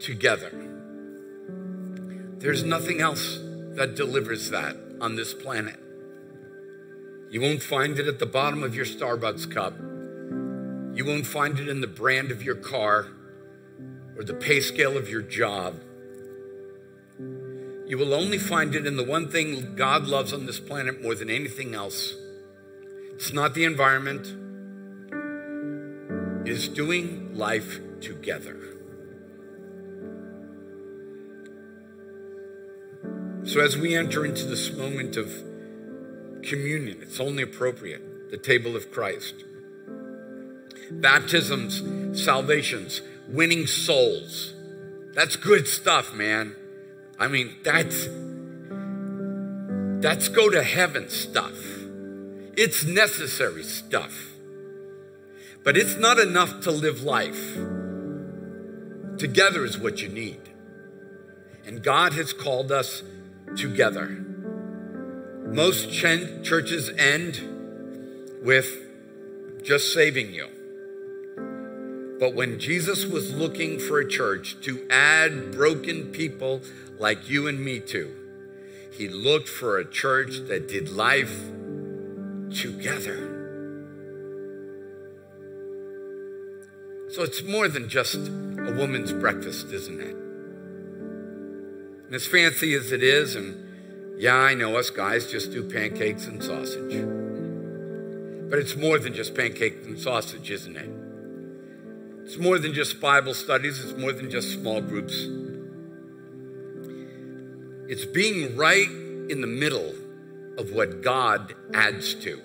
together. 0.00 0.50
There's 2.38 2.64
nothing 2.64 3.00
else 3.00 3.38
that 3.76 3.94
delivers 3.94 4.50
that 4.50 4.76
on 5.00 5.14
this 5.14 5.32
planet. 5.32 5.78
You 7.30 7.40
won't 7.40 7.62
find 7.62 7.96
it 8.00 8.08
at 8.08 8.18
the 8.18 8.26
bottom 8.26 8.64
of 8.64 8.74
your 8.74 8.84
Starbucks 8.84 9.54
cup. 9.54 9.78
You 10.96 11.04
won't 11.04 11.26
find 11.26 11.60
it 11.60 11.68
in 11.68 11.80
the 11.80 11.86
brand 11.86 12.32
of 12.32 12.42
your 12.42 12.56
car 12.56 13.06
or 14.16 14.24
the 14.24 14.34
pay 14.34 14.60
scale 14.60 14.96
of 14.96 15.08
your 15.08 15.22
job. 15.22 15.80
You 17.90 17.98
will 17.98 18.14
only 18.14 18.38
find 18.38 18.76
it 18.76 18.86
in 18.86 18.96
the 18.96 19.02
one 19.02 19.26
thing 19.26 19.74
God 19.74 20.06
loves 20.06 20.32
on 20.32 20.46
this 20.46 20.60
planet 20.60 21.02
more 21.02 21.16
than 21.16 21.28
anything 21.28 21.74
else. 21.74 22.14
It's 23.14 23.32
not 23.32 23.52
the 23.52 23.64
environment, 23.64 24.28
it 26.46 26.52
is 26.52 26.68
doing 26.68 27.36
life 27.36 27.80
together. 28.00 28.56
So, 33.42 33.58
as 33.58 33.76
we 33.76 33.96
enter 33.96 34.24
into 34.24 34.44
this 34.44 34.72
moment 34.72 35.16
of 35.16 35.26
communion, 36.44 36.98
it's 37.02 37.18
only 37.18 37.42
appropriate 37.42 38.30
the 38.30 38.38
table 38.38 38.76
of 38.76 38.92
Christ. 38.92 39.34
Baptisms, 40.92 42.22
salvations, 42.24 43.02
winning 43.26 43.66
souls. 43.66 44.54
That's 45.12 45.34
good 45.34 45.66
stuff, 45.66 46.14
man. 46.14 46.54
I 47.20 47.28
mean, 47.28 47.54
that's 47.62 48.08
that's 50.02 50.28
go 50.28 50.48
to 50.48 50.62
heaven 50.62 51.10
stuff. 51.10 51.52
It's 52.56 52.84
necessary 52.84 53.62
stuff. 53.62 54.30
But 55.62 55.76
it's 55.76 55.96
not 55.98 56.18
enough 56.18 56.62
to 56.62 56.70
live 56.70 57.02
life. 57.02 57.54
Together 59.18 59.66
is 59.66 59.78
what 59.78 60.00
you 60.00 60.08
need. 60.08 60.40
And 61.66 61.82
God 61.82 62.14
has 62.14 62.32
called 62.32 62.72
us 62.72 63.02
together. 63.54 64.08
Most 65.46 65.92
ch- 65.92 66.42
churches 66.42 66.88
end 66.96 68.40
with 68.42 68.78
just 69.62 69.92
saving 69.92 70.32
you. 70.32 70.48
But 72.20 72.34
when 72.34 72.60
Jesus 72.60 73.06
was 73.06 73.34
looking 73.34 73.78
for 73.78 73.98
a 73.98 74.06
church 74.06 74.60
to 74.60 74.86
add 74.90 75.52
broken 75.52 76.12
people 76.12 76.60
like 76.98 77.30
you 77.30 77.48
and 77.48 77.64
me 77.64 77.80
to, 77.80 78.14
He 78.92 79.08
looked 79.08 79.48
for 79.48 79.78
a 79.78 79.90
church 79.90 80.40
that 80.48 80.68
did 80.68 80.90
life 80.90 81.34
together. 82.54 83.28
So 87.08 87.22
it's 87.22 87.42
more 87.42 87.68
than 87.68 87.88
just 87.88 88.16
a 88.16 88.74
woman's 88.76 89.14
breakfast, 89.14 89.68
isn't 89.72 90.00
it? 90.00 90.14
And 92.06 92.14
as 92.14 92.26
fancy 92.26 92.74
as 92.74 92.92
it 92.92 93.02
is, 93.02 93.34
and 93.34 94.20
yeah, 94.20 94.36
I 94.36 94.52
know 94.52 94.76
us 94.76 94.90
guys 94.90 95.30
just 95.30 95.52
do 95.52 95.66
pancakes 95.66 96.26
and 96.26 96.42
sausage. 96.42 97.02
But 98.50 98.58
it's 98.58 98.76
more 98.76 98.98
than 98.98 99.14
just 99.14 99.34
pancakes 99.34 99.86
and 99.86 99.98
sausage, 99.98 100.50
isn't 100.50 100.76
it? 100.76 100.99
It's 102.30 102.38
more 102.38 102.60
than 102.60 102.72
just 102.74 103.00
Bible 103.00 103.34
studies, 103.34 103.84
it's 103.84 103.98
more 103.98 104.12
than 104.12 104.30
just 104.30 104.52
small 104.52 104.80
groups. 104.80 105.14
It's 107.90 108.04
being 108.04 108.56
right 108.56 108.88
in 109.28 109.40
the 109.40 109.48
middle 109.48 109.92
of 110.56 110.70
what 110.70 111.02
God 111.02 111.56
adds 111.74 112.14
to. 112.22 112.40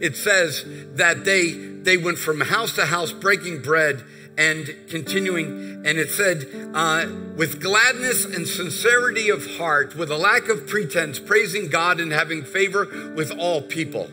It 0.00 0.14
says 0.14 0.64
that 0.94 1.24
they 1.24 1.50
they 1.50 1.96
went 1.96 2.18
from 2.18 2.40
house 2.40 2.76
to 2.76 2.86
house 2.86 3.10
breaking 3.10 3.62
bread 3.62 4.04
and 4.36 4.72
continuing 4.88 5.82
and 5.84 5.98
it 5.98 6.10
said 6.10 6.46
uh, 6.72 7.06
with 7.36 7.60
gladness 7.60 8.26
and 8.26 8.46
sincerity 8.46 9.28
of 9.28 9.56
heart 9.56 9.96
with 9.96 10.08
a 10.12 10.16
lack 10.16 10.48
of 10.48 10.68
pretense 10.68 11.18
praising 11.18 11.68
god 11.68 11.98
and 11.98 12.12
having 12.12 12.44
favor 12.44 13.12
with 13.16 13.36
all 13.38 13.60
people 13.60 14.04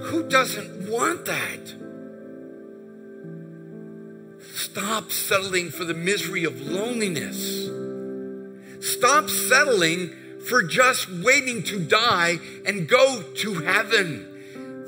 who 0.00 0.28
doesn't 0.28 0.90
want 0.90 1.24
that 1.26 1.89
stop 4.60 5.10
settling 5.10 5.70
for 5.70 5.84
the 5.84 5.94
misery 5.94 6.44
of 6.44 6.60
loneliness 6.60 7.68
stop 8.80 9.28
settling 9.28 10.10
for 10.48 10.62
just 10.62 11.10
waiting 11.10 11.62
to 11.62 11.78
die 11.78 12.38
and 12.66 12.88
go 12.88 13.22
to 13.36 13.54
heaven 13.54 14.26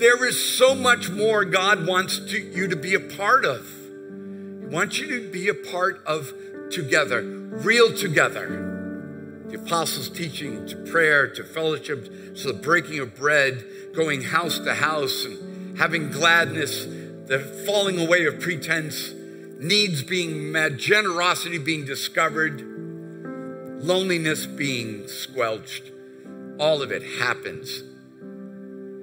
there 0.02 0.24
is 0.24 0.56
so 0.56 0.74
much 0.74 1.10
more 1.10 1.44
God 1.44 1.86
wants 1.86 2.18
to, 2.18 2.36
you 2.36 2.66
to 2.66 2.74
be 2.74 2.94
a 2.94 2.98
part 2.98 3.44
of. 3.44 3.64
He 3.64 4.66
wants 4.66 4.98
you 4.98 5.20
to 5.20 5.30
be 5.30 5.46
a 5.46 5.54
part 5.54 6.02
of 6.04 6.32
together, 6.72 7.22
real 7.22 7.96
together. 7.96 9.44
The 9.46 9.60
apostles' 9.60 10.08
teaching 10.08 10.66
to 10.66 10.76
prayer, 10.90 11.28
to 11.28 11.44
fellowship, 11.44 12.34
to 12.34 12.52
the 12.52 12.52
breaking 12.52 12.98
of 12.98 13.14
bread, 13.14 13.64
going 13.94 14.22
house 14.22 14.58
to 14.58 14.74
house, 14.74 15.24
and 15.24 15.78
having 15.78 16.10
gladness, 16.10 16.84
the 16.84 17.38
falling 17.64 18.00
away 18.04 18.26
of 18.26 18.40
pretense, 18.40 19.12
needs 19.62 20.02
being 20.02 20.50
met, 20.50 20.76
generosity 20.76 21.56
being 21.56 21.84
discovered, 21.84 22.60
loneliness 23.80 24.44
being 24.44 25.06
squelched. 25.06 25.84
All 26.58 26.82
of 26.82 26.90
it 26.90 27.02
happens 27.20 27.82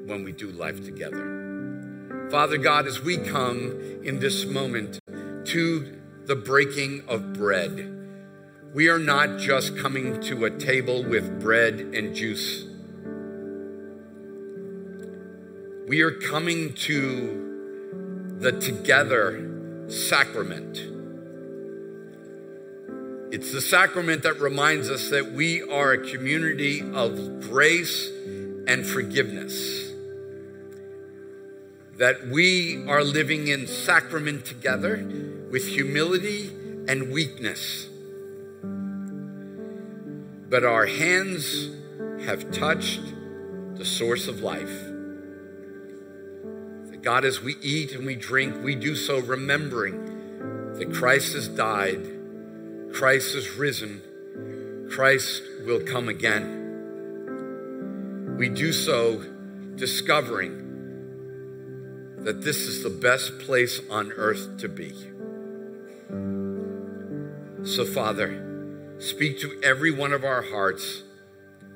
when 0.06 0.24
we 0.24 0.34
do 0.34 0.52
life 0.52 0.84
together. 0.84 2.28
Father 2.30 2.58
God, 2.58 2.88
as 2.88 3.02
we 3.02 3.18
come 3.18 4.02
in 4.04 4.20
this 4.20 4.46
moment 4.46 5.00
to 5.46 5.98
the 6.26 6.36
breaking 6.36 7.04
of 7.08 7.34
bread, 7.34 7.96
we 8.74 8.90
are 8.90 9.00
not 9.00 9.40
just 9.40 9.78
coming 9.78 10.20
to 10.22 10.46
a 10.46 10.52
table 10.52 11.04
with 11.04 11.40
bread 11.40 11.80
and 11.80 12.14
juice. 12.14 12.66
We 15.88 16.02
are 16.02 16.12
coming 16.12 16.74
to 16.74 18.38
the 18.40 18.52
together 18.60 19.49
sacrament. 19.90 20.78
It's 23.34 23.52
the 23.52 23.62
sacrament 23.62 24.24
that 24.24 24.40
reminds 24.40 24.90
us 24.90 25.10
that 25.10 25.32
we 25.34 25.62
are 25.62 25.94
a 25.94 26.10
community 26.10 26.82
of 26.82 27.42
grace 27.42 28.10
and 28.68 28.86
forgiveness 28.86 29.90
that 32.00 32.28
we 32.28 32.88
are 32.88 33.04
living 33.04 33.50
in 33.50 33.68
sacrament 33.68 34.46
together 34.46 35.06
with 35.52 35.68
humility 35.68 36.48
and 36.88 37.12
weakness. 37.12 37.90
But 40.50 40.64
our 40.64 40.86
hands 40.86 41.70
have 42.26 42.52
touched 42.52 43.02
the 43.76 43.84
source 43.84 44.30
of 44.30 44.40
life. 44.40 44.89
God, 47.02 47.24
as 47.24 47.42
we 47.42 47.56
eat 47.62 47.94
and 47.94 48.06
we 48.06 48.16
drink, 48.16 48.62
we 48.64 48.76
do 48.76 48.96
so 48.96 49.20
remembering 49.20 50.74
that 50.76 50.94
Christ 50.94 51.34
has 51.34 51.48
died, 51.48 52.06
Christ 52.94 53.36
has 53.36 53.52
risen, 53.52 54.02
Christ 54.92 55.42
will 55.66 55.80
come 55.82 56.10
again. 56.10 56.58
We 58.38 58.50
do 58.50 58.74
so 58.74 59.24
discovering 59.76 60.66
that 62.20 62.42
this 62.42 62.58
is 62.58 62.84
the 62.84 62.90
best 62.90 63.40
place 63.40 63.80
on 63.90 64.12
earth 64.12 64.58
to 64.58 64.68
be. 64.68 64.94
So, 67.66 67.86
Father, 67.86 68.98
speak 69.00 69.40
to 69.40 69.62
every 69.64 69.92
one 69.92 70.12
of 70.12 70.26
our 70.26 70.42
hearts 70.42 71.04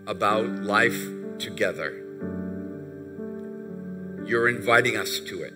about 0.05 0.63
life 0.63 1.07
together. 1.39 2.02
You're 4.26 4.47
inviting 4.47 4.95
us 4.95 5.19
to 5.19 5.43
it. 5.43 5.53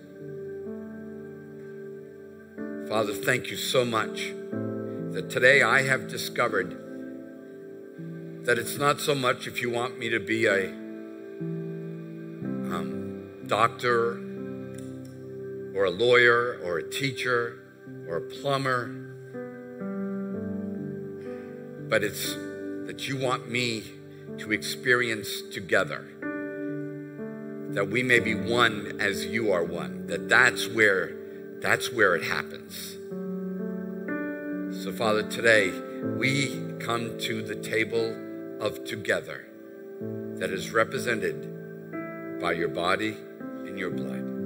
Father, 2.86 3.14
thank 3.14 3.50
you 3.50 3.56
so 3.56 3.82
much 3.82 4.34
that 5.12 5.30
today 5.30 5.62
I 5.62 5.82
have 5.82 6.06
discovered 6.08 6.76
that 8.44 8.58
it's 8.58 8.76
not 8.76 9.00
so 9.00 9.14
much 9.14 9.46
if 9.46 9.62
you 9.62 9.70
want 9.70 9.98
me 9.98 10.10
to 10.10 10.20
be 10.20 10.44
a 10.44 10.68
um, 12.74 13.30
doctor 13.46 14.18
or 15.74 15.84
a 15.86 15.90
lawyer 15.90 16.60
or 16.62 16.76
a 16.76 16.90
teacher 16.90 17.60
or 18.06 18.18
a 18.18 18.20
plumber, 18.20 18.88
but 21.88 22.04
it's 22.04 22.34
that 22.86 23.08
you 23.08 23.16
want 23.16 23.50
me 23.50 23.82
to 24.36 24.52
experience 24.52 25.40
together 25.52 26.06
that 27.68 27.88
we 27.88 28.02
may 28.02 28.18
be 28.18 28.34
one 28.34 28.96
as 29.00 29.26
you 29.26 29.52
are 29.52 29.64
one 29.64 30.06
that 30.06 30.28
that's 30.28 30.66
where 30.68 31.12
that's 31.60 31.92
where 31.92 32.14
it 32.14 32.24
happens. 32.24 32.96
So 34.82 34.92
father 34.92 35.22
today 35.22 35.70
we 36.16 36.76
come 36.78 37.18
to 37.18 37.42
the 37.42 37.56
table 37.56 38.16
of 38.60 38.84
together 38.84 39.46
that 40.36 40.50
is 40.50 40.70
represented 40.70 42.40
by 42.40 42.52
your 42.52 42.68
body 42.68 43.16
and 43.66 43.78
your 43.78 43.90
blood 43.90 44.37